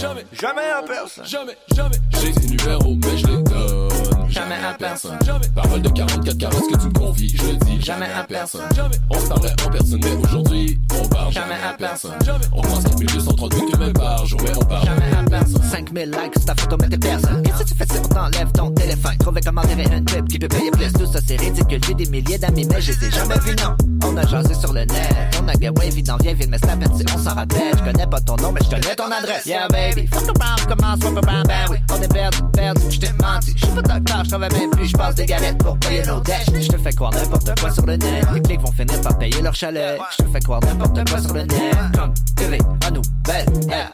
Jamais, 0.00 0.26
jamais 0.32 0.70
à 0.70 0.82
personne. 0.82 1.24
Jamais, 1.24 1.56
jamais. 1.74 1.96
J'ai 2.20 2.32
des 2.32 2.46
numéros, 2.48 2.96
mais 3.02 3.18
je 3.18 3.26
les 3.26 3.42
donne. 3.42 4.11
Jamais 4.32 4.54
à 4.54 4.72
personne. 4.72 5.18
Parole 5.54 5.82
de 5.82 5.88
44 5.90 6.38
carats, 6.38 6.54
ce 6.54 6.74
que 6.74 6.80
tu 6.80 6.86
me 6.88 6.92
confies, 6.92 7.36
je 7.36 7.46
le 7.50 7.56
dis. 7.56 7.82
Jamais 7.82 8.06
à 8.06 8.24
personne. 8.24 8.62
On 9.10 9.20
se 9.20 9.26
parlait 9.28 9.52
en 9.66 9.70
personne, 9.70 10.00
mais 10.02 10.24
aujourd'hui, 10.24 10.78
on 10.98 11.06
parle 11.08 11.32
Jamais 11.32 11.54
à 11.54 11.74
personne. 11.74 12.12
On 12.52 12.62
pense 12.62 12.82
4238 12.82 13.78
même 13.78 13.92
par 13.92 14.24
jour, 14.24 14.40
mais 14.42 14.56
on 14.56 14.64
parle 14.64 14.86
Jamais 14.86 15.12
à 15.18 15.22
personne. 15.28 15.62
5000 15.62 16.10
likes 16.10 16.34
sur 16.36 16.44
ta 16.46 16.54
photo, 16.54 16.76
mais 16.80 16.88
t'es 16.88 16.98
personne. 16.98 17.42
Qu'est-ce 17.42 17.58
que 17.58 17.68
tu 17.68 17.74
fais 17.74 17.84
si 17.84 17.98
on 17.98 18.08
t'enlève 18.08 18.52
ton 18.52 18.70
téléphone? 18.70 19.16
Trouver 19.18 19.40
comment 19.44 19.62
tirer 19.62 19.84
une 19.96 20.04
clip 20.04 20.28
qui 20.28 20.38
peut 20.38 20.48
payer 20.48 20.70
plus. 20.70 20.92
Tout 20.92 21.12
ça, 21.12 21.18
c'est 21.26 21.36
ridicule. 21.36 21.80
J'ai 21.86 21.94
des 21.94 22.06
milliers 22.06 22.38
d'amis, 22.38 22.66
mais 22.70 22.80
je 22.80 22.92
les 22.92 23.08
ai 23.08 23.10
jamais 23.10 23.38
vus, 23.44 23.56
non. 23.56 23.76
On 24.04 24.16
a 24.16 24.26
jasé 24.26 24.54
sur 24.54 24.72
le 24.72 24.80
net. 24.84 25.14
On 25.42 25.48
a 25.48 25.52
get 25.54 25.70
wavy 25.70 26.02
dans 26.02 26.16
vieille 26.16 26.34
ville, 26.34 26.48
mais 26.50 26.58
peine 26.58 26.82
si 26.96 27.04
on 27.14 27.18
s'en 27.18 27.34
rappelle. 27.34 27.76
Je 27.78 27.84
connais 27.84 28.06
pas 28.06 28.20
ton 28.20 28.36
nom, 28.36 28.52
mais 28.52 28.60
je 28.64 28.70
connais 28.70 28.94
ton 28.94 29.10
adresse. 29.10 29.44
Yeah, 29.46 29.68
baby. 29.68 30.06
Fuck 30.06 30.36
around, 30.40 30.66
commence, 30.66 31.00
fuck 31.00 31.24
around, 31.24 31.46
ben 31.46 31.66
oui. 31.70 31.76
On 31.92 32.00
est 32.02 32.12
perdu, 32.12 32.38
perdu, 32.52 32.82
je 32.90 33.00
t'ai 33.00 33.12
menti. 33.20 33.52
Je 33.56 33.66
suis 33.66 33.74
pas 33.74 33.82
je 34.22 34.28
travaille 34.28 34.52
même 34.52 34.70
plus. 34.70 34.86
Je 34.86 34.96
passe 34.96 35.14
des 35.14 35.26
galettes 35.26 35.58
pour 35.58 35.78
payer 35.78 36.02
nos 36.04 36.20
dettes. 36.20 36.50
Je 36.60 36.68
te 36.68 36.76
fais 36.76 36.92
croire 36.92 37.12
n'importe 37.12 37.60
quoi 37.60 37.70
sur 37.70 37.86
le 37.86 37.96
net. 37.96 38.26
Les 38.34 38.40
clics 38.40 38.60
vont 38.60 38.72
finir 38.72 39.00
par 39.00 39.18
payer 39.18 39.42
leur 39.42 39.54
chalet. 39.54 39.98
Je 40.18 40.24
te 40.24 40.28
fais 40.30 40.40
croire 40.40 40.60
n'importe 40.60 41.08
quoi 41.08 41.20
sur 41.20 41.34
le 41.34 41.42
net. 41.42 41.76
Comme 41.94 42.14
télé, 42.36 42.58
à 42.86 42.90
nouvelle, 42.90 43.68
yeah. 43.68 43.92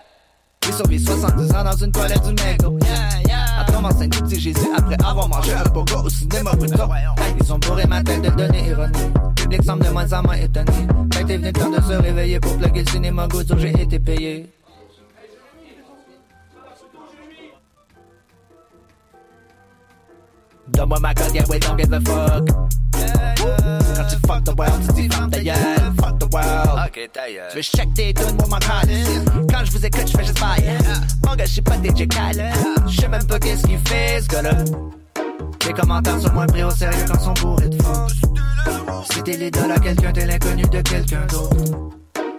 J'ai 0.65 0.73
survécu 0.73 1.05
70 1.05 1.53
ans 1.55 1.65
dans 1.65 1.77
une 1.77 1.93
toilette 1.93 2.23
du 2.23 2.31
McDo. 2.31 2.79
Yeah, 2.83 3.23
yeah. 3.27 3.65
Tomber 3.73 3.89
enceinte 3.89 4.13
du 4.13 4.23
petit 4.23 4.41
Jésus 4.41 4.69
après 4.77 4.97
avoir 5.05 5.29
mangé 5.29 5.53
un 5.53 5.71
burger 5.71 5.97
au 6.05 6.09
cinéma 6.09 6.51
plus 6.51 6.71
tôt. 6.71 6.83
Hey, 7.17 7.35
ils 7.41 7.53
ont 7.53 7.59
bourré 7.59 7.87
ma 7.87 8.03
tête 8.03 8.23
de 8.23 8.31
données 8.31 8.69
ironiques. 8.69 8.97
Le 8.97 9.35
public 9.35 9.65
semble 9.65 9.85
de 9.85 9.91
moins 9.91 10.13
en 10.13 10.23
moins 10.23 10.35
étonné. 10.35 10.73
T'es 11.11 11.37
venu 11.37 11.47
le 11.47 11.53
temps 11.53 11.71
de 11.71 11.81
se 11.81 11.93
réveiller 11.93 12.41
pour 12.41 12.57
plugger 12.59 12.85
le 12.85 12.91
cinéma 12.91 13.27
Gozo, 13.29 13.57
j'ai 13.59 13.83
été 13.83 13.99
payé. 13.99 14.51
Donne-moi 20.73 20.99
ma 21.01 21.15
code, 21.15 21.35
yeah, 21.35 21.45
we 21.49 21.59
don't 21.59 21.77
give 21.77 21.93
a 21.93 22.01
fuck. 22.01 22.47
Quand 23.95 24.05
tu 24.09 24.17
fuck 24.27 24.45
the 24.45 24.55
world, 24.57 24.81
tu 24.87 24.93
dis 24.95 25.09
ferme 25.09 25.31
ta 25.31 25.41
gueule, 25.41 25.57
fuck 26.01 26.19
the 26.19 26.33
world. 26.33 26.81
Ok, 26.87 27.11
ta 27.13 27.29
gueule. 27.29 27.49
Tu 27.51 27.57
veux 27.57 27.63
check 27.63 27.95
tes 27.95 28.15
tunes, 28.15 28.37
moi 28.39 28.47
ma 28.49 28.59
calice. 28.59 29.25
Quand 29.51 29.65
je 29.65 29.71
vous 29.73 29.85
écoute, 29.85 30.07
je 30.07 30.17
fais 30.17 30.25
juste 30.25 30.41
bail. 30.41 30.79
Mon 31.27 31.35
gars, 31.35 31.45
je 31.45 31.53
suis 31.53 31.63
pas 31.63 31.77
DJ 31.77 32.07
Khaled. 32.09 32.53
Je 32.87 33.01
sais 33.01 33.09
même 33.09 33.27
pas 33.27 33.39
qu'est-ce 33.39 33.67
qu'il 33.67 33.79
fait, 33.79 34.21
ce 34.23 34.29
gars-là. 34.29 34.53
Les 35.67 35.75
commentaires 35.75 36.21
sont 36.21 36.33
moins 36.33 36.47
pris 36.47 36.65
au 36.65 36.71
sérieux 36.71 37.05
quand 37.07 37.21
sont 37.21 37.35
bourrés 37.35 37.69
de. 37.69 37.79
Si 39.13 39.23
t'es 39.23 39.37
l'idole 39.37 39.73
à 39.73 39.79
quelqu'un, 39.79 40.13
t'es 40.13 40.25
l'inconnu 40.27 40.63
de 40.63 40.81
quelqu'un 40.81 41.27
d'autre. 41.31 41.57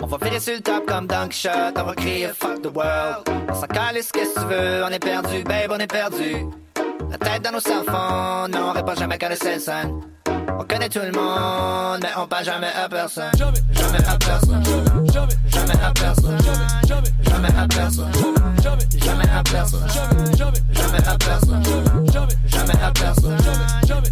On 0.02 0.08
va 0.08 0.18
virer 0.18 0.40
sur 0.40 0.54
le 0.56 0.62
top 0.62 0.88
comme 0.88 1.06
Dunk 1.06 1.32
Shot, 1.32 1.74
on 1.76 1.84
va 1.84 1.94
crier 1.94 2.30
fuck 2.36 2.62
the 2.64 2.76
world. 2.76 3.28
On 3.50 3.54
s'en 3.54 3.68
calisse, 3.68 4.12
qu'est-ce 4.12 4.34
que 4.34 4.40
tu 4.40 4.46
veux, 4.48 4.84
on 4.84 4.90
est 4.90 5.00
perdu, 5.00 5.44
babe, 5.44 5.72
on 5.72 5.78
est 5.78 5.86
perdu. 5.86 6.48
La 7.10 7.18
tête 7.18 7.44
dans 7.44 7.52
nos 7.52 7.60
cellphones, 7.60 8.52
non, 8.52 8.70
on 8.70 8.72
répond 8.72 8.96
jamais 8.96 9.18
qu'à 9.18 9.30
le 9.30 9.36
scène. 9.36 10.02
On 10.60 10.64
connaît 10.64 10.90
tout 10.90 11.00
le 11.00 11.12
monde, 11.12 12.00
mais 12.02 12.10
on 12.18 12.28
parle 12.28 12.46
jamais 12.46 12.68
à 12.68 12.88
personne. 12.88 13.32
Jamais, 13.38 13.60
jamais 13.72 14.06
à 14.08 14.18
personne. 14.18 14.64
Jamais, 15.12 15.34
jamais 15.48 15.84
à 15.84 15.92
personne. 15.94 16.38
Jamais, 16.44 17.10
jamais 17.24 17.50
à 17.58 17.68
personne. 17.68 18.12
Jamais, 18.12 18.12
jamais 18.12 18.44
à 18.44 18.48
personne. 18.48 18.59
Jamais, 18.70 18.86
jamais 19.04 19.30
à 19.30 19.42
personne. 19.44 19.88
Jamais, 20.38 20.58
jamais 20.72 21.08
à 21.08 21.18
personne. 21.18 21.64
Jamais, 22.14 22.34
jamais 22.46 22.84
à 22.84 22.92
personne. 22.92 23.38
Jamais, 23.88 24.10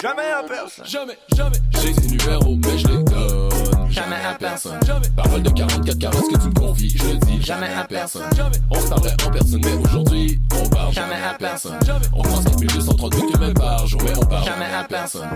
jamais 0.00 0.22
à 0.22 0.42
personne. 0.46 0.84
Jamais, 0.84 1.18
jamais. 1.34 1.56
J'ai 1.80 1.92
des 1.94 2.08
numéros, 2.08 2.56
mais 2.62 2.78
je 2.78 2.86
les 2.88 3.02
donne. 3.04 3.48
Jamais 3.88 4.16
à 4.16 4.34
personne. 4.34 4.78
Parole 5.16 5.42
de 5.42 5.48
44 5.50 5.98
carats, 5.98 6.18
ce 6.18 6.36
que 6.36 6.42
tu 6.42 6.48
me 6.48 6.52
confies, 6.54 6.90
je 6.90 7.04
le 7.04 7.16
dis. 7.16 7.40
Jamais 7.42 7.72
à 7.72 7.84
personne. 7.84 8.22
On 8.70 8.80
se 8.80 8.88
parlait 8.88 9.12
en 9.26 9.30
personne, 9.30 9.60
mais 9.64 9.72
aujourd'hui, 9.72 10.38
on 10.52 10.68
parle 10.68 10.92
Jamais 10.92 11.14
à 11.14 11.34
personne. 11.38 11.78
On 12.12 12.22
pense 12.22 12.44
4238 12.44 13.38
même 13.40 13.54
par 13.54 13.86
jour, 13.86 14.00
mais 14.04 14.12
on 14.18 14.26
parle 14.26 14.44
Jamais 14.44 14.66
à 14.78 14.84
personne. 14.84 15.28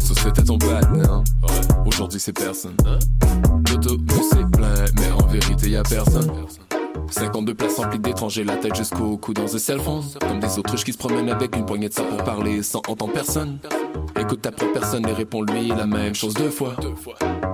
Ça 0.00 0.14
c'était 0.22 0.42
ton 0.42 0.58
platinum. 0.58 1.22
Aujourd'hui 1.84 2.18
c'est 2.20 2.32
personne. 2.32 2.76
L'auto 3.68 3.96
mais 3.98 4.22
c'est 4.30 4.50
plein, 4.50 4.74
mais 4.96 5.10
en 5.12 5.26
vérité 5.26 5.70
y 5.70 5.76
a 5.76 5.82
personne. 5.82 6.30
52 7.10 7.54
places 7.54 7.76
remplies 7.78 7.98
d'étrangers, 7.98 8.44
la 8.44 8.56
tête 8.56 8.74
jusqu'au 8.74 9.16
cou 9.16 9.32
dans 9.32 9.54
un 9.54 9.58
cell 9.58 9.80
phone. 9.80 10.02
Comme 10.20 10.40
des 10.40 10.58
autruches 10.58 10.84
qui 10.84 10.92
se 10.92 10.98
promènent 10.98 11.30
avec 11.30 11.56
une 11.56 11.64
poignée 11.64 11.88
de 11.88 11.94
ça 11.94 12.02
pour 12.02 12.22
parler 12.24 12.62
sans 12.62 12.82
entendre 12.88 13.12
personne. 13.12 13.58
Écoute 14.18 14.42
ta 14.42 14.50
propre 14.50 14.72
personne 14.72 15.06
et 15.08 15.12
réponds-lui 15.12 15.68
la 15.68 15.86
même 15.86 16.14
chose 16.14 16.34
deux 16.34 16.50
fois. 16.50 16.74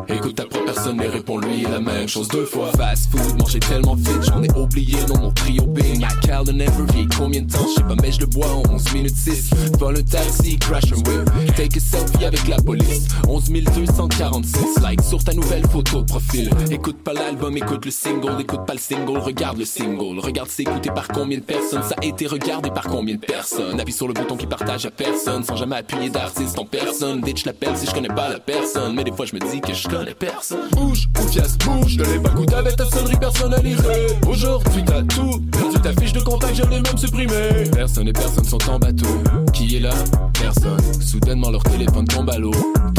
Écoute 0.08 0.36
ta 0.36 0.46
propre 0.46 0.64
personne 0.66 1.00
et 1.02 1.08
réponds-lui 1.08 1.62
la 1.62 1.80
même 1.80 2.08
chose 2.08 2.28
deux 2.28 2.44
fois. 2.44 2.70
Fast 2.76 3.10
food, 3.10 3.38
manger 3.38 3.60
tellement 3.60 3.94
vite, 3.94 4.22
j'en 4.22 4.42
ai 4.42 4.50
oublié 4.56 4.96
dans 5.06 5.18
mon 5.20 5.30
trio 5.32 5.66
Bing. 5.66 6.00
Ma 6.00 6.08
Calden 6.26 6.60
Every, 6.60 7.08
combien 7.18 7.42
de 7.42 7.52
temps, 7.52 7.66
je 7.68 7.80
sais 7.80 7.82
pas, 7.82 7.96
mais 8.00 8.12
je 8.12 8.24
bois 8.26 8.48
en 8.48 8.62
11 8.74 8.92
minutes 8.94 9.16
6. 9.16 9.50
Vol 9.78 9.98
un 9.98 10.02
taxi, 10.02 10.58
crash 10.58 10.92
un 10.92 10.96
whip. 10.96 11.54
Take 11.56 11.76
a 11.76 11.80
selfie 11.80 12.24
avec 12.24 12.46
la 12.48 12.56
police. 12.56 13.08
11 13.28 13.50
246 13.50 14.80
likes 14.88 15.02
sur 15.02 15.22
ta 15.22 15.34
nouvelle 15.34 15.66
photo 15.68 16.00
de 16.00 16.06
profil. 16.06 16.50
Écoute 16.70 16.98
pas 17.02 17.12
l'album, 17.12 17.56
écoute 17.56 17.84
le 17.84 17.90
single. 17.90 18.40
Écoute 18.40 18.64
pas 18.66 18.74
le 18.74 18.78
single, 18.78 19.18
regarde 19.18 19.41
le 19.50 19.64
single. 19.64 20.20
Regarde 20.20 20.48
c'est 20.50 20.62
écouté 20.62 20.90
par 20.90 21.08
combien 21.08 21.38
de 21.38 21.42
personnes. 21.42 21.82
Ça 21.82 21.96
a 22.00 22.04
été 22.04 22.26
regardé 22.26 22.70
par 22.70 22.84
combien 22.84 23.16
de 23.16 23.20
personnes. 23.20 23.80
Appuie 23.80 23.92
sur 23.92 24.06
le 24.06 24.14
bouton 24.14 24.36
qui 24.36 24.46
partage 24.46 24.86
à 24.86 24.90
personne 24.90 25.42
sans 25.42 25.56
jamais 25.56 25.76
appuyer 25.76 26.10
d'artiste 26.10 26.58
en 26.58 26.64
personne. 26.64 27.20
Ditch 27.20 27.44
l'appelle 27.44 27.76
si 27.76 27.86
je 27.86 27.92
connais 27.92 28.08
pas 28.08 28.28
la 28.28 28.38
personne. 28.38 28.94
Mais 28.94 29.04
des 29.04 29.12
fois 29.12 29.26
je 29.26 29.34
me 29.34 29.40
dis 29.40 29.60
que 29.60 29.74
je 29.74 29.88
connais 29.88 30.14
personne. 30.14 30.68
Bouge, 30.72 31.08
confiance, 31.14 31.58
bouge. 31.58 31.96
De 31.96 32.04
l'époque 32.04 32.38
où 32.38 32.46
t'avais 32.46 32.72
ta 32.72 32.84
sonnerie 32.86 33.16
personnalisée. 33.16 34.06
Aujourd'hui 34.28 34.84
t'as 34.84 35.02
tout 35.02 35.40
perdu 35.50 35.80
ta 35.82 35.92
fiche 36.00 36.12
de 36.12 36.20
contact, 36.20 36.54
je 36.54 36.62
l'ai 36.62 36.80
même 36.80 36.98
supprimé. 36.98 37.64
Personne 37.74 38.08
et 38.08 38.12
personne 38.12 38.44
sont 38.44 38.70
en 38.70 38.78
bateau. 38.78 39.06
Qui 39.52 39.76
est 39.76 39.80
là? 39.80 39.94
Personne. 40.42 40.78
Soudainement 41.00 41.50
leur 41.50 41.62
téléphone 41.62 42.04
tombe 42.06 42.28
à 42.30 42.38
l'eau. 42.38 42.50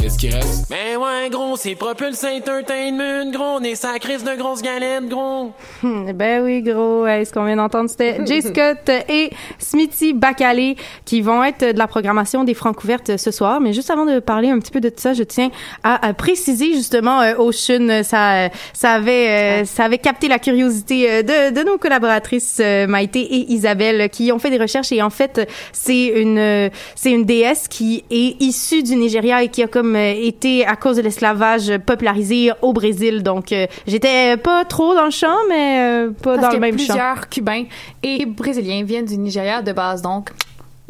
Qu'est-ce 0.02 0.18
qui 0.18 0.30
reste? 0.30 0.70
Ben 0.70 0.98
ouais, 0.98 1.30
gros, 1.30 1.56
c'est 1.58 1.76
Propulse 1.76 2.24
Entertainment, 2.24 3.32
gros. 3.32 3.58
On 3.60 3.64
est 3.64 3.76
sa 3.76 4.00
crise 4.00 4.24
de 4.24 4.36
grosses 4.36 4.62
galettes, 4.62 5.08
gros. 5.10 5.52
Hmm, 5.82 6.12
ben 6.14 6.44
oui, 6.44 6.62
gros. 6.62 7.06
Hey, 7.06 7.26
ce 7.26 7.34
qu'on 7.34 7.46
vient 7.46 7.56
d'entendre, 7.58 7.90
c'était 7.90 8.20
Jay 8.26 8.42
Scott 8.42 8.90
et 9.10 9.30
Smithy 9.60 10.14
Bacalé 10.14 10.78
qui 11.06 11.22
vont 11.22 11.44
être 11.44 11.74
de 11.74 11.78
la 11.78 11.88
programmation 11.88 12.44
des 12.44 12.54
Francouvertes 12.54 13.18
ce 13.18 13.32
soir. 13.32 13.60
Mais 13.60 13.74
juste 13.74 13.90
avant 13.90 14.06
de 14.06 14.20
parler 14.20 14.50
un 14.50 14.60
petit 14.60 14.72
peu 14.72 14.80
de 14.82 14.90
tout 14.90 15.00
ça, 15.00 15.14
je 15.14 15.24
tiens 15.24 15.50
à, 15.84 16.06
à 16.06 16.14
préciser 16.14 16.74
justement 16.74 17.22
euh, 17.22 17.36
Ocean, 17.38 18.04
ça, 18.04 18.50
ça 18.74 18.92
avait, 18.92 19.62
euh, 19.62 19.66
ça 19.66 19.86
avait 19.86 19.98
capté 19.98 20.28
la 20.28 20.40
curiosité 20.40 21.10
euh, 21.10 21.22
de, 21.24 21.54
de 21.54 21.66
nos 21.66 21.78
collaboratrices 21.78 22.58
euh, 22.62 22.88
Maïté 22.88 23.22
et 23.22 23.52
Isabelle 23.52 24.10
qui 24.10 24.32
ont 24.32 24.40
fait 24.40 24.50
des 24.50 24.58
recherches 24.58 24.92
et 24.92 25.02
en 25.02 25.10
fait, 25.10 25.50
c'est 25.72 26.06
une, 26.08 26.70
c'est 26.96 27.12
une 27.12 27.26
déesse 27.34 27.68
qui 27.68 28.04
est 28.12 28.42
issue 28.42 28.84
du 28.84 28.96
Nigeria 28.96 29.44
et 29.44 29.50
qui 29.50 29.64
a 29.64 29.68
comme 29.68 29.96
euh, 29.96 30.14
été 30.14 30.66
à 30.66 30.76
cause 30.76 30.98
de 30.98 31.02
l'esclavage 31.02 31.72
popularisée 31.86 32.52
au 32.62 32.74
Brésil. 32.74 33.24
Donc, 33.24 33.52
euh, 33.52 33.66
j'étais 33.88 34.38
pas 34.38 34.66
trop 34.66 34.94
dans 34.94 35.06
le 35.06 35.12
champ, 35.12 35.36
mais 35.50 35.80
euh, 35.80 36.12
pas 36.12 36.36
Parce 36.36 36.48
dans 36.48 36.54
le 36.54 36.60
même 36.60 36.78
champ. 36.78 36.86
plusieurs 36.86 37.30
Cubains 37.30 37.64
et 38.04 38.26
Brésiliens 38.26 38.84
viennent 38.84 39.06
du 39.06 39.18
Nigeria 39.18 39.62
de 39.62 39.72
base, 39.72 40.02
donc 40.02 40.30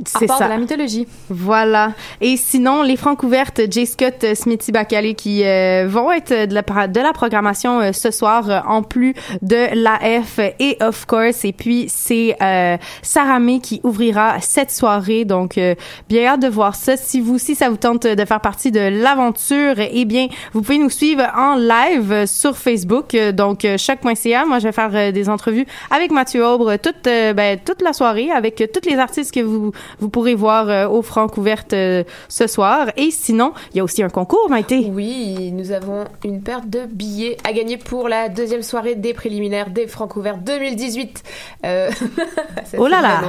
C'est 0.05 0.27
ça. 0.27 0.45
de 0.45 0.49
la 0.49 0.57
mythologie. 0.57 1.07
Voilà. 1.29 1.93
Et 2.19 2.35
sinon, 2.35 2.81
les 2.81 2.97
francs 2.97 3.21
ouvertes, 3.21 3.61
J. 3.69 3.85
Scott, 3.85 4.23
euh, 4.23 4.33
Smithy 4.33 4.71
Bacalé 4.71 5.13
qui 5.13 5.43
euh, 5.43 5.85
vont 5.87 6.11
être 6.11 6.47
de 6.47 6.53
la, 6.53 6.87
de 6.87 6.99
la 6.99 7.13
programmation 7.13 7.79
euh, 7.79 7.91
ce 7.91 8.09
soir, 8.09 8.49
euh, 8.49 8.59
en 8.67 8.81
plus 8.81 9.13
de 9.43 9.67
l'AF 9.75 10.39
et 10.59 10.77
Of 10.81 11.05
Course. 11.05 11.45
Et 11.45 11.53
puis, 11.53 11.85
c'est 11.89 12.35
euh, 12.41 12.77
Sarah 13.03 13.39
May 13.39 13.59
qui 13.59 13.81
ouvrira 13.83 14.41
cette 14.41 14.71
soirée. 14.71 15.25
Donc, 15.25 15.59
euh, 15.59 15.75
bien 16.09 16.25
hâte 16.25 16.41
de 16.41 16.47
voir 16.47 16.73
ça. 16.75 16.97
Si 16.97 17.21
vous 17.21 17.35
aussi, 17.35 17.53
ça 17.53 17.69
vous 17.69 17.77
tente 17.77 18.07
de 18.07 18.25
faire 18.25 18.41
partie 18.41 18.71
de 18.71 18.79
l'aventure, 18.79 19.75
eh 19.77 20.05
bien, 20.05 20.27
vous 20.53 20.63
pouvez 20.63 20.79
nous 20.79 20.89
suivre 20.89 21.23
en 21.37 21.55
live 21.55 22.25
sur 22.25 22.57
Facebook. 22.57 23.15
Donc, 23.33 23.67
choc.ca. 23.77 24.45
Moi, 24.45 24.57
je 24.57 24.63
vais 24.63 24.71
faire 24.71 25.13
des 25.13 25.29
entrevues 25.29 25.67
avec 25.91 26.11
Mathieu 26.11 26.43
Aubre 26.45 26.77
toute, 26.77 27.03
ben, 27.03 27.59
toute 27.63 27.83
la 27.83 27.93
soirée 27.93 28.31
avec 28.31 28.61
euh, 28.61 28.67
tous 28.71 28.89
les 28.89 28.97
artistes 28.97 29.33
que 29.33 29.39
vous, 29.39 29.71
vous 29.99 30.09
pourrez 30.09 30.35
voir 30.35 30.69
euh, 30.69 30.87
au 30.87 31.01
Francouverte 31.01 31.73
euh, 31.73 32.03
ce 32.29 32.47
soir. 32.47 32.87
Et 32.97 33.11
sinon, 33.11 33.53
il 33.71 33.77
y 33.77 33.79
a 33.79 33.83
aussi 33.83 34.03
un 34.03 34.09
concours, 34.09 34.49
Maïté. 34.49 34.89
Oui, 34.91 35.51
nous 35.51 35.71
avons 35.71 36.05
une 36.23 36.41
paire 36.41 36.65
de 36.65 36.85
billets 36.85 37.37
à 37.43 37.53
gagner 37.53 37.77
pour 37.77 38.09
la 38.09 38.29
deuxième 38.29 38.63
soirée 38.63 38.95
des 38.95 39.13
préliminaires 39.13 39.69
des 39.69 39.87
Francouverts 39.87 40.37
2018. 40.37 41.23
Euh, 41.65 41.91
ça, 42.65 42.77
Oh 42.77 42.87
là 42.87 43.01
là. 43.01 43.21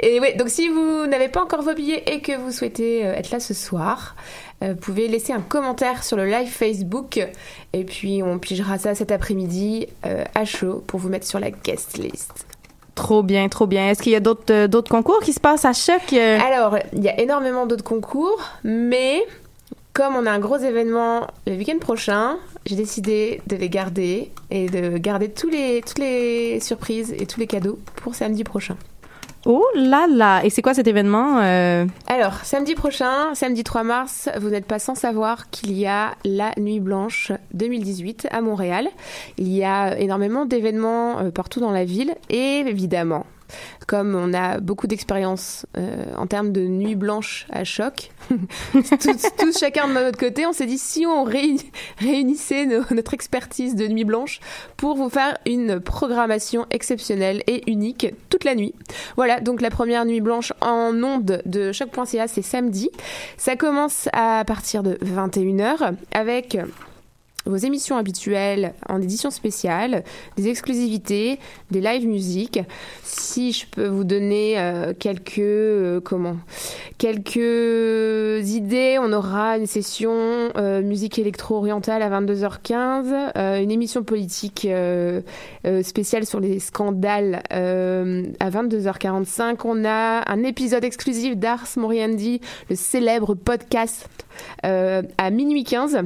Et 0.00 0.20
oui, 0.20 0.36
donc 0.36 0.48
si 0.48 0.68
vous 0.68 1.06
n'avez 1.06 1.28
pas 1.28 1.42
encore 1.42 1.62
vos 1.62 1.74
billets 1.74 2.02
et 2.06 2.20
que 2.20 2.36
vous 2.36 2.52
souhaitez 2.52 3.00
être 3.00 3.30
là 3.30 3.40
ce 3.40 3.54
soir, 3.54 4.16
vous 4.62 4.76
pouvez 4.76 5.08
laisser 5.08 5.32
un 5.32 5.42
commentaire 5.42 6.04
sur 6.04 6.16
le 6.16 6.24
live 6.24 6.48
Facebook 6.48 7.20
et 7.74 7.84
puis 7.84 8.22
on 8.22 8.38
pigera 8.38 8.78
ça 8.78 8.94
cet 8.94 9.10
après-midi 9.10 9.88
euh, 10.06 10.24
à 10.34 10.44
chaud 10.44 10.82
pour 10.86 11.00
vous 11.00 11.08
mettre 11.08 11.26
sur 11.26 11.40
la 11.40 11.50
guest 11.50 11.98
list. 11.98 12.46
Trop 12.94 13.22
bien, 13.22 13.48
trop 13.48 13.66
bien. 13.66 13.90
Est-ce 13.90 14.02
qu'il 14.02 14.12
y 14.12 14.16
a 14.16 14.20
d'autres 14.20 14.52
euh, 14.52 14.82
concours 14.88 15.20
qui 15.20 15.32
se 15.32 15.40
passent 15.40 15.64
à 15.64 15.72
Choc? 15.72 16.12
euh? 16.12 16.38
Alors, 16.40 16.78
il 16.92 17.02
y 17.02 17.08
a 17.08 17.20
énormément 17.20 17.66
d'autres 17.66 17.84
concours, 17.84 18.40
mais 18.62 19.22
comme 19.92 20.16
on 20.16 20.26
a 20.26 20.30
un 20.30 20.38
gros 20.38 20.58
événement 20.58 21.26
le 21.46 21.54
week-end 21.54 21.78
prochain, 21.80 22.36
j'ai 22.66 22.76
décidé 22.76 23.40
de 23.46 23.56
les 23.56 23.68
garder 23.68 24.30
et 24.50 24.68
de 24.68 24.96
garder 24.98 25.28
tous 25.28 25.48
les, 25.48 25.82
toutes 25.86 25.98
les 25.98 26.60
surprises 26.60 27.14
et 27.18 27.26
tous 27.26 27.40
les 27.40 27.46
cadeaux 27.46 27.78
pour 27.96 28.14
samedi 28.14 28.44
prochain. 28.44 28.76
Oh 29.46 29.66
là 29.74 30.06
là! 30.08 30.42
Et 30.42 30.48
c'est 30.48 30.62
quoi 30.62 30.72
cet 30.72 30.86
événement? 30.86 31.38
euh? 31.42 31.84
Alors, 32.06 32.36
samedi 32.44 32.74
prochain, 32.74 33.34
samedi 33.34 33.62
3 33.62 33.82
mars, 33.82 34.30
vous 34.40 34.48
n'êtes 34.48 34.64
pas 34.64 34.78
sans 34.78 34.94
savoir 34.94 35.50
qu'il 35.50 35.72
y 35.72 35.86
a 35.86 36.12
la 36.24 36.52
Nuit 36.58 36.80
Blanche 36.80 37.30
2018 37.52 38.28
à 38.30 38.40
Montréal. 38.40 38.88
Il 39.36 39.52
y 39.52 39.62
a 39.62 39.98
énormément 39.98 40.46
d'événements 40.46 41.18
euh, 41.18 41.30
partout 41.30 41.60
dans 41.60 41.72
la 41.72 41.84
ville 41.84 42.14
et 42.30 42.60
évidemment, 42.60 43.26
comme 43.86 44.14
on 44.14 44.32
a 44.34 44.58
beaucoup 44.60 44.86
d'expérience 44.86 45.66
euh, 45.76 46.04
en 46.16 46.26
termes 46.26 46.52
de 46.52 46.62
nuit 46.62 46.94
blanche 46.94 47.46
à 47.50 47.64
choc, 47.64 48.10
tous, 48.72 49.22
tous 49.38 49.58
chacun 49.58 49.88
de 49.88 49.92
notre 49.94 50.18
côté, 50.18 50.46
on 50.46 50.52
s'est 50.52 50.66
dit 50.66 50.78
si 50.78 51.06
on 51.06 51.24
réuni- 51.26 51.70
réunissait 51.98 52.66
nos- 52.66 52.82
notre 52.94 53.14
expertise 53.14 53.74
de 53.74 53.86
nuit 53.86 54.04
blanche 54.04 54.40
pour 54.76 54.96
vous 54.96 55.08
faire 55.08 55.36
une 55.46 55.80
programmation 55.80 56.66
exceptionnelle 56.70 57.42
et 57.46 57.70
unique 57.70 58.06
toute 58.30 58.44
la 58.44 58.54
nuit. 58.54 58.74
Voilà, 59.16 59.40
donc 59.40 59.60
la 59.60 59.70
première 59.70 60.04
nuit 60.04 60.20
blanche 60.20 60.52
en 60.60 60.92
ondes 61.02 61.42
de 61.44 61.72
choc.ca, 61.72 62.28
c'est 62.28 62.42
samedi. 62.42 62.90
Ça 63.36 63.56
commence 63.56 64.08
à 64.12 64.44
partir 64.46 64.82
de 64.82 64.94
21h 65.04 65.94
avec 66.12 66.56
vos 67.46 67.56
émissions 67.56 67.96
habituelles 67.96 68.74
en 68.88 69.00
édition 69.00 69.30
spéciale, 69.30 70.04
des 70.36 70.48
exclusivités, 70.48 71.38
des 71.70 71.80
live 71.80 72.06
musique. 72.06 72.60
Si 73.02 73.52
je 73.52 73.66
peux 73.66 73.86
vous 73.86 74.04
donner 74.04 74.58
euh, 74.58 74.92
quelques 74.98 75.38
euh, 75.38 76.00
comment 76.00 76.36
quelques 76.98 78.48
idées, 78.50 78.98
on 79.00 79.12
aura 79.12 79.58
une 79.58 79.66
session 79.66 80.12
euh, 80.56 80.82
musique 80.82 81.18
électro-orientale 81.18 82.02
à 82.02 82.20
22h15, 82.20 83.32
euh, 83.36 83.60
une 83.60 83.70
émission 83.70 84.02
politique 84.02 84.66
spéciale 85.82 86.26
sur 86.26 86.40
les 86.40 86.58
scandales 86.60 87.42
à 87.50 88.50
22h45. 88.50 89.58
On 89.64 89.84
a 89.84 90.30
un 90.30 90.42
épisode 90.44 90.84
exclusif 90.84 91.36
d'Ars 91.36 91.66
Moriendi, 91.76 92.40
le 92.70 92.76
célèbre 92.76 93.34
podcast 93.34 94.08
à 94.62 95.30
minuit 95.30 95.64
15. 95.64 96.04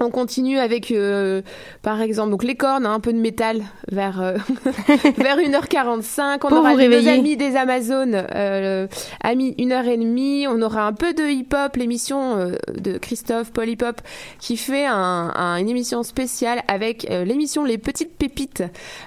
On 0.00 0.10
continue 0.10 0.58
avec, 0.58 0.90
euh, 0.90 1.40
par 1.82 2.02
exemple, 2.02 2.30
donc 2.30 2.42
les 2.42 2.56
cornes, 2.56 2.84
hein, 2.84 2.94
un 2.94 3.00
peu 3.00 3.12
de 3.12 3.18
métal 3.18 3.62
vers 3.92 4.20
euh, 4.20 4.36
vers 5.18 5.36
1h45. 5.38 6.34
On 6.42 6.48
Pour 6.48 6.58
aura 6.58 6.74
réveiller. 6.74 7.10
amis 7.10 7.36
des 7.36 7.54
Amazones 7.54 8.26
euh, 8.34 8.88
à 9.22 9.34
mi- 9.36 9.52
1h30. 9.56 10.48
On 10.48 10.60
aura 10.62 10.82
un 10.88 10.92
peu 10.94 11.14
de 11.14 11.22
hip-hop, 11.22 11.76
l'émission 11.76 12.36
euh, 12.38 12.56
de 12.76 12.98
Christophe 12.98 13.52
Paul 13.52 13.68
Hip 13.68 13.78
Hop 13.82 14.00
qui 14.40 14.56
fait 14.56 14.84
un- 14.84 15.32
un- 15.34 15.56
une 15.58 15.68
émission 15.68 16.02
spéciale 16.02 16.62
avec 16.66 17.06
l'émission 17.08 17.62
Les 17.64 17.78
Petites 17.78 18.16
Pépites. 18.16 18.64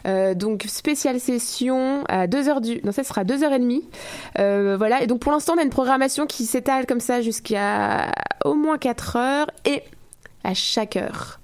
Euh, 0.07 0.35
donc 0.35 0.63
spéciale 0.67 1.19
session 1.19 2.05
à 2.07 2.27
2h 2.27 2.61
du... 2.61 2.79
Non, 2.85 2.93
ça 2.93 3.03
sera 3.03 3.25
2h30. 3.25 3.81
Euh, 4.39 4.75
voilà, 4.77 5.03
et 5.03 5.07
donc 5.07 5.19
pour 5.19 5.33
l'instant 5.33 5.55
on 5.57 5.59
a 5.59 5.63
une 5.63 5.69
programmation 5.69 6.27
qui 6.27 6.45
s'étale 6.45 6.85
comme 6.85 7.01
ça 7.01 7.21
jusqu'à 7.21 8.13
au 8.45 8.53
moins 8.53 8.77
4 8.77 9.15
heures 9.17 9.47
et 9.65 9.83
à 10.47 10.53
chaque 10.53 10.95
heure. 10.95 11.39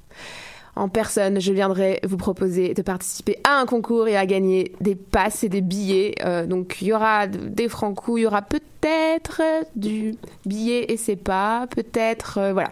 En 0.76 0.90
personne, 0.90 1.40
je 1.40 1.54
viendrai 1.54 2.00
vous 2.04 2.18
proposer 2.18 2.74
de 2.74 2.82
participer 2.82 3.38
à 3.44 3.60
un 3.60 3.68
concours 3.68 4.08
et 4.08 4.18
à 4.18 4.26
gagner 4.26 4.72
des 4.82 4.96
passes 4.96 5.44
et 5.44 5.50
des 5.50 5.62
billets. 5.62 6.16
Euh, 6.26 6.48
donc 6.48 6.78
il 6.82 6.88
y 6.88 6.94
aura 6.94 7.28
des 7.28 7.70
francs 7.70 7.96
coups, 7.96 8.22
il 8.22 8.24
y 8.24 8.26
aura 8.26 8.42
peut-être 8.42 8.66
du 9.76 10.16
billet 10.46 10.92
et 10.92 10.98
c'est 10.98 11.16
pas, 11.16 11.68
peut-être 11.74 12.38
euh, 12.38 12.54
voilà. 12.54 12.70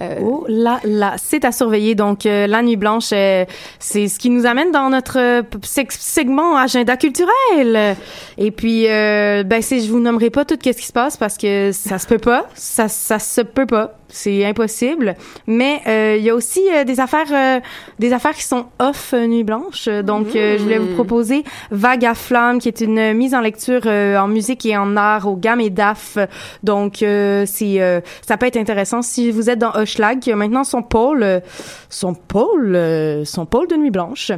Euh, 0.00 0.18
Oh 0.22 0.44
là 0.48 0.80
là, 0.84 1.14
c'est 1.16 1.44
à 1.44 1.52
surveiller. 1.52 1.94
Donc, 1.94 2.26
euh, 2.26 2.46
la 2.46 2.62
nuit 2.62 2.76
blanche, 2.76 3.06
c'est 3.06 3.46
ce 3.80 4.18
qui 4.18 4.30
nous 4.30 4.46
amène 4.46 4.70
dans 4.70 4.90
notre 4.90 5.44
segment 5.62 6.56
agenda 6.56 6.96
culturel. 6.96 7.96
Et 8.38 8.50
puis, 8.50 8.84
ben, 8.84 9.62
c'est, 9.62 9.80
je 9.80 9.90
vous 9.90 10.00
nommerai 10.00 10.30
pas 10.30 10.44
tout 10.44 10.56
ce 10.62 10.70
qui 10.70 10.86
se 10.86 10.92
passe 10.92 11.16
parce 11.16 11.36
que 11.36 11.70
ça 11.72 11.98
se 11.98 12.06
peut 12.06 12.18
pas, 12.18 12.46
ça, 12.54 12.88
ça 12.88 13.18
se 13.18 13.40
peut 13.40 13.66
pas, 13.66 13.98
c'est 14.08 14.44
impossible. 14.44 15.14
Mais 15.46 15.82
il 16.18 16.24
y 16.24 16.30
a 16.30 16.34
aussi 16.34 16.62
des 16.86 17.00
affaires, 17.00 17.60
des 17.98 18.12
affaires 18.12 18.34
qui 18.34 18.44
sont 18.44 18.66
off 18.78 19.12
nuit 19.12 19.44
blanche. 19.44 19.88
Donc, 19.88 20.28
je 20.32 20.62
voulais 20.62 20.78
vous 20.78 20.94
proposer 20.94 21.44
Vague 21.70 22.04
à 22.04 22.14
flamme, 22.14 22.58
qui 22.58 22.68
est 22.68 22.80
une 22.80 23.12
mise 23.14 23.34
en 23.34 23.40
lecture 23.40 23.86
en 23.86 24.28
musique 24.28 24.64
et 24.66 24.76
en 24.76 24.96
art 24.96 25.26
au 25.26 25.36
Gamme 25.54 25.60
et 25.60 25.70
DAF. 25.70 26.18
Donc, 26.62 27.02
euh, 27.02 27.44
c'est, 27.46 27.80
euh, 27.80 28.00
ça 28.26 28.36
peut 28.36 28.46
être 28.46 28.56
intéressant 28.56 29.02
si 29.02 29.30
vous 29.30 29.50
êtes 29.50 29.58
dans 29.58 29.72
Hochelag, 29.74 30.18
qui 30.18 30.32
a 30.32 30.36
maintenant 30.36 30.64
son 30.64 30.82
pôle, 30.82 31.22
euh, 31.22 31.40
son 31.88 32.14
pôle, 32.14 32.76
son 33.24 33.46
pôle 33.46 33.68
de 33.68 33.76
nuit 33.76 33.90
blanche. 33.90 34.32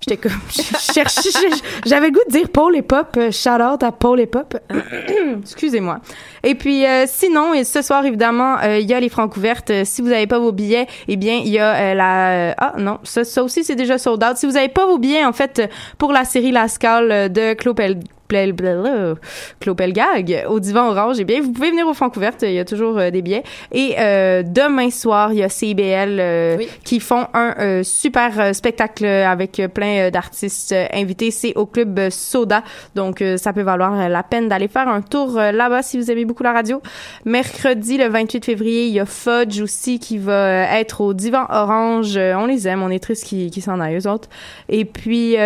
J'étais 0.00 0.16
comme, 0.16 0.32
j'avais 1.86 2.06
le 2.06 2.12
goût 2.12 2.20
de 2.26 2.32
dire 2.32 2.48
Paul 2.50 2.76
et 2.76 2.82
Pop. 2.82 3.18
Shout 3.30 3.50
out 3.60 3.82
à 3.82 3.92
Paul 3.92 4.20
et 4.20 4.26
Pop. 4.26 4.56
Excusez-moi. 5.42 6.00
Et 6.42 6.54
puis, 6.54 6.84
sinon, 7.06 7.52
ce 7.64 7.82
soir, 7.82 8.04
évidemment, 8.04 8.60
il 8.62 8.88
y 8.88 8.94
a 8.94 9.00
les 9.00 9.08
francs 9.08 9.36
ouvertes. 9.36 9.72
Si 9.84 10.00
vous 10.02 10.08
n'avez 10.08 10.26
pas 10.26 10.38
vos 10.38 10.52
billets, 10.52 10.86
eh 11.08 11.16
bien, 11.16 11.40
il 11.44 11.48
y 11.50 11.58
a 11.58 11.94
la... 11.94 12.54
Ah 12.56 12.74
non, 12.78 12.98
ça, 13.02 13.24
ça 13.24 13.42
aussi, 13.42 13.64
c'est 13.64 13.74
déjà 13.74 13.98
sold 13.98 14.22
out. 14.24 14.36
Si 14.36 14.46
vous 14.46 14.52
n'avez 14.52 14.68
pas 14.68 14.86
vos 14.86 14.98
billets, 14.98 15.24
en 15.24 15.32
fait, 15.32 15.68
pour 15.98 16.12
la 16.12 16.24
série 16.24 16.52
La 16.52 16.68
Scale 16.68 17.30
de 17.32 17.54
bleu- 17.54 18.00
Clopelgag 19.60 20.44
au 20.48 20.60
divan 20.60 20.90
orange, 20.90 21.16
eh 21.18 21.24
bien, 21.24 21.40
vous 21.40 21.52
pouvez 21.52 21.70
venir 21.70 21.86
aux 21.86 21.94
Francouvertes, 21.94 22.42
il 22.42 22.52
y 22.52 22.58
a 22.58 22.64
toujours 22.64 22.98
euh, 22.98 23.10
des 23.10 23.22
billets. 23.22 23.42
Et 23.72 23.96
euh, 23.98 24.42
demain 24.44 24.90
soir, 24.90 25.32
il 25.32 25.38
y 25.38 25.42
a 25.42 25.48
CBL 25.48 26.18
euh, 26.20 26.56
qui 26.84 27.00
font 27.00 27.26
un 27.34 27.54
euh, 27.58 27.82
super 27.82 28.38
euh, 28.38 28.52
spectacle 28.52 29.04
avec 29.04 29.60
euh, 29.60 29.68
plein 29.68 30.06
euh, 30.06 30.10
d'artistes 30.10 30.72
euh, 30.72 30.86
invités. 30.92 31.30
C'est 31.30 31.54
au 31.56 31.66
club 31.66 31.98
euh, 31.98 32.10
Soda, 32.10 32.62
donc 32.94 33.22
euh, 33.22 33.36
ça 33.36 33.52
peut 33.52 33.62
valoir 33.62 33.98
euh, 33.98 34.08
la 34.08 34.22
peine 34.22 34.48
d'aller 34.48 34.68
faire 34.68 34.88
un 34.88 35.02
tour 35.02 35.38
euh, 35.38 35.52
là-bas 35.52 35.82
si 35.82 35.98
vous 35.98 36.10
aimez 36.10 36.24
beaucoup 36.24 36.42
la 36.42 36.52
radio. 36.52 36.80
Mercredi, 37.24 37.98
le 37.98 38.08
28 38.08 38.44
février, 38.44 38.86
il 38.86 38.92
y 38.92 39.00
a 39.00 39.06
Fudge 39.06 39.60
aussi 39.60 39.98
qui 39.98 40.18
va 40.18 40.32
euh, 40.32 40.64
être 40.72 41.00
au 41.00 41.14
divan 41.14 41.46
orange. 41.48 42.16
Euh, 42.16 42.34
on 42.36 42.46
les 42.46 42.68
aime, 42.68 42.82
on 42.82 42.90
est 42.90 43.02
tristes 43.02 43.24
qu'ils 43.24 43.50
qu'ils 43.50 43.62
s'en 43.62 43.80
aillent, 43.80 43.98
eux 43.98 44.08
autres. 44.08 44.28
Et 44.68 44.84
puis... 44.84 45.36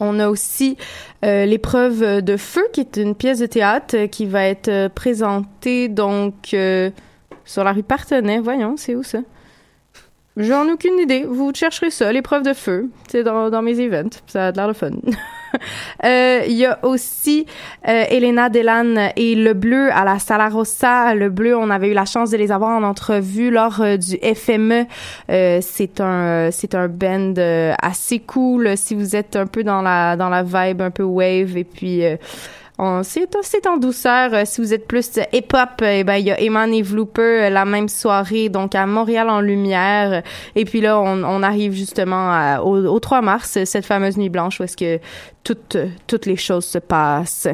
on 0.00 0.18
a 0.18 0.28
aussi 0.28 0.76
euh, 1.24 1.44
l'épreuve 1.44 2.22
de 2.22 2.36
feu, 2.36 2.66
qui 2.72 2.80
est 2.80 2.96
une 2.96 3.14
pièce 3.14 3.40
de 3.40 3.46
théâtre 3.46 3.96
euh, 3.96 4.06
qui 4.06 4.26
va 4.26 4.44
être 4.44 4.68
euh, 4.68 4.88
présentée 4.88 5.88
donc 5.88 6.54
sur 7.44 7.64
la 7.64 7.72
rue 7.72 7.82
Partenay. 7.82 8.38
Voyons, 8.38 8.76
c'est 8.76 8.94
où 8.94 9.02
ça? 9.02 9.20
J'en 10.38 10.68
ai 10.68 10.72
aucune 10.72 11.00
idée. 11.00 11.24
Vous 11.28 11.52
chercherez 11.52 11.90
ça, 11.90 12.12
l'épreuve 12.12 12.44
de 12.44 12.52
feu. 12.52 12.88
C'est 13.08 13.24
dans, 13.24 13.50
dans 13.50 13.60
mes 13.60 13.80
events. 13.80 14.20
Ça 14.28 14.48
a 14.48 14.52
l'air 14.52 14.68
de 14.68 14.72
fun. 14.72 14.90
Euh, 16.04 16.42
Il 16.46 16.52
y 16.52 16.66
a 16.66 16.78
aussi 16.82 17.46
euh, 17.88 18.04
Elena 18.10 18.50
Delan 18.50 19.10
et 19.16 19.34
Le 19.34 19.54
Bleu 19.54 19.90
à 19.90 20.04
la 20.04 20.18
Sala 20.18 20.50
Rossa. 20.50 21.14
Le 21.14 21.30
Bleu, 21.30 21.56
on 21.56 21.70
avait 21.70 21.88
eu 21.88 21.94
la 21.94 22.04
chance 22.04 22.30
de 22.30 22.36
les 22.36 22.52
avoir 22.52 22.76
en 22.76 22.82
entrevue 22.82 23.50
lors 23.50 23.80
euh, 23.80 23.96
du 23.96 24.18
FME. 24.18 24.84
C'est 25.28 26.00
un 26.00 26.50
c'est 26.52 26.74
un 26.74 26.88
band 26.88 27.34
assez 27.80 28.18
cool 28.20 28.76
si 28.76 28.94
vous 28.94 29.16
êtes 29.16 29.36
un 29.36 29.46
peu 29.46 29.64
dans 29.64 29.80
la 29.80 30.16
dans 30.16 30.28
la 30.28 30.42
vibe 30.42 30.82
un 30.82 30.90
peu 30.90 31.02
wave 31.02 31.56
et 31.56 31.64
puis 31.64 32.02
c'est, 33.02 33.28
c'est 33.42 33.66
en 33.66 33.76
douceur. 33.76 34.34
Euh, 34.34 34.42
si 34.44 34.60
vous 34.60 34.72
êtes 34.72 34.86
plus 34.86 35.18
hip-hop, 35.32 35.82
eh 35.82 36.04
ben, 36.04 36.16
il 36.16 36.26
y 36.26 36.30
a 36.30 36.40
Eman 36.40 36.72
et 36.72 36.82
Vlooper 36.82 37.50
la 37.50 37.64
même 37.64 37.88
soirée, 37.88 38.48
donc 38.48 38.74
à 38.74 38.86
Montréal 38.86 39.30
en 39.30 39.40
lumière. 39.40 40.22
Et 40.54 40.64
puis 40.64 40.80
là, 40.80 41.00
on, 41.00 41.24
on 41.24 41.42
arrive 41.42 41.72
justement 41.72 42.58
au, 42.60 42.86
au 42.86 43.00
3 43.00 43.20
mars, 43.22 43.58
cette 43.64 43.86
fameuse 43.86 44.16
nuit 44.16 44.28
blanche 44.28 44.60
où 44.60 44.62
est-ce 44.62 44.76
que 44.76 45.00
toutes, 45.44 45.76
toutes 46.06 46.26
les 46.26 46.36
choses 46.36 46.64
se 46.64 46.78
passent. 46.78 47.48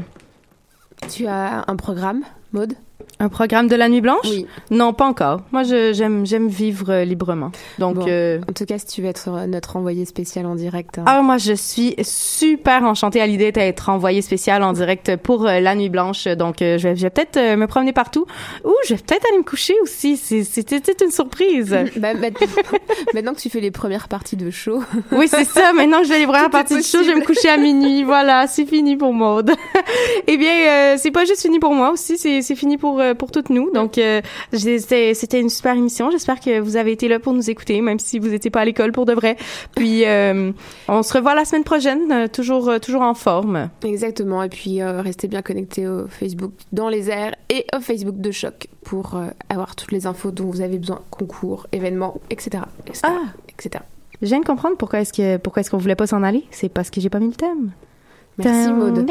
Tu 1.10 1.26
as 1.26 1.64
un 1.66 1.76
programme, 1.76 2.22
Maude? 2.52 2.74
Un 3.20 3.28
programme 3.28 3.68
de 3.68 3.76
la 3.76 3.88
nuit 3.88 4.00
blanche 4.00 4.24
Oui. 4.24 4.46
Non, 4.70 4.92
pas 4.92 5.06
encore. 5.06 5.40
Moi, 5.52 5.62
j'aime 5.62 6.26
j'aime 6.26 6.48
vivre 6.48 6.90
euh, 6.90 7.04
librement. 7.04 7.52
Donc, 7.78 8.08
euh, 8.08 8.40
en 8.48 8.52
tout 8.52 8.64
cas, 8.64 8.78
si 8.78 8.86
tu 8.86 9.02
veux 9.02 9.08
être 9.08 9.28
euh, 9.28 9.46
notre 9.46 9.76
envoyé 9.76 10.04
spécial 10.04 10.46
en 10.46 10.54
direct. 10.54 10.98
Hein. 10.98 11.04
Ah, 11.06 11.22
moi, 11.22 11.38
je 11.38 11.52
suis 11.52 11.94
super 12.02 12.82
enchantée 12.82 13.20
à 13.20 13.26
l'idée 13.26 13.52
d'être 13.52 13.88
envoyé 13.88 14.22
spécial 14.22 14.62
en 14.62 14.72
direct 14.72 15.16
pour 15.16 15.44
la 15.44 15.74
nuit 15.74 15.88
blanche. 15.88 16.26
Donc, 16.26 16.56
je 16.60 16.76
vais, 16.76 16.96
je 16.96 17.02
vais 17.02 17.10
peut-être 17.10 17.56
me 17.56 17.66
promener 17.66 17.92
partout 17.92 18.26
ou 18.64 18.72
je 18.86 18.94
vais 18.94 19.00
peut-être 19.00 19.24
aller 19.28 19.38
me 19.38 19.44
coucher 19.44 19.74
aussi. 19.82 20.16
C'était 20.16 21.04
une 21.04 21.10
surprise. 21.10 21.70
bah, 21.96 22.14
maintenant 23.14 23.34
que 23.34 23.40
tu 23.40 23.50
fais 23.50 23.60
les 23.60 23.70
premières 23.70 24.08
parties 24.08 24.36
de 24.36 24.50
show. 24.50 24.82
oui, 25.12 25.28
c'est 25.28 25.44
ça. 25.44 25.72
Maintenant 25.72 25.98
que 25.98 26.04
je 26.04 26.12
fais 26.12 26.18
les 26.18 26.26
premières 26.26 26.50
parties 26.50 26.76
de 26.76 26.82
show, 26.82 26.98
je 27.02 27.08
vais 27.10 27.16
me 27.16 27.24
coucher 27.24 27.48
à 27.48 27.56
minuit. 27.56 28.02
Voilà, 28.02 28.46
c'est 28.46 28.66
fini 28.66 28.96
pour 28.96 29.12
Maude. 29.12 29.52
eh 30.26 30.36
bien, 30.36 30.96
c'est 30.96 31.10
pas 31.10 31.24
juste 31.24 31.42
fini 31.42 31.58
pour 31.58 31.74
moi 31.74 31.90
aussi. 31.90 32.18
C'est 32.18 32.56
fini 32.56 32.76
pour 32.76 32.93
euh, 33.00 33.14
pour 33.14 33.30
toutes 33.30 33.50
nous. 33.50 33.70
Donc, 33.72 33.98
euh, 33.98 34.20
c'était 34.52 35.40
une 35.40 35.50
super 35.50 35.74
émission. 35.74 36.10
J'espère 36.10 36.40
que 36.40 36.60
vous 36.60 36.76
avez 36.76 36.92
été 36.92 37.08
là 37.08 37.18
pour 37.18 37.32
nous 37.32 37.50
écouter, 37.50 37.80
même 37.80 37.98
si 37.98 38.18
vous 38.18 38.28
n'étiez 38.28 38.50
pas 38.50 38.60
à 38.60 38.64
l'école 38.64 38.92
pour 38.92 39.06
de 39.06 39.12
vrai. 39.12 39.36
Puis, 39.74 40.04
euh, 40.04 40.52
on 40.88 41.02
se 41.02 41.12
revoit 41.12 41.34
la 41.34 41.44
semaine 41.44 41.64
prochaine, 41.64 42.28
toujours 42.28 42.80
toujours 42.80 43.02
en 43.02 43.14
forme. 43.14 43.70
Exactement. 43.84 44.42
Et 44.42 44.48
puis, 44.48 44.82
restez 44.82 45.28
bien 45.28 45.42
connectés 45.42 45.86
au 45.86 46.06
Facebook 46.08 46.52
dans 46.72 46.88
les 46.88 47.10
airs 47.10 47.34
et 47.50 47.66
au 47.76 47.80
Facebook 47.80 48.18
de 48.18 48.30
Choc 48.30 48.68
pour 48.84 49.18
avoir 49.48 49.76
toutes 49.76 49.92
les 49.92 50.06
infos 50.06 50.30
dont 50.30 50.46
vous 50.46 50.60
avez 50.60 50.78
besoin, 50.78 51.00
concours, 51.10 51.66
événements, 51.72 52.20
etc., 52.30 52.64
etc., 52.86 53.00
ah. 53.04 53.22
etc. 53.48 53.84
Je 54.22 54.28
viens 54.28 54.40
de 54.40 54.46
comprendre 54.46 54.76
pourquoi 54.76 55.00
est-ce 55.00 55.12
que 55.12 55.36
pourquoi 55.36 55.60
est-ce 55.60 55.70
qu'on 55.70 55.78
voulait 55.78 55.96
pas 55.96 56.06
s'en 56.06 56.22
aller. 56.22 56.44
C'est 56.50 56.68
parce 56.68 56.90
que 56.90 57.00
j'ai 57.00 57.10
pas 57.10 57.20
mis 57.20 57.28
le 57.28 57.34
thème. 57.34 57.72
Merci 58.38 58.72
Maud. 58.72 59.06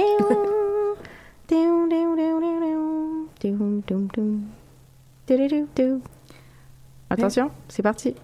Attention, 7.09 7.51
c'est 7.67 7.83
parti. 7.83 8.15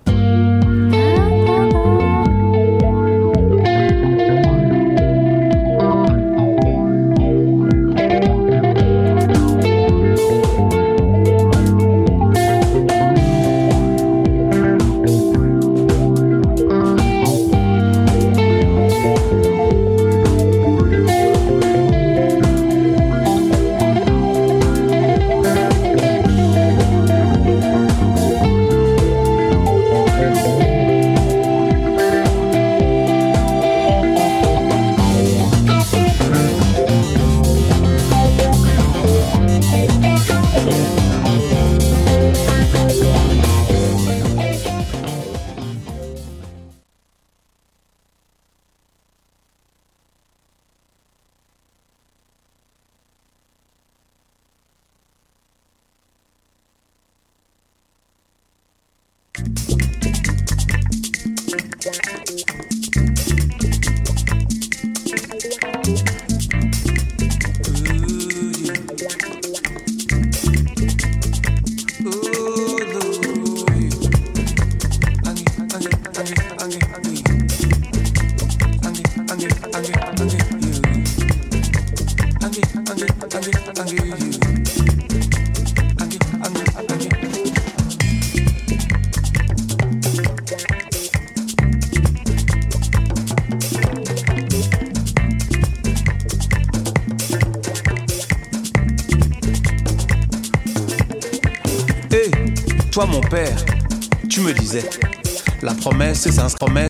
Promesse. 106.60 106.70